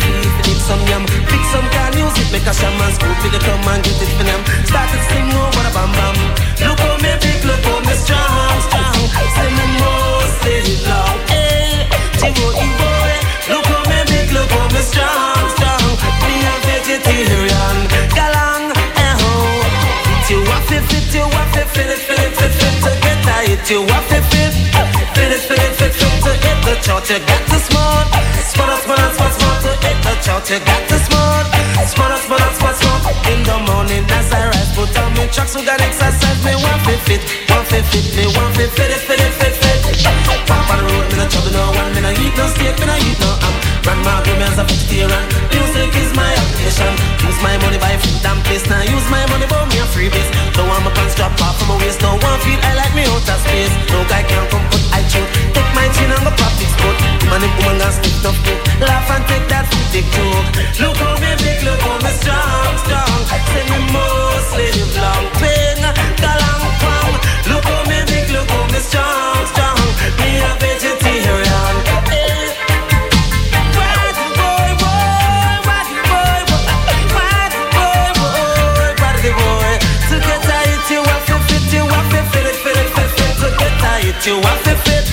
some 0.67 0.83
yam, 0.85 1.03
pick 1.31 1.43
some 1.49 1.65
car 1.73 1.89
music, 1.95 2.27
make 2.29 2.45
a 2.45 2.53
shaman 2.53 2.91
come 2.99 3.67
and 3.73 3.81
get 3.81 3.97
it 4.03 4.11
for 4.13 4.25
them. 4.27 4.41
Started 4.69 5.01
sing 5.09 5.31
over 5.33 5.63
the 5.65 5.71
bam 5.73 5.89
bam. 5.97 6.17
Look 6.61 6.77
how 6.77 6.99
me 7.01 7.11
big, 7.23 7.41
look 7.47 7.63
how 7.65 7.79
me 7.87 7.95
strong, 7.95 8.59
strong. 8.67 8.99
Say 9.33 9.49
me 9.57 9.65
must 9.81 10.37
live 10.45 10.83
long, 10.91 11.17
eh. 11.33 11.87
Tigo, 12.19 12.47
boy, 12.53 13.13
look 13.49 13.65
how 13.65 13.81
me 13.89 13.99
big, 14.11 14.29
look 14.35 14.51
how 14.51 14.67
me 14.75 14.81
strong, 14.83 15.43
strong. 15.55 15.87
Me 16.21 16.33
a 16.51 16.53
vegetarian, 16.67 17.77
galang, 18.13 18.65
eh 18.99 19.13
ho. 19.23 19.31
Fit 20.05 20.29
you 20.29 20.39
up, 20.53 20.63
fit 20.69 20.83
fit 20.91 21.15
you 21.15 21.25
fit 21.55 21.67
fit 21.73 21.89
it, 21.95 22.35
fit 22.37 22.56
it, 23.57 24.03
fit 24.09 24.23
fit 24.29 24.53
to. 24.53 24.77
You 24.77 24.85
fit 24.93 25.09
fit, 25.15 25.31
it, 25.31 25.41
fit 25.41 25.59
it, 25.59 25.73
fit 25.75 25.93
to 26.23 26.31
hit 26.33 26.57
the 26.65 26.73
chart. 26.83 27.09
You 27.09 27.19
got 27.19 27.41
to 27.49 27.57
smart, 27.59 28.07
smart, 28.53 28.81
smart, 28.83 29.13
smart, 29.15 29.33
smart 29.33 29.57
to 29.63 29.71
hit 29.81 29.97
the 30.03 30.13
chart. 30.21 30.49
You 30.49 30.59
got 30.59 30.81
to 30.89 30.97
smart, 31.07 31.45
smart, 31.89 32.19
smart, 32.21 32.53
smart, 32.57 32.75
smart. 32.75 33.01
In 33.31 33.39
the 33.43 33.57
morning 33.67 34.03
as 34.09 34.31
I 34.31 34.49
rise, 34.49 34.71
put 34.75 34.93
on 34.97 35.13
me 35.13 35.27
tracks, 35.31 35.51
so 35.53 35.63
got 35.65 35.81
exercise. 35.81 36.39
Me 36.45 36.53
want 36.55 36.81
fit 36.85 36.99
fit, 37.07 37.21
want 37.49 37.67
fit 37.67 37.85
fit, 37.91 38.05
me 38.15 38.25
want 38.35 38.55
fit 38.55 38.69
fit 38.71 38.91
it, 38.91 39.01
fit 39.07 39.19
it, 39.19 39.33
fit 39.39 39.55
fit. 39.57 39.79
Pop 40.47 40.69
on 40.69 40.77
the 40.79 40.85
road, 40.93 41.05
me 41.11 41.17
no 41.17 41.25
trouble 41.27 41.51
no 41.51 41.63
one, 41.75 41.91
me 41.95 42.01
no 42.01 42.11
eat 42.11 42.33
no 42.37 42.45
steak, 42.53 42.77
me 42.79 42.85
no 42.85 42.95
eat 42.95 43.19
no 43.19 43.31
ham. 43.41 43.76
Grandma 43.87 44.19
as 44.43 44.59
a 44.59 44.67
vegetarian. 44.67 45.23
Music 45.47 45.95
is 45.95 46.11
my 46.11 46.27
occupation. 46.27 46.91
Use 47.23 47.39
my 47.39 47.55
money 47.63 47.79
buy 47.79 47.95
food 47.95 48.19
and 48.19 48.43
place. 48.43 48.67
Now 48.67 48.83
use 48.83 49.07
my 49.07 49.23
money 49.31 49.47
buy 49.47 49.63
me 49.71 49.79
a 49.79 49.87
free 49.95 50.11
base. 50.11 50.27
Don't 50.59 50.67
want 50.67 50.83
my 50.83 50.91
pants 50.91 51.15
strap 51.15 51.31
off 51.39 51.55
from 51.55 51.71
my 51.71 51.79
waist. 51.79 52.03
Don't 52.03 52.19
want 52.19 52.43
feel 52.43 52.59
I 52.67 52.75
like 52.75 52.91
me 52.91 53.07
out 53.07 53.23
of 53.23 53.39
space. 53.47 53.71
No 53.87 54.03
guy 54.11 54.27
can 54.27 54.43
come 54.51 54.67
put 54.67 54.83
I 54.91 55.07
choke. 55.07 55.31
Take 55.55 55.71
my 55.71 55.87
chin 55.95 56.11
and 56.11 56.19
go 56.19 56.35
practice 56.35 56.67
sport. 56.75 56.99
Man 57.31 57.47
if 57.47 57.53
woman 57.63 57.79
got 57.79 57.95
stiff 57.95 58.19
tough 58.19 58.35
too. 58.43 58.59
Laugh 58.83 59.07
and 59.07 59.23
take 59.23 59.47
that 59.55 59.63
food 59.71 59.87
big 59.95 60.07
joke. 60.11 60.47
Look 60.83 60.99
how 60.99 61.15
me 61.23 61.31
big, 61.39 61.63
look 61.63 61.79
how 61.79 61.95
me 62.03 62.11
strong, 62.19 62.75
strong. 62.83 63.19
Say 63.55 63.63
me 63.71 63.79
must 63.95 64.51
live 64.51 64.91
long. 64.99 65.25
Pain, 65.39 65.79
galang 66.19 66.63
pang. 66.83 67.15
Look 67.47 67.63
how 67.63 67.87
me 67.87 68.03
big, 68.03 68.27
look 68.35 68.51
how 68.51 68.67
me 68.67 68.83
strong, 68.83 69.47
strong. 69.47 69.79
Me 70.19 70.43
a 70.43 70.51
vegetarian. 70.59 70.86
You 84.27 84.33
want 84.43 84.59
to 84.65 84.75
fit, 84.83 85.07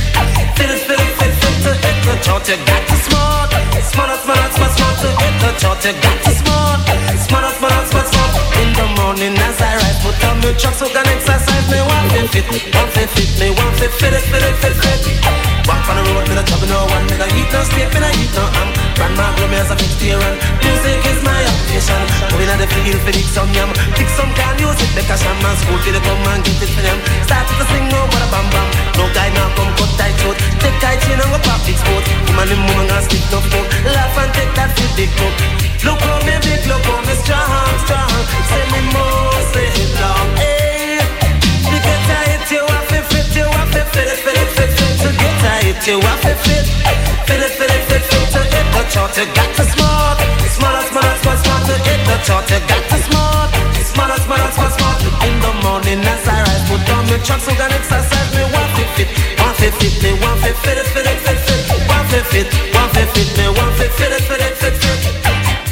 fit 0.59 0.70
it, 0.74 0.81
fit 0.91 0.99
it, 0.99 1.12
fit 1.15 1.35
fit 1.39 1.55
to 1.62 1.73
hit 1.86 1.99
the 2.03 2.19
chart. 2.19 2.49
You 2.49 2.57
got 2.66 2.82
to 2.82 2.97
smart, 3.07 3.51
smart, 3.86 4.19
smart, 4.19 4.53
smart, 4.59 4.73
smart 4.74 4.97
to 5.03 5.09
hit 5.23 5.35
the 5.39 5.51
chart. 5.55 5.85
You 5.86 5.93
got 6.03 6.19
to 6.24 6.31
smart, 6.35 6.81
smart, 7.23 7.55
smart, 7.55 7.86
smart, 7.95 8.07
smart. 8.11 8.35
In 8.59 8.73
the 8.74 8.86
morning 8.99 9.39
as 9.39 9.61
I 9.62 9.77
rise, 9.78 10.03
put 10.03 10.19
on 10.27 10.41
my 10.43 10.51
truck 10.59 10.74
so 10.74 10.89
can 10.91 11.07
exercise. 11.07 11.70
Me 11.70 11.78
want 11.78 12.11
to 12.11 12.27
fit, 12.27 12.74
want 12.74 12.91
to 12.91 13.07
fit, 13.07 13.31
me 13.39 13.55
want 13.55 13.78
to 13.78 13.89
fit 13.89 14.15
it, 14.19 14.24
fit 14.27 14.43
it, 14.43 14.57
fit 14.59 14.74
fit. 14.82 15.54
Walk 15.65 15.81
on 15.89 15.97
the 15.97 16.05
road, 16.12 16.28
me 16.28 16.35
no 16.36 16.45
trouble 16.45 16.69
no 16.69 16.85
one, 16.93 17.05
me 17.09 17.16
no 17.16 17.27
eat 17.32 17.49
no 17.49 17.61
steak, 17.65 17.89
me 17.97 18.01
no 18.05 18.09
eat 18.20 18.32
no 18.36 18.45
ham. 18.45 18.69
Grandma 19.01 19.32
grew 19.36 19.49
me 19.49 19.57
as 19.57 19.73
a 19.73 19.77
vegetarian. 19.77 20.35
Music 20.61 21.01
is 21.09 21.20
my 21.24 21.41
occupation. 21.41 22.01
Moving 22.32 22.53
at 22.53 22.61
the 22.61 22.69
field 22.69 23.01
for 23.01 23.12
dig 23.16 23.28
some 23.32 23.49
yam, 23.57 23.73
pick 23.97 24.09
some 24.12 24.28
can 24.36 24.53
music, 24.61 24.91
make 24.93 25.09
a 25.09 25.16
shaman 25.16 25.57
school 25.65 25.81
for 25.81 25.93
the 25.93 26.01
come 26.05 26.20
and 26.36 26.45
get 26.45 26.61
it 26.61 26.69
for 26.69 26.85
them. 26.85 26.99
Start 27.24 27.49
to 27.49 27.65
sing 27.73 27.89
over 27.89 28.19
the 28.20 28.28
bam 28.28 28.47
bam. 28.53 28.69
No 29.01 29.05
guy 29.16 29.32
now 29.32 29.49
come 29.57 29.73
cut 29.81 29.93
tight 29.97 30.15
throat. 30.20 30.36
Take 30.61 30.77
tight 30.85 31.01
chain 31.01 31.16
and 31.16 31.32
go 31.32 31.41
pop 31.41 31.61
big 31.65 31.81
sport. 31.81 32.05
Woman 32.28 32.53
and 32.53 32.62
woman 32.69 32.85
gonna 32.85 33.01
stick 33.09 33.24
no 33.32 33.41
foot. 33.41 33.65
Laugh 33.89 34.16
and 34.20 34.31
take 34.36 34.53
that 34.61 34.69
fit 34.77 34.93
big 35.01 35.11
coat. 35.16 35.32
Look 35.81 36.01
how 36.05 36.20
me 36.28 36.36
big, 36.45 36.61
look 36.69 36.85
how 36.85 37.01
me 37.09 37.15
strong, 37.24 37.73
strong. 37.89 38.12
Say 38.53 38.65
me 38.69 38.81
must 38.93 39.53
live 39.57 39.97
long. 39.97 40.28
Hey, 40.36 41.01
to 41.01 41.77
get 41.81 42.01
tight, 42.05 42.45
you 42.53 42.62
have 42.69 42.89
to 42.93 43.01
fit, 43.09 43.32
you 43.32 43.49
have 43.49 43.73
to 43.73 43.82
fit 43.97 44.12
it, 44.12 44.20
fit 44.20 44.36
it, 44.36 44.51
fit 44.57 44.70
fit. 44.77 44.97
To 45.05 45.09
get 45.12 45.24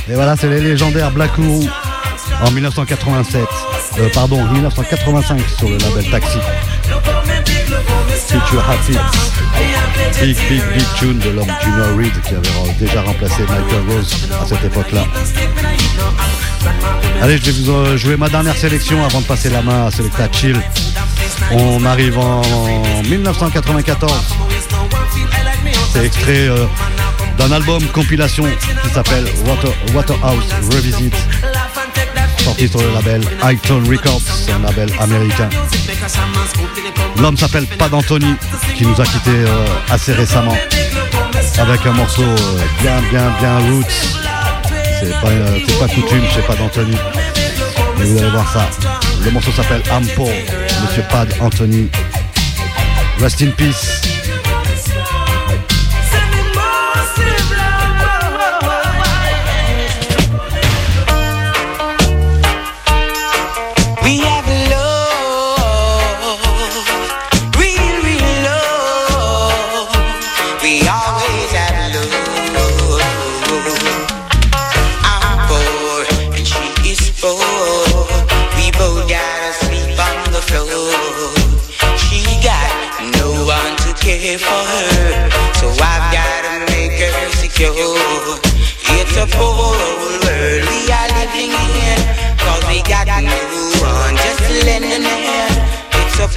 Et 0.09 0.15
voilà, 0.15 0.37
c'est 0.37 0.49
les 0.49 0.61
légendaires 0.61 1.11
Black 1.11 1.37
Ouro 1.39 1.65
en 2.43 2.51
1987. 2.51 3.43
Euh, 3.99 4.09
pardon, 4.15 4.43
1985 4.45 5.41
sur 5.59 5.69
le 5.69 5.77
label 5.77 6.11
Taxi. 6.11 6.39
Big, 10.21 10.37
big, 10.49 10.63
big 10.75 10.87
tune 10.99 11.19
de 11.19 11.31
l'homme 11.31 11.51
Junior 11.63 11.97
Reed 11.97 12.13
qui 12.23 12.35
avait 12.35 12.75
déjà 12.79 13.03
remplacé 13.03 13.43
Michael 13.43 13.83
Rose 13.89 14.29
à 14.41 14.47
cette 14.47 14.65
époque-là. 14.65 15.05
Allez, 17.21 17.39
je 17.39 17.51
vais 17.51 17.53
vous 17.53 17.71
euh, 17.73 17.97
jouer 17.97 18.17
ma 18.17 18.29
dernière 18.29 18.57
sélection 18.57 19.05
avant 19.05 19.21
de 19.21 19.27
passer 19.27 19.51
la 19.51 19.63
main 19.63 19.87
à 19.87 19.91
Selecta 19.91 20.29
Chill. 20.31 20.61
On 21.53 21.85
arrive 21.85 22.19
en 22.19 22.43
1994. 23.09 24.13
C'est 25.93 26.05
extrait 26.05 26.49
euh, 26.49 26.67
d'un 27.39 27.53
album 27.53 27.83
compilation 27.89 28.45
qui 28.83 28.91
s'appelle 28.91 29.27
Water, 29.47 29.73
Waterhouse 29.95 30.45
Revisit, 30.73 31.13
sorti 32.39 32.69
sur 32.69 32.81
le 32.81 32.93
label 32.93 33.23
Hightone 33.43 33.89
Records, 33.89 34.23
un 34.55 34.67
label 34.67 34.91
américain. 34.99 35.49
L'homme 37.23 37.37
s'appelle 37.37 37.69
Pad 37.79 37.95
Anthony, 37.95 38.35
qui 38.75 38.85
nous 38.85 39.01
a 39.01 39.05
quittés 39.05 39.31
euh, 39.31 39.67
assez 39.89 40.13
récemment, 40.13 40.57
avec 41.57 41.87
un 41.87 41.93
morceau 41.93 42.25
euh, 42.25 42.59
bien, 42.81 43.01
bien, 43.11 43.31
bien 43.39 43.59
roots. 43.59 43.85
C'est 44.99 45.21
pas, 45.21 45.29
euh, 45.29 45.61
pas 45.79 45.87
coutume 45.87 46.25
chez 46.35 46.43
Pad 46.43 46.61
Anthony, 46.61 46.97
vous 47.95 48.19
allez 48.19 48.31
voir 48.31 48.53
ça. 48.53 48.69
Le 49.25 49.31
morceau 49.31 49.53
s'appelle 49.53 49.83
I'm 49.93 50.05
Poor, 50.17 50.31
Monsieur 50.83 51.05
Pad 51.13 51.33
Anthony. 51.41 51.89
Rest 53.21 53.41
in 53.41 53.53
peace. 53.53 54.12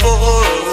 Oh. 0.07 0.65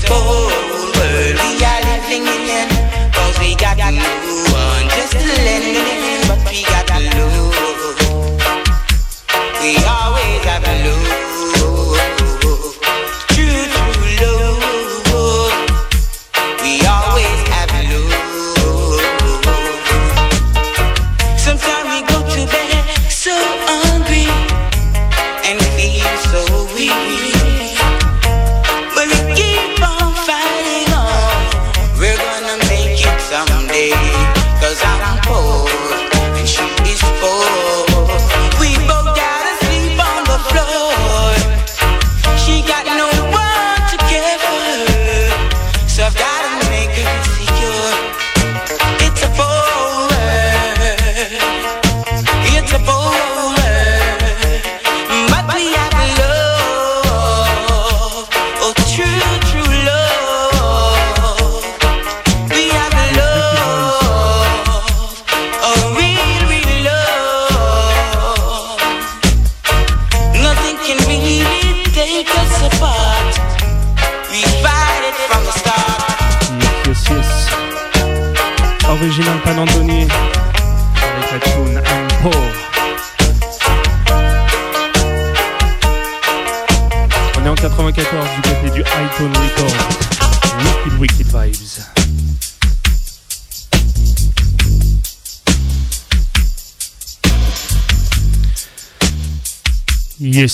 before. 0.00 0.67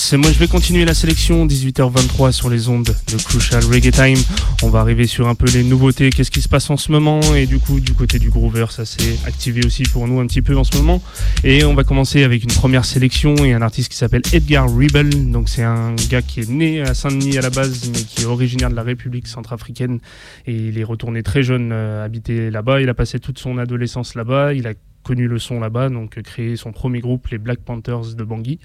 Yes, 0.05 0.13
moi 0.13 0.31
je 0.31 0.37
vais 0.37 0.47
continuer 0.47 0.85
la 0.85 0.93
sélection 0.93 1.47
18h23 1.47 2.31
sur 2.31 2.47
les 2.47 2.69
ondes 2.69 2.85
de 2.85 3.23
Crucial 3.23 3.63
Reggae 3.63 3.91
Time. 3.91 4.17
On 4.61 4.69
va 4.69 4.79
arriver 4.79 5.07
sur 5.07 5.27
un 5.27 5.33
peu 5.33 5.47
les 5.47 5.63
nouveautés, 5.63 6.11
qu'est-ce 6.11 6.29
qui 6.29 6.43
se 6.43 6.49
passe 6.49 6.69
en 6.69 6.77
ce 6.77 6.91
moment? 6.91 7.21
Et 7.33 7.47
du 7.47 7.57
coup 7.57 7.79
du 7.79 7.93
côté 7.93 8.19
du 8.19 8.29
Groover 8.29 8.67
ça 8.69 8.85
s'est 8.85 9.17
activé 9.25 9.65
aussi 9.65 9.81
pour 9.81 10.07
nous 10.07 10.19
un 10.19 10.27
petit 10.27 10.43
peu 10.43 10.55
en 10.55 10.63
ce 10.63 10.77
moment. 10.77 11.01
Et 11.43 11.63
on 11.63 11.73
va 11.73 11.83
commencer 11.83 12.23
avec 12.23 12.43
une 12.43 12.51
première 12.51 12.85
sélection 12.85 13.33
et 13.37 13.53
un 13.53 13.63
artiste 13.63 13.89
qui 13.89 13.97
s'appelle 13.97 14.21
Edgar 14.31 14.69
Rebel. 14.69 15.31
Donc 15.31 15.49
c'est 15.49 15.63
un 15.63 15.95
gars 16.09 16.21
qui 16.21 16.41
est 16.41 16.49
né 16.49 16.81
à 16.81 16.93
Saint-Denis 16.93 17.39
à 17.39 17.41
la 17.41 17.49
base 17.49 17.89
mais 17.91 18.03
qui 18.03 18.21
est 18.21 18.25
originaire 18.25 18.69
de 18.69 18.75
la 18.75 18.83
République 18.83 19.25
centrafricaine 19.25 19.99
et 20.45 20.53
il 20.53 20.77
est 20.77 20.83
retourné 20.83 21.23
très 21.23 21.41
jeune 21.41 21.71
euh, 21.71 22.05
habiter 22.05 22.51
là-bas. 22.51 22.79
Il 22.79 22.89
a 22.89 22.93
passé 22.93 23.19
toute 23.19 23.39
son 23.39 23.57
adolescence 23.57 24.13
là-bas. 24.13 24.53
Il 24.53 24.67
a 24.67 24.73
connu 25.05 25.27
le 25.27 25.39
son 25.39 25.59
là-bas, 25.59 25.89
donc 25.89 26.19
créé 26.23 26.55
son 26.55 26.71
premier 26.71 26.99
groupe, 26.99 27.27
les 27.27 27.37
Black 27.37 27.59
Panthers 27.59 28.15
de 28.15 28.23
Bangui. 28.23 28.59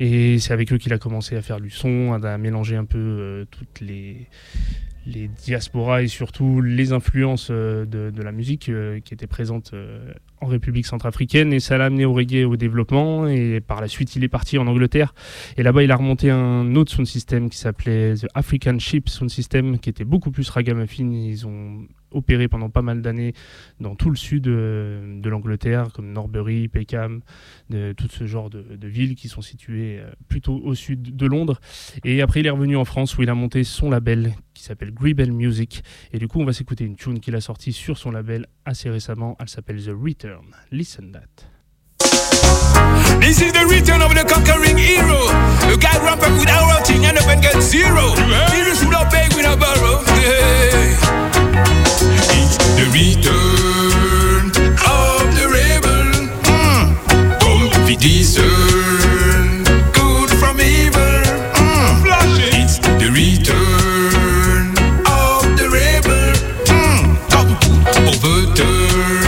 Et 0.00 0.38
c'est 0.40 0.52
avec 0.52 0.72
eux 0.72 0.78
qu'il 0.78 0.92
a 0.92 0.98
commencé 0.98 1.36
à 1.36 1.42
faire 1.42 1.60
du 1.60 1.70
son, 1.70 2.12
à, 2.12 2.36
mélanger 2.36 2.76
un 2.76 2.84
peu 2.84 2.98
euh, 2.98 3.44
toutes 3.50 3.80
les, 3.80 4.26
diasporas 5.06 6.02
et 6.02 6.06
surtout 6.08 6.60
les 6.60 6.92
influences 6.92 7.48
euh, 7.50 7.86
de, 7.86 8.22
la 8.22 8.30
musique 8.30 8.68
euh, 8.68 9.00
qui 9.00 9.14
étaient 9.14 9.26
présentes 9.26 9.72
en 10.40 10.46
République 10.46 10.84
centrafricaine. 10.84 11.52
Et 11.52 11.60
ça 11.60 11.78
l'a 11.78 11.86
amené 11.86 12.04
au 12.04 12.12
reggae 12.12 12.44
au 12.44 12.56
développement. 12.56 13.28
Et 13.28 13.60
par 13.60 13.80
la 13.80 13.88
suite, 13.88 14.16
il 14.16 14.24
est 14.24 14.28
parti 14.28 14.58
en 14.58 14.66
Angleterre. 14.66 15.14
Et 15.56 15.62
là-bas, 15.62 15.84
il 15.84 15.92
a 15.92 15.96
remonté 15.96 16.30
un 16.30 16.74
autre 16.74 16.92
sound 16.92 17.06
system 17.06 17.48
qui 17.48 17.56
s'appelait 17.56 18.14
The 18.14 18.26
African 18.34 18.78
Ship 18.80 19.08
Sound 19.08 19.30
System, 19.30 19.78
qui 19.78 19.88
était 19.88 20.04
beaucoup 20.04 20.32
plus 20.32 20.50
ragamuffin. 20.50 21.08
Ils 21.10 21.46
ont 21.46 21.86
opéré 22.10 22.48
pendant 22.48 22.70
pas 22.70 22.82
mal 22.82 23.02
d'années 23.02 23.34
dans 23.80 23.94
tout 23.94 24.10
le 24.10 24.16
sud 24.16 24.48
euh, 24.48 25.20
de 25.20 25.28
l'Angleterre, 25.28 25.92
comme 25.92 26.12
Norbury, 26.12 26.68
Peckham, 26.68 27.20
de 27.70 27.92
tout 27.92 28.08
ce 28.08 28.26
genre 28.26 28.50
de, 28.50 28.62
de 28.62 28.88
villes 28.88 29.14
qui 29.14 29.28
sont 29.28 29.42
situées 29.42 29.98
euh, 30.00 30.10
plutôt 30.28 30.56
au 30.56 30.74
sud 30.74 31.16
de 31.16 31.26
Londres. 31.26 31.60
Et 32.04 32.22
après, 32.22 32.40
il 32.40 32.46
est 32.46 32.50
revenu 32.50 32.76
en 32.76 32.84
France 32.84 33.16
où 33.16 33.22
il 33.22 33.30
a 33.30 33.34
monté 33.34 33.64
son 33.64 33.90
label 33.90 34.34
qui 34.54 34.62
s'appelle 34.62 34.92
Gribble 34.92 35.32
Music. 35.32 35.82
Et 36.12 36.18
du 36.18 36.28
coup, 36.28 36.40
on 36.40 36.44
va 36.44 36.52
s'écouter 36.52 36.84
une 36.84 36.96
tune 36.96 37.20
qu'il 37.20 37.34
a 37.34 37.40
sortie 37.40 37.72
sur 37.72 37.98
son 37.98 38.10
label 38.10 38.46
assez 38.64 38.90
récemment. 38.90 39.36
Elle 39.40 39.48
s'appelle 39.48 39.82
The 39.82 39.90
Return. 39.90 40.46
Listen 40.70 41.12
that. 41.12 41.57
This 43.20 43.42
is 43.42 43.52
the 43.52 43.66
return 43.66 44.00
of 44.02 44.14
the 44.14 44.24
conquering 44.24 44.78
hero. 44.78 45.26
The 45.68 45.76
guy 45.78 45.96
ramp 46.04 46.22
up 46.22 46.32
with 46.38 46.48
our 46.48 46.80
thing 46.84 47.04
and 47.04 47.18
up 47.18 47.26
and 47.28 47.42
get 47.42 47.60
zero. 47.62 48.14
Zero 48.50 48.74
should 48.74 48.90
not 48.90 49.10
beg 49.10 49.34
with 49.34 49.46
a 49.46 49.56
borrow. 49.56 50.02
Yeah. 50.22 50.96
It's 52.38 52.56
the 52.78 52.86
return 52.94 54.48
of 54.86 55.22
the 55.36 55.46
rebel. 55.50 56.06
Mm. 56.48 56.84
Come 57.40 57.86
be 57.86 57.96
discern 57.96 59.64
good 59.92 60.30
from 60.40 60.60
evil. 60.60 61.22
Mm. 61.58 62.06
It's 62.60 62.78
the 62.78 63.10
return 63.12 64.70
of 65.06 65.42
the 65.58 65.68
rebel. 65.68 66.32
Mm. 66.70 67.18
Come 67.30 67.50
overturn 68.08 69.27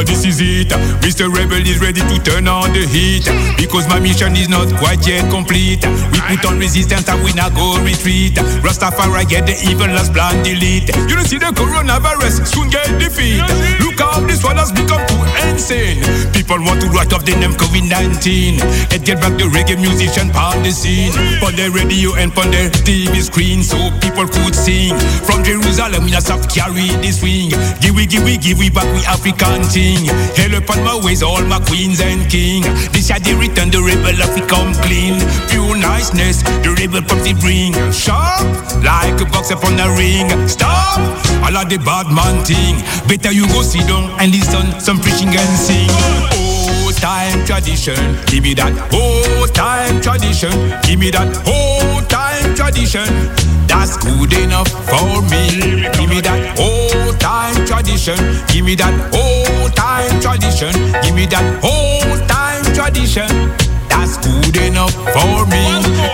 Cause 0.00 0.08
this 0.08 0.24
is 0.24 0.40
it. 0.40 0.72
Mr. 1.04 1.28
Rebel 1.28 1.60
is 1.60 1.78
ready 1.78 2.00
to 2.00 2.16
turn 2.24 2.48
on 2.48 2.72
the 2.72 2.88
heat. 2.88 3.28
Because 3.60 3.86
my 3.86 4.00
mission 4.00 4.32
is 4.32 4.48
not 4.48 4.72
quite 4.80 5.04
yet 5.06 5.28
complete. 5.28 5.84
We 5.84 6.18
put 6.24 6.40
on 6.48 6.56
resistance 6.56 7.06
and 7.06 7.20
we 7.20 7.36
not 7.36 7.52
go 7.52 7.76
retreat. 7.84 8.32
Rastafari 8.64 9.28
get 9.28 9.44
the 9.44 9.52
evil 9.68 9.92
last 9.92 10.16
plan 10.16 10.40
delete. 10.40 10.88
You 11.04 11.20
don't 11.20 11.28
see 11.28 11.36
the 11.36 11.52
coronavirus 11.52 12.48
soon 12.48 12.72
get 12.72 12.88
defeat. 12.96 13.44
Look 13.84 14.00
how 14.00 14.24
this 14.24 14.40
one 14.40 14.56
has 14.56 14.72
become 14.72 15.04
too 15.04 15.20
insane. 15.44 16.00
People 16.32 16.64
want 16.64 16.80
to 16.80 16.88
write 16.88 17.12
off 17.12 17.28
the 17.28 17.36
name 17.36 17.52
COVID-19 17.60 18.56
and 18.96 19.04
get 19.04 19.20
back 19.20 19.36
the 19.36 19.52
reggae 19.52 19.76
musician 19.76 20.32
on 20.32 20.64
the 20.64 20.72
scene. 20.72 21.12
On 21.44 21.52
the 21.52 21.68
radio 21.76 22.16
and 22.16 22.32
on 22.40 22.48
the 22.48 22.72
TV 22.88 23.20
screen 23.20 23.60
so 23.60 23.76
people 24.00 24.24
could 24.24 24.56
sing. 24.56 24.96
From 25.28 25.44
Jerusalem 25.44 26.08
we 26.08 26.10
not 26.16 26.24
stop 26.24 26.40
carry 26.48 26.88
the 27.04 27.12
swing. 27.12 27.52
Give 27.84 27.92
we, 27.92 28.08
give 28.08 28.24
we, 28.24 28.40
give 28.40 28.56
we 28.56 28.72
back 28.72 28.88
we 28.96 29.04
African 29.04 29.60
thing. 29.90 30.06
Hell 30.36 30.54
upon 30.58 30.82
my 30.84 30.98
ways, 31.04 31.22
all 31.22 31.42
my 31.44 31.58
queens 31.60 32.00
and 32.00 32.28
king. 32.30 32.62
This 32.92 33.10
are 33.10 33.20
the 33.20 33.34
return, 33.34 33.70
the 33.70 33.82
rebel 33.82 34.22
of 34.22 34.34
we 34.34 34.42
come 34.46 34.72
clean. 34.86 35.18
Pure 35.50 35.76
niceness, 35.76 36.42
the 36.62 36.74
rebel 36.78 37.02
from 37.02 37.18
the 37.26 37.34
ring. 37.44 37.72
Sharp, 37.92 38.46
like 38.84 39.20
a 39.20 39.26
box 39.30 39.50
upon 39.50 39.78
a 39.80 39.88
ring. 39.96 40.28
Stop, 40.48 40.98
all 41.44 41.56
of 41.56 41.68
the 41.68 41.78
bad 41.78 42.06
man 42.12 42.44
thing. 42.44 42.76
Better 43.08 43.32
you 43.32 43.46
go 43.48 43.62
sit 43.62 43.86
down 43.86 44.10
and 44.20 44.30
listen 44.30 44.80
some 44.80 44.98
preaching 45.00 45.28
and 45.28 45.58
sing. 45.58 46.39
Time 47.00 47.46
tradition, 47.46 47.96
give 48.26 48.42
me 48.42 48.52
that 48.52 48.76
old 48.92 49.54
time 49.54 50.02
tradition. 50.02 50.52
Give 50.82 50.98
me 51.00 51.10
that 51.10 51.32
old 51.48 52.10
time 52.10 52.54
tradition. 52.54 53.08
That's 53.66 53.96
good 53.96 54.34
enough 54.34 54.68
for 54.84 55.22
me. 55.32 55.88
Give 55.96 56.10
me 56.10 56.20
that 56.20 56.60
old 56.60 57.18
time 57.18 57.56
tradition. 57.64 58.18
Give 58.52 58.66
me 58.66 58.74
that 58.76 58.92
old 59.16 59.74
time 59.74 60.20
tradition. 60.20 60.76
Give 61.00 61.14
me 61.14 61.24
that 61.32 61.64
old 61.64 62.20
time 62.28 62.64
tradition. 62.76 63.28
That's 63.88 64.18
good 64.20 64.58
enough 64.60 64.92
for 64.92 65.48
me. 65.48 65.64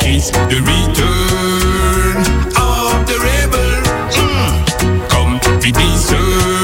It's 0.06 0.30
the 0.30 0.62
return 0.62 2.22
of 2.54 2.94
the 3.10 3.18
rebel. 3.26 3.74
Mm. 4.14 5.10
Come 5.10 5.40
to 5.40 5.72
discern 5.72 6.55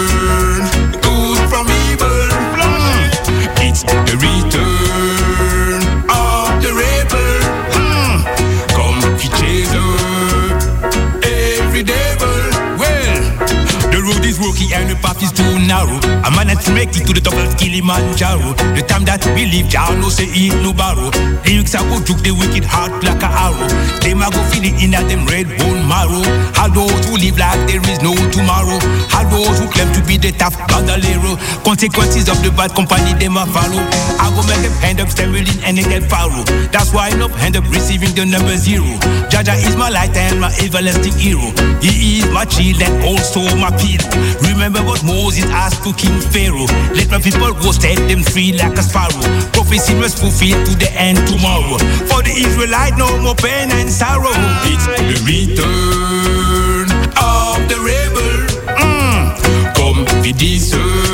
qui 15.23 15.32
too 15.43 15.59
narrow. 15.67 15.99
A 16.23 16.31
man 16.31 16.49
had 16.49 16.63
to 16.63 16.71
make 16.73 16.95
it 16.95 17.03
to 17.07 17.13
the 17.13 17.21
top 17.21 17.35
of 17.35 17.59
Kilimanjaro. 17.59 18.55
The 18.79 18.83
time 18.87 19.05
that 19.11 19.27
we 19.35 19.51
live, 19.51 19.67
y'all 19.75 19.95
know 19.99 20.09
say 20.09 20.31
it 20.31 20.55
no 20.63 20.71
borrow. 20.71 21.11
Lyrics 21.43 21.75
I 21.75 21.83
go 21.91 21.99
juke 22.07 22.23
the 22.23 22.31
wicked 22.31 22.65
heart 22.65 22.95
like 23.03 23.23
a 23.23 23.31
arrow. 23.31 23.67
Them 24.03 24.23
a 24.23 24.31
go 24.31 24.41
feel 24.51 24.63
it 24.63 24.79
in 24.79 24.95
a 24.95 25.03
them 25.03 25.27
red 25.27 25.51
bone 25.59 25.83
marrow. 25.91 26.23
How 26.55 26.71
those 26.71 26.95
who 27.11 27.19
live 27.19 27.39
like 27.39 27.59
there 27.67 27.83
is 27.83 28.01
no 28.01 28.15
tomorrow. 28.31 28.79
How 29.11 29.27
those 29.27 29.59
who 29.59 29.67
claim 29.67 29.91
to 29.99 30.01
be 30.07 30.17
the 30.17 30.31
tough 30.39 30.55
bandolero. 30.71 31.35
Consequences 31.67 32.31
of 32.31 32.39
the 32.47 32.55
bad 32.55 32.73
company 32.79 33.13
them 33.19 33.37
a 33.37 33.45
follow. 33.51 33.83
I 34.23 34.31
go 34.31 34.47
make 34.47 34.63
them 34.63 34.75
end 34.87 35.01
up 35.03 35.11
sterile 35.11 35.49
and 35.67 35.75
they 35.75 35.87
get 35.87 36.07
faro. 36.07 36.47
That's 36.71 36.95
why 36.95 37.11
I 37.11 37.15
enough 37.19 37.35
end 37.43 37.59
up 37.59 37.67
receiving 37.75 38.15
the 38.15 38.25
number 38.25 38.55
zero. 38.57 38.87
Jaja 39.33 39.59
is 39.59 39.75
my 39.75 39.91
light 39.91 40.15
and 40.15 40.39
my 40.39 40.55
everlasting 40.63 41.19
hero. 41.19 41.51
He 41.83 42.23
is 42.23 42.29
my 42.31 42.47
shield 42.47 42.79
and 42.83 42.95
also 43.03 43.43
my 43.59 43.75
pillow. 43.75 44.07
Remember 44.47 44.81
what 44.87 45.03
Moses 45.03 45.32
asked 45.41 45.83
to 45.85 45.93
King 45.95 46.21
Pharaoh. 46.21 46.69
Let 46.93 47.11
my 47.11 47.21
people 47.21 47.53
go 47.55 47.73
set 47.73 47.97
them 48.09 48.23
free 48.23 48.53
like 48.53 48.77
a 48.77 48.83
sparrow. 48.83 49.23
Prophecy 49.53 49.95
must 49.95 50.19
fulfill 50.19 50.63
to 50.65 50.73
the 50.77 50.91
end 50.93 51.19
tomorrow. 51.27 51.79
For 52.11 52.23
the 52.23 52.35
Israelite, 52.37 52.99
no 52.99 53.09
more 53.23 53.35
pain 53.35 53.71
and 53.71 53.89
sorrow. 53.89 54.35
It's 54.69 54.87
the 54.87 55.17
return 55.25 56.89
of 57.17 57.57
the 57.71 57.79
rebel. 57.81 58.45
Mm. 58.77 59.75
Come 59.75 60.05
we 60.23 60.33
discern 60.33 61.12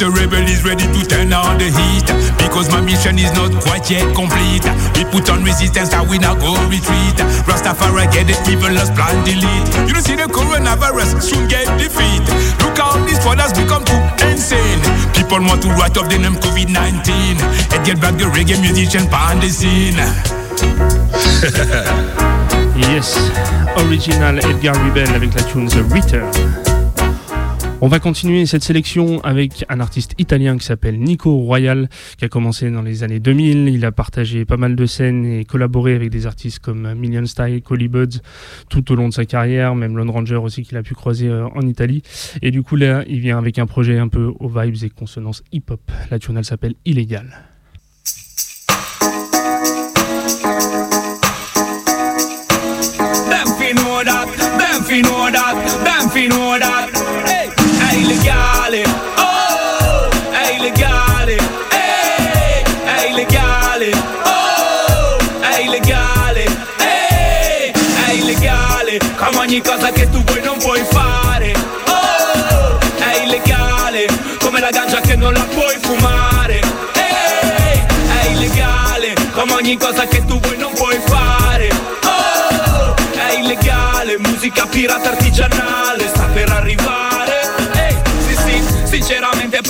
Mr. 0.00 0.16
Rebel 0.16 0.48
is 0.48 0.64
ready 0.64 0.88
to 0.88 1.00
turn 1.04 1.30
on 1.30 1.60
the 1.60 1.68
heat. 1.68 2.08
Because 2.40 2.72
my 2.72 2.80
mission 2.80 3.18
is 3.18 3.30
not 3.36 3.52
quite 3.60 3.84
yet 3.90 4.08
complete. 4.16 4.64
We 4.96 5.04
put 5.04 5.28
on 5.28 5.44
resistance 5.44 5.92
that 5.92 6.08
we 6.08 6.16
now 6.16 6.32
go 6.32 6.56
retreat. 6.72 7.20
Rastafari 7.44 8.08
get 8.08 8.24
the 8.24 8.32
evil 8.48 8.72
as 8.80 8.88
plan 8.96 9.12
delete. 9.28 9.68
You 9.84 9.92
don't 9.92 10.00
see 10.00 10.16
the 10.16 10.24
coronavirus 10.24 11.20
soon 11.20 11.44
get 11.52 11.68
defeat. 11.76 12.24
Look 12.64 12.80
how 12.80 12.96
these 13.04 13.20
fathers 13.20 13.52
become 13.52 13.84
too 13.84 14.00
insane. 14.24 14.80
People 15.12 15.44
want 15.44 15.60
to 15.64 15.68
write 15.76 16.00
off 16.00 16.08
the 16.08 16.16
name 16.16 16.40
COVID-19 16.40 17.36
and 17.76 17.80
get 17.84 18.00
back 18.00 18.16
the 18.16 18.24
reggae 18.32 18.56
musician 18.56 19.04
behind 19.12 19.44
the 19.44 19.52
scene. 19.52 20.00
Yes, 22.80 23.14
original 23.76 24.38
Edgar 24.38 24.72
Rebel 24.82 25.14
avec 25.14 25.34
la 25.34 25.42
tune 25.42 25.68
The 25.68 25.84
Return. 25.92 26.69
On 27.82 27.88
va 27.88 27.98
continuer 27.98 28.44
cette 28.44 28.62
sélection 28.62 29.22
avec 29.22 29.64
un 29.70 29.80
artiste 29.80 30.14
italien 30.18 30.58
qui 30.58 30.66
s'appelle 30.66 31.00
Nico 31.00 31.34
Royal, 31.38 31.88
qui 32.18 32.26
a 32.26 32.28
commencé 32.28 32.70
dans 32.70 32.82
les 32.82 33.04
années 33.04 33.20
2000. 33.20 33.68
Il 33.68 33.86
a 33.86 33.90
partagé 33.90 34.44
pas 34.44 34.58
mal 34.58 34.76
de 34.76 34.84
scènes 34.84 35.24
et 35.24 35.46
collaboré 35.46 35.94
avec 35.94 36.10
des 36.10 36.26
artistes 36.26 36.58
comme 36.58 36.92
Million 36.92 37.24
Style, 37.24 37.62
Collie 37.62 37.88
Buds 37.88 38.20
tout 38.68 38.92
au 38.92 38.96
long 38.96 39.08
de 39.08 39.14
sa 39.14 39.24
carrière, 39.24 39.74
même 39.74 39.96
Lone 39.96 40.10
Ranger 40.10 40.36
aussi 40.36 40.62
qu'il 40.62 40.76
a 40.76 40.82
pu 40.82 40.94
croiser 40.94 41.28
euh, 41.28 41.46
en 41.54 41.62
Italie. 41.62 42.02
Et 42.42 42.50
du 42.50 42.62
coup 42.62 42.76
là, 42.76 43.02
il 43.08 43.20
vient 43.20 43.38
avec 43.38 43.58
un 43.58 43.66
projet 43.66 43.98
un 43.98 44.08
peu 44.08 44.30
aux 44.38 44.48
vibes 44.48 44.84
et 44.84 44.90
consonances 44.90 45.42
hip-hop. 45.50 45.80
La 46.10 46.18
tune 46.18 46.36
elle 46.36 46.44
s'appelle 46.44 46.74
Illégal. 46.84 47.30
Hey, 57.90 58.04
legale. 58.06 58.82
Oh, 59.16 60.08
hey, 60.32 60.58
legale. 60.60 61.36
Hey, 61.70 62.62
hey, 62.86 63.14
legale. 63.14 63.90
Oh, 64.24 65.18
hey, 65.42 65.68
legale. 65.68 66.44
Hey, 66.78 67.72
hey, 68.06 68.22
legale. 68.24 68.98
Come 69.16 69.38
ogni 69.38 69.60
cosa 69.60 69.90
che 69.90 70.08
tu 70.10 70.22
vuoi 70.22 70.40
non 70.42 70.58
puoi 70.58 70.82
fare. 70.90 71.52
Oh, 71.86 72.78
è 72.98 73.22
illegale. 73.24 74.06
Come 74.38 74.60
la 74.60 74.70
ganja 74.70 75.00
che 75.00 75.16
non 75.16 75.32
la 75.32 75.44
puoi 75.44 75.76
fumare. 75.80 76.60
Hey, 76.94 77.84
è 78.20 78.30
illegale. 78.30 79.14
Come 79.32 79.52
ogni 79.54 79.76
cosa 79.76 80.06
che 80.06 80.24
tu 80.24 80.38
vuoi 80.38 80.56
non 80.56 80.72
puoi 80.74 80.98
fare. 81.06 81.68
Oh, 82.04 82.94
è 83.14 83.38
illegale, 83.38 84.18
musica 84.18 84.66
pirata 84.66 85.10
artigianale 85.10 85.99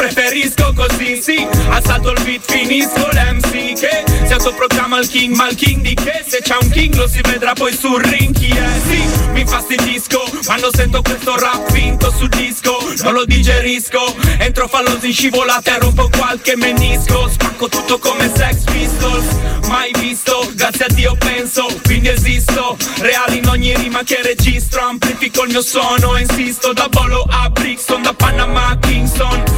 preferisco 0.00 0.72
così, 0.74 1.20
sì. 1.20 1.46
Assalto 1.68 2.12
il 2.12 2.22
beat, 2.22 2.50
finisco 2.50 3.06
l'MC 3.12 3.78
che 3.78 4.04
si 4.24 4.32
autoproclama 4.32 4.98
il 4.98 5.08
king, 5.08 5.34
ma 5.34 5.48
il 5.48 5.56
king 5.56 5.82
di 5.82 5.94
che? 5.94 6.24
Se 6.26 6.40
c'è 6.40 6.56
un 6.58 6.70
king 6.70 6.94
lo 6.94 7.06
si 7.06 7.20
vedrà 7.20 7.52
poi 7.52 7.76
sul 7.76 8.02
ring 8.02 8.34
chi 8.34 8.48
è, 8.48 8.80
sì. 8.88 9.04
Mi 9.32 9.40
infastidisco 9.40 10.22
quando 10.46 10.70
sento 10.74 11.02
questo 11.02 11.36
rap 11.36 11.70
finto 11.72 12.10
sul 12.16 12.30
disco, 12.30 12.78
non 13.02 13.12
lo 13.12 13.26
digerisco. 13.26 14.16
Entro 14.38 14.68
falloso 14.68 15.04
in 15.04 15.12
scivolata 15.12 15.76
e 15.76 15.78
rompo 15.80 16.08
qualche 16.16 16.56
menisco. 16.56 17.28
Spacco 17.28 17.68
tutto 17.68 17.98
come 17.98 18.30
Sex 18.34 18.64
Pistols, 18.64 19.26
mai 19.68 19.92
visto, 19.98 20.50
grazie 20.54 20.86
a 20.86 20.88
Dio 20.94 21.14
penso, 21.18 21.66
quindi 21.84 22.08
esisto. 22.08 22.76
Reale 23.00 23.34
in 23.34 23.46
ogni 23.48 23.76
rima 23.76 24.02
che 24.02 24.20
registro, 24.22 24.80
amplifico 24.80 25.44
il 25.44 25.50
mio 25.50 25.62
suono, 25.62 26.16
insisto. 26.16 26.72
Da 26.72 26.88
Bolo 26.88 27.26
a 27.28 27.50
Brixton, 27.50 28.00
da 28.00 28.14
Panama 28.14 28.68
a 28.68 28.78
Kingston. 28.78 29.49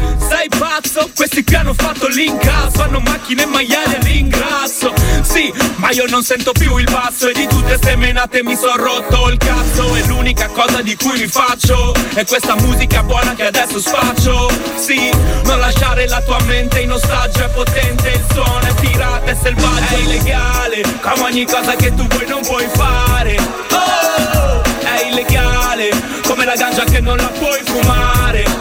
Pazzo? 1.02 1.10
Questi 1.14 1.44
qui 1.44 1.54
hanno 1.54 1.74
fatto 1.74 2.06
l'incasso, 2.08 2.82
hanno 2.82 3.00
macchine 3.00 3.42
e 3.42 3.46
maiali 3.46 3.94
all'ingrasso. 3.96 4.92
Sì, 5.22 5.52
ma 5.76 5.90
io 5.90 6.04
non 6.08 6.22
sento 6.22 6.52
più 6.52 6.76
il 6.76 6.88
basso 6.90 7.28
e 7.28 7.32
di 7.32 7.46
tutte 7.46 7.76
ste 7.76 7.96
menate 7.96 8.42
mi 8.42 8.56
son 8.56 8.76
rotto 8.76 9.28
il 9.28 9.36
cazzo. 9.38 9.94
E 9.96 10.06
l'unica 10.06 10.48
cosa 10.48 10.82
di 10.82 10.96
cui 10.96 11.18
mi 11.18 11.26
faccio 11.26 11.94
è 12.14 12.24
questa 12.24 12.54
musica 12.56 13.02
buona 13.02 13.34
che 13.34 13.46
adesso 13.46 13.80
sfaccio. 13.80 14.50
Sì, 14.76 15.10
non 15.44 15.58
lasciare 15.58 16.06
la 16.08 16.20
tua 16.22 16.40
mente 16.42 16.80
in 16.80 16.92
ostaggio, 16.92 17.44
è 17.44 17.48
potente, 17.50 18.08
il 18.08 18.24
suono 18.32 18.60
è 18.60 18.74
pirata, 18.80 19.30
è 19.30 19.36
selvaggio, 19.40 19.94
è 19.94 19.98
illegale. 19.98 20.82
Come 21.00 21.22
ogni 21.22 21.46
cosa 21.46 21.74
che 21.76 21.94
tu 21.94 22.06
vuoi 22.06 22.26
non 22.28 22.42
puoi 22.42 22.68
fare. 22.74 23.36
Oh, 23.70 24.62
è 24.80 25.06
illegale, 25.08 25.90
come 26.26 26.44
la 26.44 26.54
ganja 26.54 26.84
che 26.84 27.00
non 27.00 27.16
la 27.16 27.30
puoi 27.38 27.60
fumare. 27.64 28.51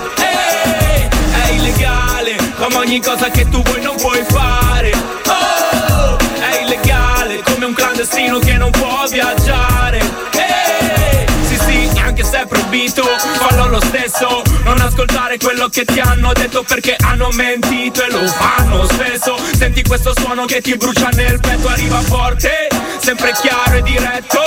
Come 2.62 2.76
ogni 2.76 3.02
cosa 3.02 3.28
che 3.32 3.50
tu 3.50 3.60
vuoi 3.64 3.82
non 3.82 3.96
puoi 3.96 4.24
fare. 4.30 4.92
Oh, 5.26 6.16
è 6.40 6.62
illegale, 6.62 7.42
come 7.42 7.66
un 7.66 7.74
clandestino 7.74 8.38
che 8.38 8.54
non 8.54 8.70
può 8.70 9.04
viaggiare. 9.10 9.98
Ehi, 9.98 11.26
sì 11.48 11.58
sì, 11.58 12.00
anche 12.00 12.24
se 12.24 12.42
è 12.42 12.46
proibito, 12.46 13.02
fallo 13.18 13.68
lo 13.68 13.82
stesso. 13.82 14.44
Non 14.64 14.80
ascoltare 14.80 15.40
quello 15.40 15.70
che 15.70 15.86
ti 15.86 16.00
hanno 16.02 16.34
detto 16.34 16.62
perché 16.62 16.96
hanno 17.00 17.30
mentito 17.32 18.04
e 18.04 18.12
lo 18.12 18.28
fanno 18.28 18.86
spesso. 18.86 19.40
Senti 19.58 19.82
questo 19.82 20.14
suono 20.16 20.46
che 20.46 20.62
ti 20.62 20.78
brucia 20.78 21.10
nel 21.14 21.40
petto, 21.40 21.68
arriva 21.68 22.00
forte, 22.02 22.68
sempre 23.02 23.34
chiaro 23.42 23.78
e 23.78 23.82
diretto. 23.82 24.40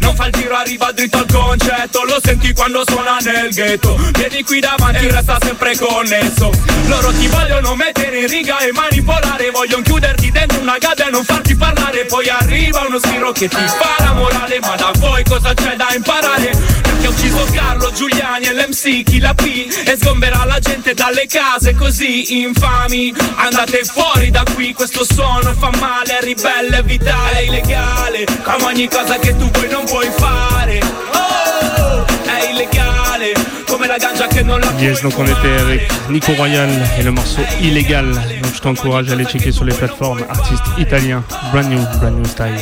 Non 0.00 0.14
fa 0.14 0.26
il 0.26 0.32
tiro 0.32 0.56
arriva 0.56 0.90
dritto 0.92 1.18
al 1.18 1.26
concetto. 1.30 2.04
Lo 2.04 2.18
senti 2.22 2.52
quando 2.52 2.82
suona 2.86 3.18
nel 3.22 3.50
ghetto. 3.52 3.96
Vieni 4.12 4.42
qui 4.42 4.60
davanti 4.60 5.08
resta 5.08 5.38
sempre 5.40 5.76
connesso. 5.76 6.50
Loro 6.86 7.12
ti 7.12 7.28
vogliono 7.28 7.74
mettere 7.74 8.20
in 8.20 8.26
riga 8.26 8.58
e 8.58 8.72
manipolare. 8.72 9.50
Vogliono 9.50 9.82
chiuderti 9.82 10.30
dentro 10.30 10.60
una 10.60 10.78
gabbia 10.78 11.06
e 11.06 11.10
non 11.10 11.24
farti 11.24 11.54
parlare. 11.54 12.04
Poi 12.06 12.28
arriva 12.28 12.84
uno 12.86 12.98
sbirro 12.98 13.32
che 13.32 13.48
ti 13.48 13.64
fa 13.66 13.94
la 13.98 14.12
morale. 14.12 14.58
Ma 14.60 14.74
da 14.76 14.90
voi 14.98 15.22
cosa 15.24 15.54
c'è 15.54 15.76
da 15.76 15.88
imparare? 15.94 16.89
Ucciso 17.10 17.44
Carlo, 17.52 17.90
Giuliani 17.92 18.46
e 18.46 18.54
l'MC, 18.54 19.02
chi 19.02 19.18
la 19.18 19.34
P. 19.34 19.66
E 19.84 19.96
sgomberà 19.96 20.44
la 20.44 20.60
gente 20.60 20.94
dalle 20.94 21.26
case 21.26 21.74
così 21.74 22.40
infami. 22.40 23.12
Andate 23.34 23.82
fuori 23.84 24.30
da 24.30 24.44
qui, 24.54 24.72
questo 24.72 25.04
suono 25.04 25.52
fa 25.54 25.70
male 25.80 26.18
È 26.18 26.22
ribelle, 26.22 26.78
è 26.78 26.82
vitale, 26.84 27.38
è 27.38 27.42
illegale. 27.42 28.26
Come 28.44 28.64
ogni 28.64 28.88
cosa 28.88 29.18
che 29.18 29.36
tu 29.36 29.50
vuoi 29.50 29.68
non 29.68 29.84
puoi 29.86 30.08
fare. 30.16 30.78
Oh, 31.12 32.04
è 32.04 32.50
illegale 32.52 33.32
Come 33.66 33.86
la 33.88 33.96
ganja 33.96 34.28
che 34.28 34.42
non 34.42 34.60
la 34.60 34.72
Yes, 34.78 35.02
donc 35.02 35.18
on 35.18 35.26
était 35.26 35.60
avec 35.60 35.90
Nico 36.08 36.32
Royal 36.34 36.70
et 36.96 37.02
le 37.02 37.10
morceau 37.10 37.42
Illégal. 37.60 38.12
Donc 38.42 38.54
je 38.54 38.60
t'encourage 38.60 39.08
à 39.10 39.14
aller 39.14 39.24
checker 39.26 39.50
sur 39.50 39.64
les 39.64 39.74
plateformes 39.74 40.24
artiste 40.28 40.62
italien, 40.78 41.24
brand 41.52 41.68
new, 41.68 41.80
brand 41.98 42.16
new 42.16 42.24
style. 42.24 42.54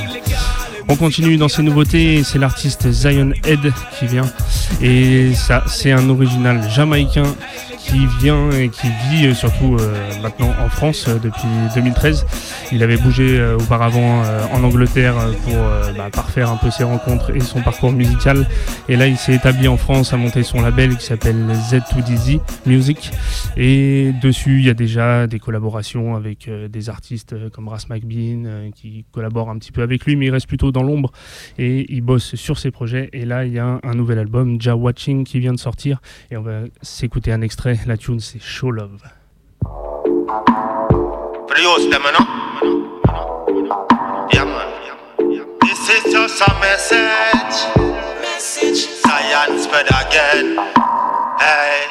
On 0.90 0.96
continue 0.96 1.36
dans 1.36 1.48
ces 1.48 1.62
nouveautés, 1.62 2.24
c'est 2.24 2.38
l'artiste 2.38 2.90
Zion 2.90 3.32
Head 3.44 3.72
qui 3.98 4.06
vient 4.06 4.24
et 4.80 5.34
ça 5.34 5.62
c'est 5.66 5.92
un 5.92 6.08
original 6.08 6.66
jamaïcain 6.70 7.34
qui 7.88 8.06
vient 8.20 8.50
et 8.50 8.68
qui 8.68 8.86
vit 9.10 9.26
euh, 9.26 9.34
surtout 9.34 9.76
euh, 9.76 10.22
maintenant 10.22 10.52
en 10.60 10.68
France 10.68 11.06
euh, 11.08 11.18
depuis 11.18 11.48
2013. 11.74 12.26
Il 12.72 12.82
avait 12.82 12.98
bougé 12.98 13.42
auparavant 13.54 14.22
en 14.52 14.62
Angleterre 14.62 15.14
pour 15.44 15.54
bah, 15.96 16.10
parfaire 16.12 16.50
un 16.50 16.56
peu 16.56 16.70
ses 16.70 16.84
rencontres 16.84 17.34
et 17.34 17.40
son 17.40 17.62
parcours 17.62 17.92
musical. 17.92 18.46
Et 18.90 18.96
là, 18.96 19.06
il 19.06 19.16
s'est 19.16 19.34
établi 19.34 19.68
en 19.68 19.78
France, 19.78 20.12
a 20.12 20.18
monté 20.18 20.42
son 20.42 20.60
label 20.60 20.98
qui 20.98 21.06
s'appelle 21.06 21.46
Z2DZ 21.70 22.40
Music. 22.66 23.10
Et 23.56 24.12
dessus, 24.20 24.58
il 24.58 24.66
y 24.66 24.68
a 24.68 24.74
déjà 24.74 25.26
des 25.26 25.38
collaborations 25.38 26.14
avec 26.14 26.50
des 26.50 26.90
artistes 26.90 27.34
comme 27.52 27.68
Ras 27.68 27.86
McBean 27.88 28.70
qui 28.74 29.06
collaborent 29.12 29.48
un 29.48 29.56
petit 29.56 29.72
peu 29.72 29.80
avec 29.80 30.04
lui, 30.04 30.16
mais 30.16 30.26
il 30.26 30.30
reste 30.30 30.46
plutôt 30.46 30.70
dans 30.70 30.77
l'ombre 30.82 31.12
et 31.58 31.86
il 31.92 32.00
bosse 32.00 32.34
sur 32.34 32.58
ses 32.58 32.70
projets. 32.70 33.08
Et 33.12 33.24
là, 33.24 33.44
il 33.44 33.52
y 33.52 33.58
a 33.58 33.66
un, 33.66 33.80
un 33.82 33.94
nouvel 33.94 34.18
album, 34.18 34.60
Ja 34.60 34.76
Watching, 34.76 35.24
qui 35.24 35.38
vient 35.38 35.52
de 35.52 35.58
sortir. 35.58 36.00
Et 36.30 36.36
on 36.36 36.42
va 36.42 36.60
s'écouter 36.82 37.32
un 37.32 37.42
extrait. 37.42 37.78
La 37.86 37.96
tune, 37.96 38.20
c'est 38.20 38.40
Show 38.40 38.70
Love. 38.70 39.02
This 45.88 46.04
is 46.04 46.12
just 46.12 46.42
a 46.42 46.60
message. 46.60 47.56
Message. 48.20 48.86
Science 49.00 49.64
spread 49.64 49.86
again. 49.86 50.56
Hey. 51.38 51.86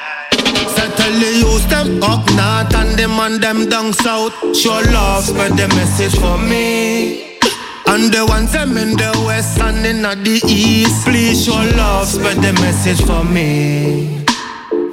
So 0.75 0.87
tell 0.95 1.11
the 1.11 1.31
youth 1.39 1.67
them 1.69 2.03
up 2.03 2.25
north 2.35 2.75
and 2.75 2.97
them 2.97 3.19
and 3.19 3.41
them 3.41 3.69
down 3.69 3.93
south. 3.93 4.33
Show 4.55 4.81
love, 4.91 5.23
spread 5.25 5.53
the 5.57 5.67
message 5.69 6.15
for 6.19 6.37
me. 6.37 7.26
And 7.99 8.13
the 8.13 8.23
ones 8.27 8.51
them 8.51 8.77
in 8.77 8.91
the 8.91 9.11
west 9.25 9.59
and 9.59 9.83
in 9.83 10.03
the 10.03 10.39
east. 10.45 11.03
Please 11.03 11.45
show 11.45 11.53
love, 11.75 12.07
spread 12.07 12.37
the 12.37 12.53
message 12.61 13.01
for 13.01 13.23
me. 13.23 14.23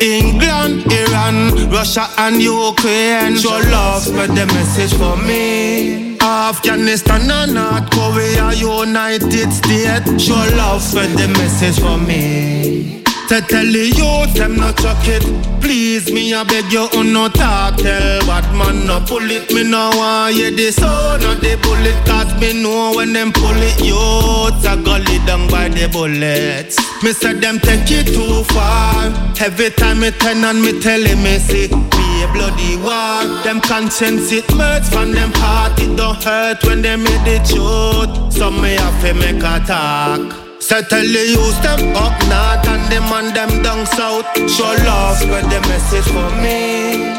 England, 0.00 0.90
Iran, 0.90 1.70
Russia 1.70 2.08
and 2.16 2.40
Ukraine 2.40 3.36
Show 3.36 3.60
love, 3.70 4.02
spread 4.04 4.30
the 4.30 4.46
message 4.46 4.94
for 4.94 5.18
me 5.18 6.16
Afghanistan 6.18 7.30
and 7.30 7.52
North 7.52 7.90
Korea, 7.90 8.52
United 8.54 9.52
States 9.52 10.24
Show 10.24 10.34
love, 10.56 10.80
spread 10.80 11.10
the 11.10 11.28
message 11.28 11.78
for 11.78 11.98
me 11.98 13.03
to 13.34 13.46
tell 13.48 13.66
the 13.66 13.90
youth 13.90 14.34
them 14.34 14.56
not 14.56 14.76
chuck 14.78 15.02
it. 15.08 15.22
Please 15.60 16.12
me 16.12 16.32
I 16.32 16.44
beg 16.44 16.70
you 16.70 16.86
on 16.98 17.12
no 17.12 17.28
talk 17.28 17.76
Tell 17.78 18.20
bad 18.26 18.46
man 18.54 18.86
no 18.86 19.00
pull 19.00 19.30
it 19.30 19.50
Me 19.50 19.64
no 19.64 19.90
want 19.96 20.34
hear 20.34 20.50
the 20.50 20.70
sound 20.70 21.24
of 21.24 21.40
the 21.40 21.56
bullet. 21.62 21.96
Cause 22.06 22.30
me 22.40 22.62
know 22.62 22.92
when 22.94 23.12
them 23.12 23.32
pull 23.32 23.56
it 23.56 23.80
Youths 23.82 24.64
a 24.66 24.76
gully 24.76 25.18
down 25.26 25.48
by 25.48 25.68
the 25.68 25.88
bullets. 25.88 26.78
Me 27.02 27.12
say 27.12 27.32
them 27.32 27.58
take 27.58 27.90
it 27.90 28.06
too 28.06 28.44
far. 28.52 29.10
Every 29.40 29.70
time 29.70 30.00
me 30.00 30.10
turn 30.12 30.44
and 30.44 30.60
me 30.60 30.78
tell 30.80 31.00
him 31.00 31.22
me 31.22 31.38
see 31.38 31.66
a 31.72 32.28
bloody 32.32 32.76
war. 32.76 33.42
Them 33.42 33.60
conscience 33.60 34.30
it 34.32 34.46
merge 34.54 34.84
from 34.84 35.12
them 35.12 35.32
heart. 35.36 35.80
It 35.80 35.96
don't 35.96 36.22
hurt 36.22 36.62
when 36.64 36.82
they 36.82 36.96
made 36.96 37.24
the 37.24 37.38
truth. 37.48 38.32
So 38.32 38.50
me 38.50 38.74
have 38.74 39.00
to 39.02 39.14
make 39.14 39.42
a 39.42 39.64
talk 39.66 40.43
so 40.64 40.80
tell 40.80 41.04
the 41.04 41.24
youth 41.28 41.60
them 41.60 41.92
up 41.94 42.16
north 42.24 42.64
and 42.72 42.88
them 42.88 43.04
and 43.12 43.36
them 43.36 43.62
down 43.62 43.84
south. 43.84 44.24
Show 44.48 44.72
love, 44.88 45.18
spread 45.18 45.44
the 45.52 45.60
message 45.68 46.08
for 46.08 46.30
me. 46.40 47.12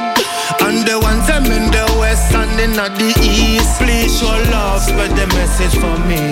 And 0.65 0.81
the 0.81 0.97
ones 0.97 1.27
them 1.27 1.45
in 1.45 1.69
the 1.69 1.85
west 2.01 2.33
and 2.33 2.59
in 2.59 2.73
the 2.73 3.13
east 3.21 3.77
Please 3.77 4.17
show 4.17 4.33
love, 4.49 4.81
spread 4.81 5.11
the 5.11 5.27
message 5.37 5.77
for 5.77 5.93
me. 6.09 6.25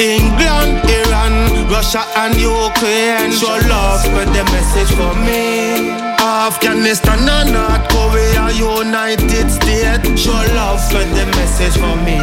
England, 0.00 0.80
Iran, 0.88 1.68
Russia 1.68 2.08
and 2.24 2.34
Ukraine 2.40 3.32
Show 3.36 3.60
love, 3.68 4.00
spread 4.00 4.28
the 4.32 4.44
message 4.56 4.92
for 4.96 5.12
me. 5.28 5.92
Afghanistan 6.16 7.28
and 7.28 7.52
North 7.52 7.84
Korea, 7.92 8.48
United 8.56 9.50
States 9.52 10.08
Show 10.24 10.40
love, 10.56 10.80
spread 10.80 11.12
the 11.12 11.26
message 11.36 11.76
for 11.76 11.96
me. 12.00 12.16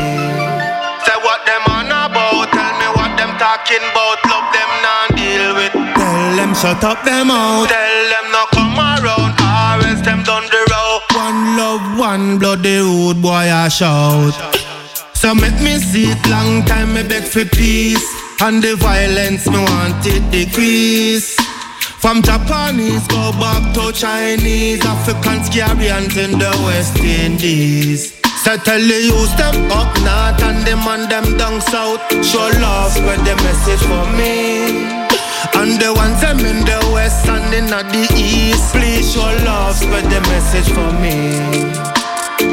Say 1.06 1.18
what 1.22 1.46
them 1.46 1.73
talking 3.44 3.84
about 3.92 4.24
Love 4.32 4.48
them 4.56 4.72
not 4.86 5.08
deal 5.20 5.46
with. 5.60 5.74
Tell 6.00 6.36
them 6.40 6.56
shut 6.56 6.82
up 6.84 7.04
them 7.04 7.30
out. 7.30 7.68
Tell 7.68 8.00
them 8.14 8.28
not 8.32 8.48
come 8.56 8.80
around 8.80 9.36
else 9.84 10.02
them 10.02 10.24
done 10.24 10.48
the 10.54 10.62
road 10.72 11.02
One 11.12 11.58
love, 11.60 11.86
one 12.00 12.40
blood, 12.40 12.64
the 12.64 12.80
rude 12.80 13.22
boy 13.22 13.46
I 13.64 13.68
shout. 13.68 14.34
So 15.14 15.36
make 15.36 15.60
me 15.60 15.78
see 15.78 16.06
it 16.14 16.24
long 16.30 16.64
time, 16.64 16.94
me 16.94 17.04
beg 17.04 17.24
for 17.24 17.46
peace. 17.46 18.08
And 18.40 18.64
the 18.64 18.76
violence, 18.76 19.48
me 19.50 19.60
want 19.60 20.06
it 20.06 20.24
decrease. 20.32 21.36
From 22.04 22.22
Japanese, 22.22 23.06
go 23.08 23.32
back 23.44 23.74
to 23.76 23.92
Chinese 23.92 24.86
Africans, 24.86 25.50
Caribbeans 25.50 26.16
in 26.18 26.32
the 26.40 26.52
West 26.66 26.98
Indies 27.00 28.23
So 28.44 28.58
tell 28.58 28.78
the 28.78 29.00
youth 29.00 29.32
them 29.38 29.72
up 29.72 29.88
north 30.04 30.44
and 30.44 30.68
them 30.68 30.84
and 30.84 31.08
them 31.10 31.38
down 31.38 31.62
south. 31.62 32.04
Show 32.26 32.52
love, 32.60 32.92
spread 32.92 33.24
the 33.24 33.40
message 33.40 33.80
for 33.88 34.04
me. 34.20 34.84
And 35.56 35.80
the 35.80 35.94
ones 35.96 36.20
them 36.20 36.40
in 36.44 36.60
the 36.68 36.76
west 36.92 37.26
and 37.30 37.54
in 37.56 37.68
the 37.68 38.04
east 38.20 38.76
Please 38.76 39.14
show 39.14 39.32
love, 39.48 39.78
spread 39.78 40.04
the 40.12 40.20
message 40.28 40.68
for 40.76 40.92
me. 41.00 41.40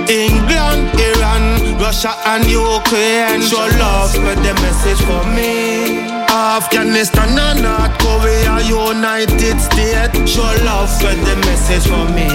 England, 0.06 0.94
Iran, 0.94 1.58
Russia 1.82 2.14
and 2.24 2.46
Ukraine 2.46 3.42
Show 3.42 3.66
love, 3.82 4.10
spread 4.10 4.38
the 4.46 4.54
message 4.62 5.02
for 5.02 5.26
me. 5.34 6.06
Afghanistan 6.30 7.34
and 7.36 7.62
North 7.66 7.98
Korea, 7.98 8.62
United 8.62 9.58
States 9.58 10.30
Show 10.30 10.54
love, 10.62 10.88
spread 10.88 11.18
the 11.26 11.34
message 11.50 11.82
for 11.90 12.06
me. 12.14 12.30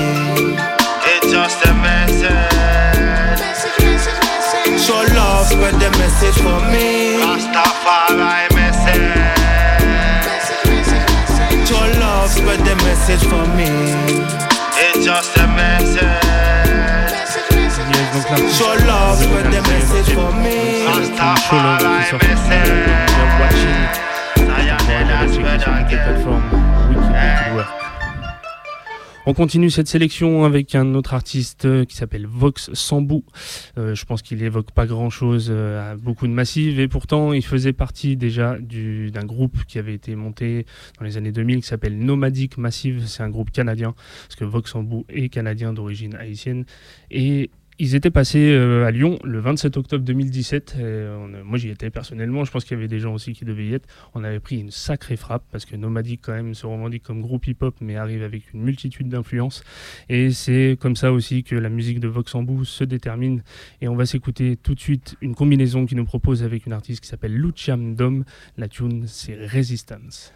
It's 1.07 1.31
just 1.31 1.65
a 1.65 1.73
message. 1.73 2.74
Show 4.85 5.01
love, 5.17 5.47
spread 5.47 5.73
the 5.81 5.89
message 5.97 6.37
for 6.45 6.61
me. 6.69 7.17
Rastafari 7.17 8.53
message. 8.53 9.01
message. 10.69 11.67
Show 11.67 11.85
love, 11.99 12.29
spread 12.29 12.59
the 12.59 12.75
message 12.85 13.23
for 13.25 13.47
me. 13.57 13.65
It's 14.77 15.03
just 15.03 15.35
a 15.37 15.47
message. 15.47 16.21
Show 18.53 18.75
love, 18.85 19.17
spread 19.17 19.47
the 19.51 19.61
message 19.73 20.13
for 20.13 20.31
me. 20.31 20.85
Rastafari 20.85 22.21
message. 22.21 22.69
You're 23.17 23.33
watching. 23.41 23.81
Now 24.45 24.61
you're 24.61 25.33
spread 25.33 25.61
again. 25.61 26.21
From 26.21 26.41
weekend 26.89 27.45
to 27.47 27.55
work. 27.55 27.94
On 29.27 29.33
continue 29.33 29.71
cette 29.71 29.87
sélection 29.87 30.43
avec 30.45 30.75
un 30.75 30.93
autre 30.93 31.15
artiste 31.15 31.65
euh, 31.65 31.83
qui 31.83 31.95
s'appelle 31.95 32.27
Vox 32.27 32.71
Sambou. 32.73 33.23
Euh, 33.77 33.95
je 33.95 34.05
pense 34.05 34.21
qu'il 34.21 34.43
évoque 34.43 34.69
pas 34.71 34.85
grand 34.85 35.09
chose 35.09 35.49
à 35.51 35.95
beaucoup 35.95 36.27
de 36.27 36.31
massives 36.31 36.79
et 36.79 36.87
pourtant 36.87 37.33
il 37.33 37.43
faisait 37.43 37.73
partie 37.73 38.17
déjà 38.17 38.57
du- 38.59 39.09
d'un 39.09 39.25
groupe 39.25 39.65
qui 39.67 39.79
avait 39.79 39.95
été 39.95 40.15
monté 40.15 40.67
dans 40.99 41.05
les 41.05 41.17
années 41.17 41.31
2000 41.31 41.61
qui 41.61 41.67
s'appelle 41.67 41.97
Nomadic 41.97 42.59
Massive. 42.59 43.03
C'est 43.07 43.23
un 43.23 43.29
groupe 43.29 43.49
canadien 43.49 43.95
parce 44.27 44.35
que 44.35 44.45
Vox 44.45 44.71
Sambou 44.71 45.05
est 45.09 45.29
canadien 45.29 45.73
d'origine 45.73 46.13
haïtienne 46.15 46.65
et 47.09 47.49
ils 47.77 47.95
étaient 47.95 48.11
passés 48.11 48.51
euh, 48.51 48.85
à 48.85 48.91
Lyon 48.91 49.19
le 49.23 49.39
27 49.39 49.77
octobre 49.77 50.03
2017. 50.03 50.75
Euh, 50.79 51.43
moi, 51.43 51.57
j'y 51.57 51.69
étais 51.69 51.89
personnellement. 51.89 52.45
Je 52.45 52.51
pense 52.51 52.63
qu'il 52.63 52.75
y 52.75 52.79
avait 52.79 52.87
des 52.87 52.99
gens 52.99 53.13
aussi 53.13 53.33
qui 53.33 53.45
devaient 53.45 53.67
y 53.67 53.73
être. 53.73 53.87
On 54.13 54.23
avait 54.23 54.39
pris 54.39 54.59
une 54.59 54.71
sacrée 54.71 55.17
frappe 55.17 55.43
parce 55.51 55.65
que 55.65 55.75
Nomadic, 55.75 56.21
quand 56.23 56.33
même, 56.33 56.53
se 56.53 56.65
revendique 56.65 57.03
comme 57.03 57.21
groupe 57.21 57.47
hip-hop, 57.47 57.75
mais 57.81 57.95
arrive 57.97 58.23
avec 58.23 58.53
une 58.53 58.63
multitude 58.63 59.09
d'influences. 59.09 59.63
Et 60.09 60.31
c'est 60.31 60.77
comme 60.79 60.95
ça 60.95 61.11
aussi 61.11 61.43
que 61.43 61.55
la 61.55 61.69
musique 61.69 61.99
de 61.99 62.07
Voxambou 62.07 62.63
se 62.63 62.83
détermine. 62.83 63.43
Et 63.81 63.87
on 63.87 63.95
va 63.95 64.05
s'écouter 64.05 64.55
tout 64.55 64.75
de 64.75 64.79
suite 64.79 65.15
une 65.21 65.35
combinaison 65.35 65.85
qui 65.85 65.95
nous 65.95 66.05
propose 66.05 66.43
avec 66.43 66.65
une 66.65 66.73
artiste 66.73 67.01
qui 67.01 67.09
s'appelle 67.09 67.35
Luciam 67.35 67.95
Dom. 67.95 68.23
La 68.57 68.67
tune, 68.67 69.05
c'est 69.07 69.35
Resistance. 69.45 70.33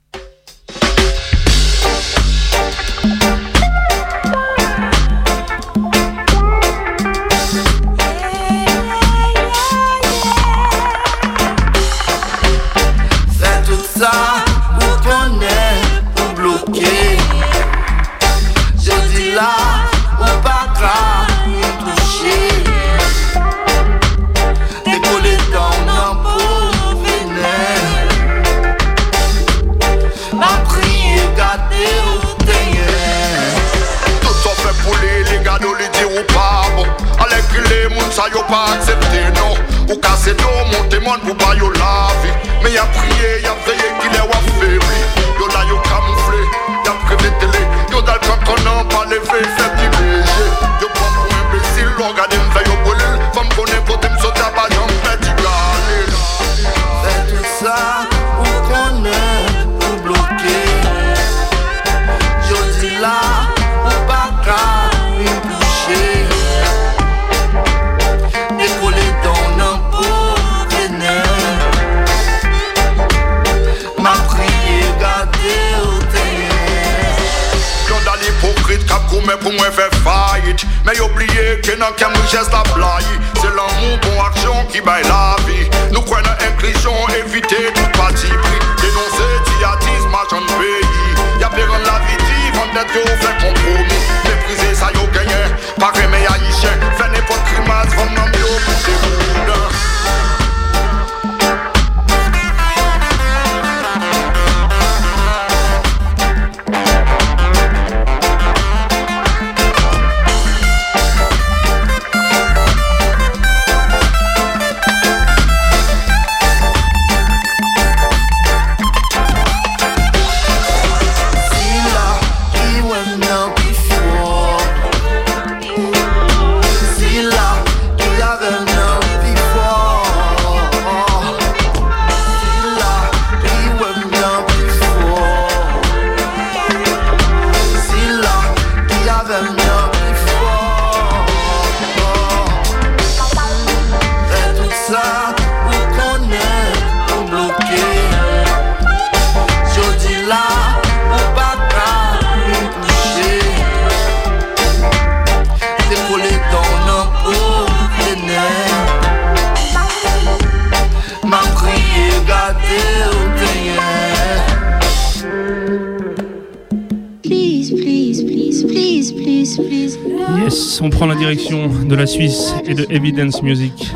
Music 173.44 173.94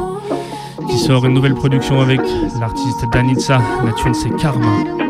qui 0.90 0.98
sort 0.98 1.26
une 1.26 1.34
nouvelle 1.34 1.54
production 1.54 2.02
avec 2.02 2.20
l'artiste 2.60 3.06
Danitsa. 3.10 3.62
La 3.86 3.94
tune 3.94 4.14
c'est 4.14 4.36
Karma. 4.36 5.03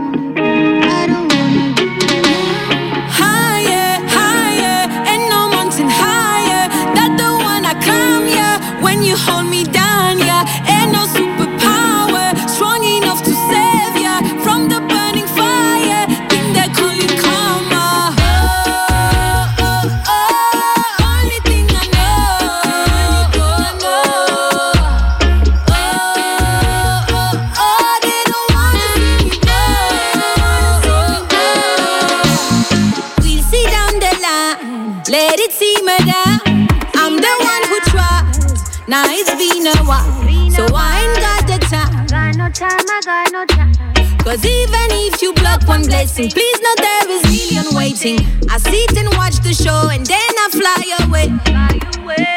Now 38.86 39.06
it's 39.08 39.32
been 39.32 39.66
a 39.66 39.78
while, 39.86 40.04
so. 40.52 40.66
I 40.76 41.00
ain't 41.00 41.16
got 41.20 41.48
the 41.48 41.58
time. 41.68 42.06
Got 42.08 42.36
no 42.36 42.50
time, 42.50 42.84
I 42.90 43.00
got 43.06 43.32
no 43.32 43.46
time. 43.46 43.74
Cause 44.18 44.44
even 44.44 44.88
if 44.92 45.22
you 45.22 45.34
block 45.34 45.66
one 45.68 45.84
blessing, 45.84 46.30
please 46.30 46.60
know 46.60 46.76
there 46.78 47.10
is 47.10 47.24
million 47.24 47.74
waiting. 47.76 48.20
I 48.50 48.58
sit 48.58 48.98
and 48.98 49.08
watch 49.16 49.40
the 49.40 49.54
show 49.54 49.88
and 49.90 50.06
then 50.06 50.20
I 50.20 50.50
fly 50.52 50.84
away. 51.08 51.28
Fly 51.46 51.80
away, 51.98 52.28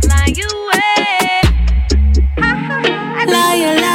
fly 0.00 0.32
away. 0.48 1.42
Fly 3.26 3.56
away. 3.56 3.91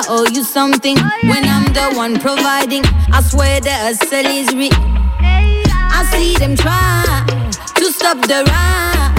I 0.00 0.04
owe 0.08 0.26
you 0.32 0.42
something 0.44 0.96
when 1.28 1.44
I'm 1.44 1.70
the 1.74 1.92
one 1.94 2.18
providing. 2.18 2.82
I 3.12 3.20
swear 3.20 3.60
the 3.60 3.70
hustle 3.70 4.24
is 4.24 4.48
real. 4.54 4.72
I 4.72 6.08
see 6.10 6.34
them 6.36 6.56
try 6.56 7.04
to 7.76 7.84
stop 7.92 8.16
the 8.22 8.40
ride. 8.48 9.12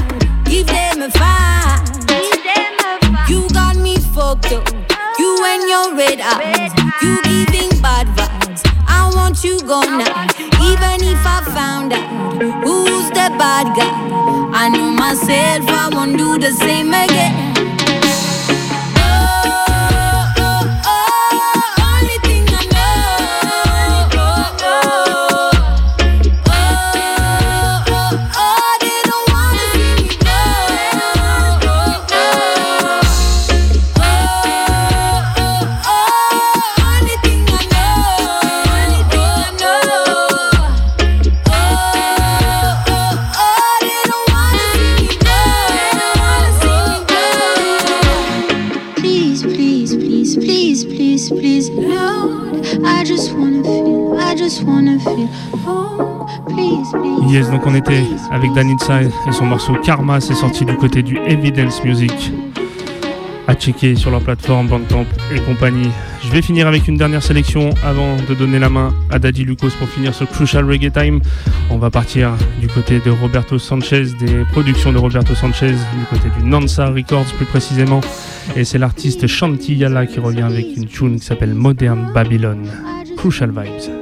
Give 0.45 0.65
them 0.65 1.03
a 1.03 1.11
fight. 1.11 1.85
You 3.29 3.47
got 3.53 3.75
me 3.77 3.97
fucked 3.97 4.53
up. 4.53 4.67
You 5.19 5.37
and 5.45 5.69
your 5.69 5.93
red 5.93 6.19
eyes. 6.19 6.73
You 7.03 7.21
giving 7.29 7.79
bad 7.79 8.07
vibes. 8.17 8.65
I 8.87 9.11
want 9.13 9.43
you 9.43 9.59
gone 9.61 9.99
now. 9.99 10.25
Even 10.65 10.97
if 11.05 11.21
I 11.21 11.45
found 11.53 11.93
out 11.93 12.41
who's 12.65 13.09
the 13.09 13.29
bad 13.37 13.69
guy, 13.77 13.93
I 14.51 14.69
know 14.69 14.89
myself. 14.89 15.61
I 15.69 15.89
won't 15.93 16.17
do 16.17 16.39
the 16.39 16.51
same 16.51 16.87
again. 16.87 17.70
Donc 57.31 57.65
on 57.65 57.73
était 57.73 58.03
avec 58.29 58.51
Dan 58.53 58.69
Inside 58.71 59.09
et 59.25 59.31
son 59.31 59.45
morceau 59.45 59.73
Karma, 59.75 60.19
c'est 60.19 60.33
sorti 60.33 60.65
du 60.65 60.75
côté 60.75 61.01
du 61.01 61.17
Evidence 61.17 61.81
Music. 61.81 62.11
À 63.47 63.53
checker 63.53 63.95
sur 63.95 64.11
leur 64.11 64.19
plateforme 64.19 64.67
Bandcamp 64.67 65.05
et 65.33 65.39
compagnie. 65.39 65.89
Je 66.21 66.29
vais 66.29 66.41
finir 66.41 66.67
avec 66.67 66.89
une 66.89 66.97
dernière 66.97 67.23
sélection 67.23 67.69
avant 67.85 68.17
de 68.17 68.35
donner 68.35 68.59
la 68.59 68.69
main 68.69 68.93
à 69.09 69.17
Daddy 69.17 69.45
Lucas 69.45 69.69
pour 69.79 69.87
finir 69.87 70.13
ce 70.13 70.25
Crucial 70.25 70.65
Reggae 70.65 70.91
Time. 70.91 71.21
On 71.69 71.77
va 71.77 71.89
partir 71.89 72.31
du 72.59 72.67
côté 72.67 72.99
de 72.99 73.11
Roberto 73.11 73.57
Sanchez, 73.57 74.07
des 74.19 74.43
productions 74.51 74.91
de 74.91 74.97
Roberto 74.97 75.33
Sanchez, 75.33 75.71
du 75.71 76.05
côté 76.09 76.27
du 76.37 76.43
Nansa 76.43 76.87
Records 76.87 77.31
plus 77.37 77.45
précisément. 77.45 78.01
Et 78.57 78.65
c'est 78.65 78.77
l'artiste 78.77 79.25
Shanti 79.25 79.75
Yala 79.75 80.05
qui 80.05 80.19
revient 80.19 80.41
avec 80.41 80.65
une 80.75 80.85
tune 80.85 81.17
qui 81.17 81.25
s'appelle 81.25 81.53
Modern 81.53 82.11
Babylon. 82.13 82.63
Crucial 83.15 83.51
Vibes. 83.51 84.00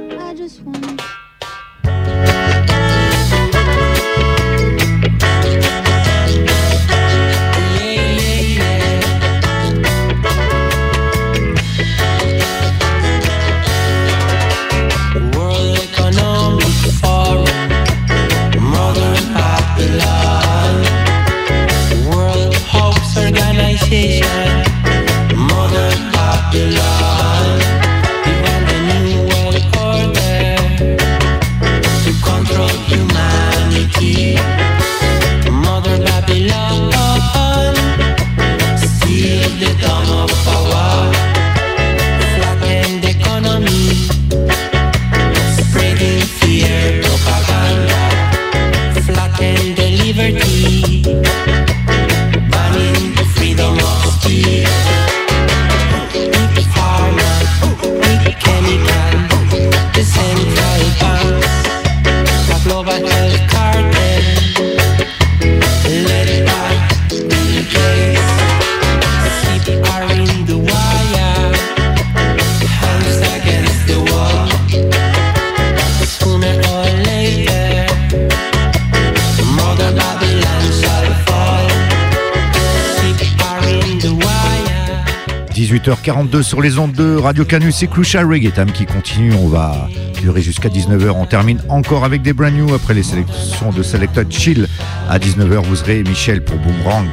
18h42 85.80 86.42
sur 86.42 86.60
les 86.60 86.78
ondes 86.78 86.92
de 86.92 87.16
Radio 87.16 87.44
Canus, 87.44 87.76
c'est 87.76 87.86
Crucial 87.86 88.26
Reggae 88.26 88.52
Time 88.52 88.70
qui 88.70 88.84
continue. 88.84 89.32
On 89.34 89.48
va 89.48 89.88
durer 90.20 90.42
jusqu'à 90.42 90.68
19h. 90.68 91.10
On 91.10 91.24
termine 91.24 91.60
encore 91.70 92.04
avec 92.04 92.20
des 92.20 92.34
brand 92.34 92.52
new 92.52 92.74
après 92.74 92.92
les 92.92 93.02
sélections 93.02 93.70
de 93.70 93.82
Selected 93.82 94.30
Chill. 94.30 94.68
À 95.08 95.18
19h, 95.18 95.62
vous 95.64 95.76
serez 95.76 96.02
Michel 96.02 96.44
pour 96.44 96.58
Boomerang. 96.58 97.08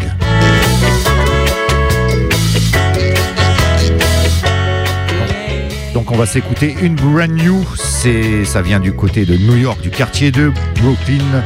Donc 5.94 6.11
on 6.11 6.18
va 6.18 6.26
s'écouter 6.26 6.76
une 6.81 6.95
brand 6.95 7.31
new, 7.31 7.65
c'est 7.76 8.44
ça 8.44 8.61
vient 8.61 8.80
du 8.80 8.91
côté 8.91 9.26
de 9.26 9.38
New 9.38 9.56
York, 9.56 9.81
du 9.81 9.91
quartier 9.91 10.31
de 10.31 10.52
Brooklyn. 10.81 11.41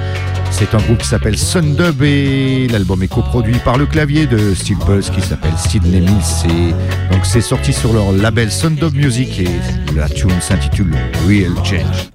C'est 0.62 0.76
un 0.76 0.80
groupe 0.80 1.00
qui 1.00 1.08
s'appelle 1.08 1.40
Sundub 1.40 2.04
et 2.04 2.68
l'album 2.68 3.02
est 3.02 3.08
coproduit 3.08 3.58
par 3.66 3.80
le 3.80 3.88
clavier 3.88 4.28
de 4.28 4.54
Steel 4.54 4.78
Pulse 4.78 5.10
qui 5.10 5.20
s'appelle 5.20 5.58
Sidney 5.58 6.02
Mills. 6.02 6.52
Et 6.52 7.12
donc 7.12 7.26
c'est 7.26 7.42
sorti 7.42 7.74
sur 7.74 7.94
leur 7.94 8.12
label 8.12 8.52
Sundub 8.52 8.94
Music 8.94 9.40
et 9.40 9.96
la 9.96 10.08
tune 10.08 10.40
s'intitule 10.40 10.94
Real 11.28 11.56
Change. 11.66 12.12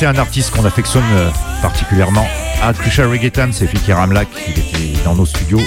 À 0.00 0.10
un 0.10 0.16
artiste 0.16 0.52
qu'on 0.52 0.64
affectionne 0.64 1.02
euh, 1.12 1.28
particulièrement 1.60 2.24
à 2.62 2.72
Crucial 2.72 3.08
Reggae 3.08 3.32
Time, 3.32 3.52
c'est 3.52 3.66
Fikir 3.66 3.98
Amlak. 3.98 4.28
Il 4.46 4.52
était 4.52 5.02
dans 5.04 5.16
nos 5.16 5.26
studios 5.26 5.60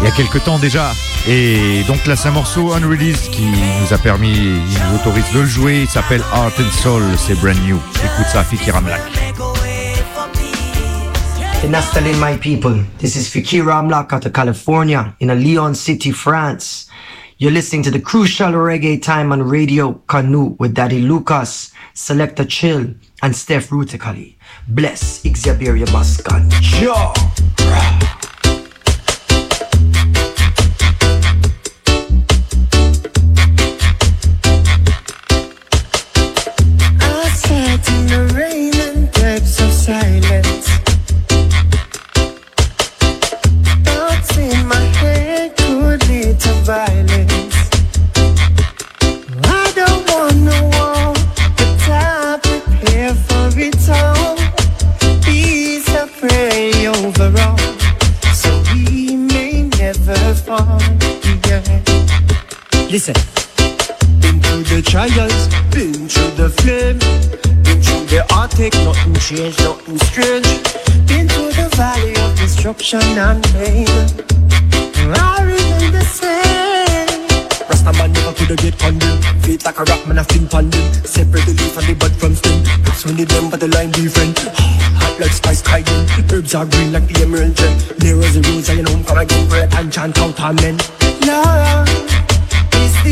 il 0.00 0.04
y 0.04 0.08
a 0.08 0.10
quelques 0.10 0.42
temps 0.44 0.58
déjà. 0.58 0.92
Et 1.28 1.82
donc 1.86 2.06
là, 2.06 2.16
c'est 2.16 2.28
un 2.28 2.32
morceau 2.32 2.72
unreleased 2.72 3.30
qui 3.30 3.42
nous 3.42 3.92
a 3.92 3.98
permis, 3.98 4.32
il 4.32 4.80
nous 4.90 4.96
autorise 4.96 5.32
de 5.32 5.40
le 5.40 5.46
jouer. 5.46 5.82
Il 5.82 5.88
s'appelle 5.88 6.22
Art 6.32 6.52
and 6.58 6.70
Soul, 6.72 7.02
c'est 7.16 7.38
brand 7.40 7.56
new. 7.66 7.76
Écoute 7.76 8.26
ça, 8.32 8.42
Fikir 8.42 8.74
Amlak. 8.74 9.00
Dinastalin, 11.62 12.16
my 12.18 12.36
people. 12.38 12.84
This 12.98 13.16
is 13.16 13.28
Fikir 13.28 13.64
Amlak 13.70 14.12
out 14.12 14.26
of 14.26 14.32
California 14.32 15.14
in 15.20 15.30
a 15.30 15.34
Leon 15.34 15.74
City, 15.74 16.12
France. 16.12 16.88
You're 17.38 17.52
listening 17.52 17.84
to 17.84 17.90
the 17.90 18.00
Crucial 18.00 18.52
Reggae 18.52 19.00
Time 19.00 19.30
on 19.30 19.48
Radio 19.48 20.00
Canoe 20.08 20.56
with 20.58 20.74
Daddy 20.74 21.00
Lucas, 21.00 21.70
select 21.98 22.38
a 22.38 22.44
chill, 22.44 22.94
and 23.22 23.34
step 23.34 23.64
Rutically. 23.64 24.36
Bless 24.68 25.22
Xavier 25.22 25.84
Bascan. 25.86 26.48
Joe! 26.62 27.12
Listen. 62.90 63.14
Been 64.20 64.40
through 64.40 64.64
the 64.64 64.80
trials, 64.80 65.44
been 65.68 66.08
through 66.08 66.32
the 66.40 66.48
flame, 66.48 66.98
through 67.84 68.06
the 68.08 68.24
heartache, 68.30 68.72
nothing 68.80 69.12
changed, 69.20 69.60
nothing 69.60 69.98
strange. 70.08 70.48
Been 71.04 71.28
through 71.28 71.52
the 71.52 71.68
valley 71.76 72.16
of 72.16 72.32
destruction 72.40 73.04
and 73.20 73.44
pain. 73.52 73.84
I 75.12 75.44
remain 75.44 75.92
the 75.92 76.00
same. 76.00 77.68
Rasta 77.68 77.92
man 77.92 78.10
never 78.12 78.32
coulda 78.32 78.56
get 78.56 78.78
condemned 78.78 79.22
Feet 79.44 79.64
like 79.66 79.78
a 79.78 79.84
rock 79.84 80.08
man 80.08 80.16
a 80.16 80.24
fling 80.24 80.48
pan 80.48 80.70
them 80.70 80.92
Separate 81.04 81.44
the 81.44 81.52
leaf 81.52 81.76
and 81.76 81.86
the 81.86 81.94
bud 81.94 82.12
from 82.16 82.34
stem 82.34 82.62
It's 82.88 83.04
only 83.06 83.24
them 83.24 83.50
but 83.50 83.60
the 83.60 83.68
line 83.68 83.90
different 83.90 84.38
Hot 85.00 85.20
like 85.20 85.32
spice 85.32 85.60
cayenne 85.60 86.08
Herbs 86.32 86.54
are 86.54 86.64
green 86.64 86.92
like 86.92 87.06
the 87.06 87.20
emerald 87.20 87.54
gem 87.54 87.74
as 88.24 88.34
the 88.34 88.40
rose 88.48 88.70
I 88.70 88.80
know 88.80 89.04
come 89.04 89.18
again 89.18 89.48
bread 89.48 89.74
and 89.74 89.92
chant 89.92 90.18
out 90.18 90.40
amen 90.40 90.78
is 91.20 92.27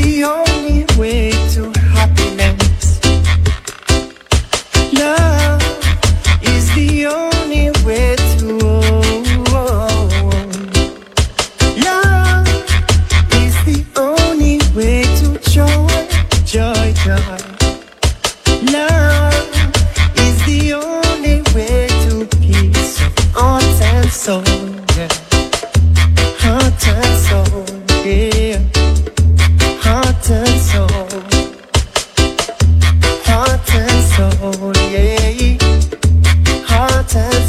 the 0.03 0.25
only 0.25 0.85
way 0.99 1.31
to 1.55 1.73
happiness. 1.97 3.01
Love 4.93 5.63
is 6.43 6.65
the 6.75 7.07
only 7.07 7.71
way 7.87 8.17
to. 8.39 8.49
Love 11.87 12.47
is 13.43 13.55
the 13.69 13.79
only 13.97 14.59
way 14.77 15.03
to 15.21 15.29
joy, 15.55 15.89
joy, 16.45 16.87
joy. 17.05 17.39
Love 18.77 19.49
is 20.25 20.37
the 20.49 20.75
only 20.75 21.37
way 21.55 21.89
to 22.05 22.27
peace 22.39 22.99
heart 23.35 23.65
and 23.93 24.11
soul. 24.11 24.43
Yeah. 24.97 25.09
Heart 26.43 26.89
and 26.95 27.15
soul, 27.27 27.65
yeah. 28.05 28.36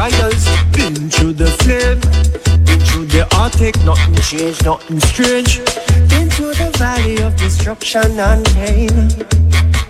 trials, 0.00 0.44
been 0.72 1.10
through 1.10 1.34
the 1.34 1.50
flame. 1.60 2.00
Been 2.64 2.80
through 2.88 3.06
the 3.12 3.28
Arctic, 3.36 3.76
nothing 3.84 4.16
changed, 4.24 4.64
nothing 4.64 5.00
strange. 5.00 5.58
Been 6.08 6.30
through 6.30 6.54
the 6.54 6.70
valley 6.78 7.20
of 7.20 7.36
destruction 7.36 8.18
and 8.18 8.44
pain. 8.56 8.94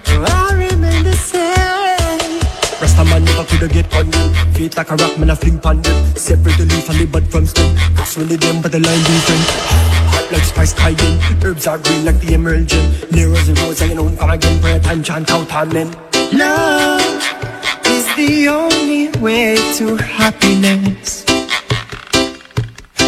I 0.08 0.50
remain 0.52 1.04
the 1.04 1.14
same. 1.14 2.42
Rasta 2.80 3.04
man 3.04 3.24
never 3.24 3.44
coulda 3.44 3.68
get 3.68 3.90
condemned 3.90 4.34
Feet 4.56 4.76
like 4.76 4.90
a 4.90 4.96
rock 4.96 5.16
man 5.18 5.30
a 5.30 5.36
fling 5.36 5.58
them. 5.58 5.82
Separate 6.16 6.56
the 6.58 6.66
leaf 6.66 6.88
and 6.90 6.98
the 6.98 7.06
bud 7.06 7.26
from 7.30 7.46
stem. 7.46 7.76
It's 8.02 8.18
only 8.18 8.36
them 8.36 8.62
but 8.62 8.72
the 8.72 8.80
line 8.80 9.04
different. 9.06 9.46
Like 10.32 10.44
spice 10.44 10.72
cayenne 10.74 11.18
Herbs 11.44 11.66
are 11.66 11.78
green 11.78 12.04
like 12.04 12.20
the 12.20 12.34
emerald 12.34 12.66
gem 12.68 12.86
Near 13.10 13.32
as 13.34 13.46
the 13.48 13.54
rose 13.62 13.82
I 13.82 13.94
know 13.94 14.10
come 14.16 14.30
again. 14.30 14.60
Pray 14.60 14.80
and 14.84 15.04
chant 15.04 15.30
out 15.30 15.52
amen 15.52 15.90
Love 16.32 17.49
the 18.26 18.48
only 18.48 19.08
way 19.18 19.56
to 19.78 19.96
happiness. 19.96 21.24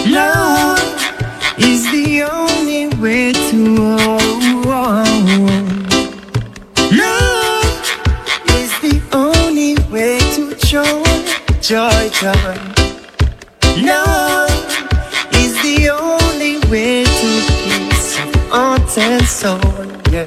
Love 0.07 0.81
is 1.59 1.83
the 1.93 2.23
only 2.23 2.89
way 2.97 3.33
to. 3.51 3.59
Love 7.03 7.85
is 8.59 8.73
the 8.81 8.97
only 9.13 9.75
way 9.93 10.19
to 10.35 10.55
joy, 10.71 11.05
joy, 11.61 12.05
joy. 12.21 12.57
Love 13.91 14.65
is 15.43 15.53
the 15.67 15.91
only 15.91 16.55
way 16.71 17.05
to 17.05 17.31
peace 17.63 18.19
of 18.19 18.35
heart 18.51 18.97
and 18.97 19.27
soul, 19.27 19.87
yeah. 20.11 20.27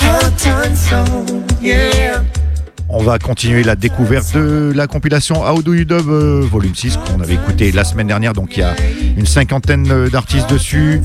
Heart 0.00 0.46
and 0.46 0.76
soul, 0.76 1.42
yeah. 1.60 2.45
On 2.88 3.02
va 3.02 3.18
continuer 3.18 3.64
la 3.64 3.74
découverte 3.74 4.34
de 4.34 4.72
la 4.74 4.86
compilation 4.86 5.42
How 5.42 5.60
Do 5.62 5.74
euh, 5.74 6.40
volume 6.42 6.74
6 6.74 6.98
qu'on 6.98 7.20
avait 7.20 7.34
écouté 7.34 7.72
la 7.72 7.82
semaine 7.82 8.06
dernière. 8.06 8.32
Donc 8.32 8.56
il 8.56 8.60
y 8.60 8.62
a 8.62 8.74
une 9.16 9.26
cinquantaine 9.26 9.90
euh, 9.90 10.08
d'artistes 10.08 10.48
dessus. 10.50 11.00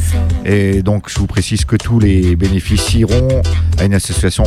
Et 0.46 0.84
donc 0.84 1.10
je 1.10 1.18
vous 1.18 1.28
précise 1.28 1.66
que 1.66 1.76
tous 1.76 2.00
les 2.00 2.36
bénéfices 2.36 2.94
iront 2.94 3.42
à 3.80 3.86
une 3.86 3.96
association 3.96 4.44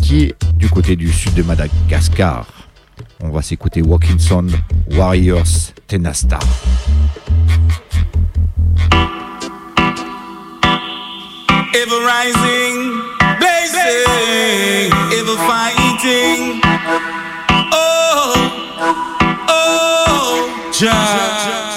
qui 0.00 0.24
est 0.24 0.34
du 0.54 0.68
côté 0.68 0.94
du 0.94 1.12
sud 1.12 1.34
de 1.34 1.42
Madagascar. 1.42 2.46
On 3.20 3.30
va 3.30 3.42
s'écouter 3.42 3.82
Walking 3.82 4.18
Sound 4.18 4.52
Warriors 4.92 5.72
Tenasta. 5.88 6.38
Oh, 16.90 18.32
oh, 19.50 20.70
Jah. 20.72 21.67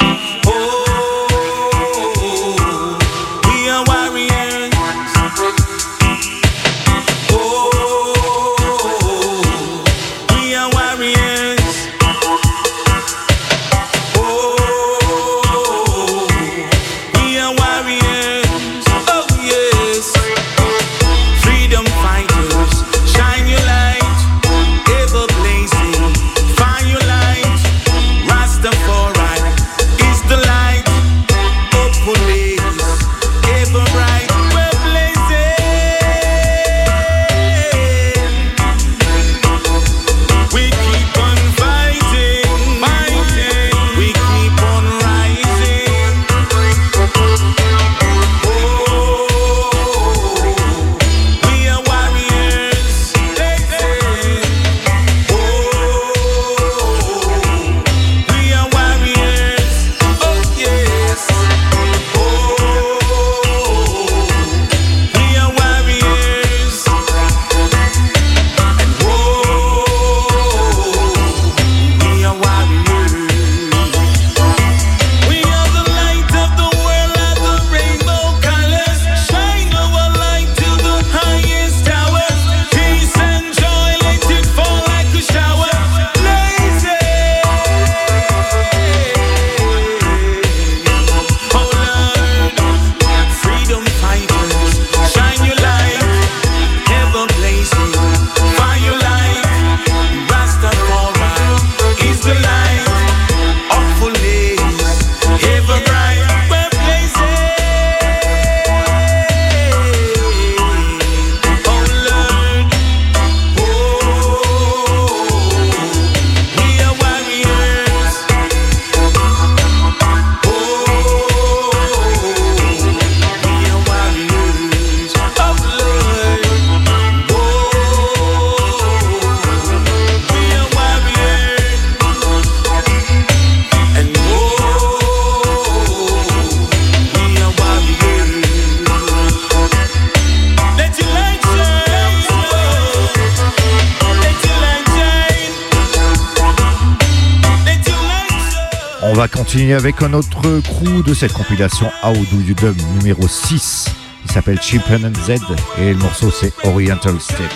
Continuer 149.51 149.73
avec 149.73 150.01
un 150.01 150.13
autre 150.13 150.61
crew 150.61 151.03
de 151.05 151.13
cette 151.13 151.33
compilation 151.33 151.91
How 152.03 152.13
Do 152.13 152.39
You 152.39 152.55
numéro 152.95 153.27
6. 153.27 153.89
Il 154.23 154.31
s'appelle 154.31 154.61
Chimpen 154.61 155.05
and 155.05 155.25
Z 155.25 155.41
et 155.77 155.91
le 155.91 155.99
morceau 155.99 156.31
c'est 156.31 156.53
Oriental 156.63 157.19
Step. 157.19 157.51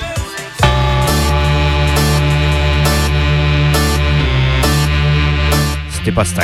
C'était 5.93 6.11
pas 6.11 6.25
style. 6.25 6.41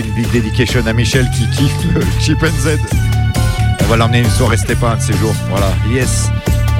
Une 0.00 0.10
big 0.12 0.30
dedication 0.30 0.86
à 0.86 0.92
Michel 0.92 1.28
qui 1.30 1.48
kiffe 1.50 1.74
euh, 1.96 2.02
Chip 2.20 2.42
and 2.42 2.58
Z. 2.60 2.78
On 3.80 3.84
va 3.86 3.96
l'emmener 3.96 4.20
une 4.20 4.30
soirée 4.30 4.56
Stepa 4.56 4.96
de 4.96 5.00
ces 5.02 5.12
jours. 5.14 5.34
Voilà, 5.50 5.70
yes. 5.90 6.30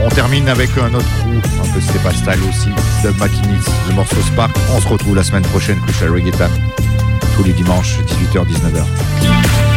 On 0.03 0.09
termine 0.09 0.49
avec 0.49 0.71
un 0.79 0.95
autre 0.95 1.09
crew, 1.19 1.37
un 1.61 1.73
peu 1.75 1.81
Stepa 1.81 2.13
style 2.13 2.43
aussi, 2.49 2.69
Dub 3.03 3.17
Machinis, 3.19 3.65
le 3.89 3.95
morceau 3.95 4.21
Spark. 4.23 4.57
On 4.75 4.81
se 4.81 4.89
retrouve 4.89 5.17
la 5.17 5.23
semaine 5.23 5.43
prochaine, 5.43 5.79
Crucial 5.81 6.11
Reggae 6.11 6.33
Time, 6.33 6.49
tous 7.37 7.45
les 7.45 7.53
dimanches, 7.53 7.99
18h-19h. 8.35 9.72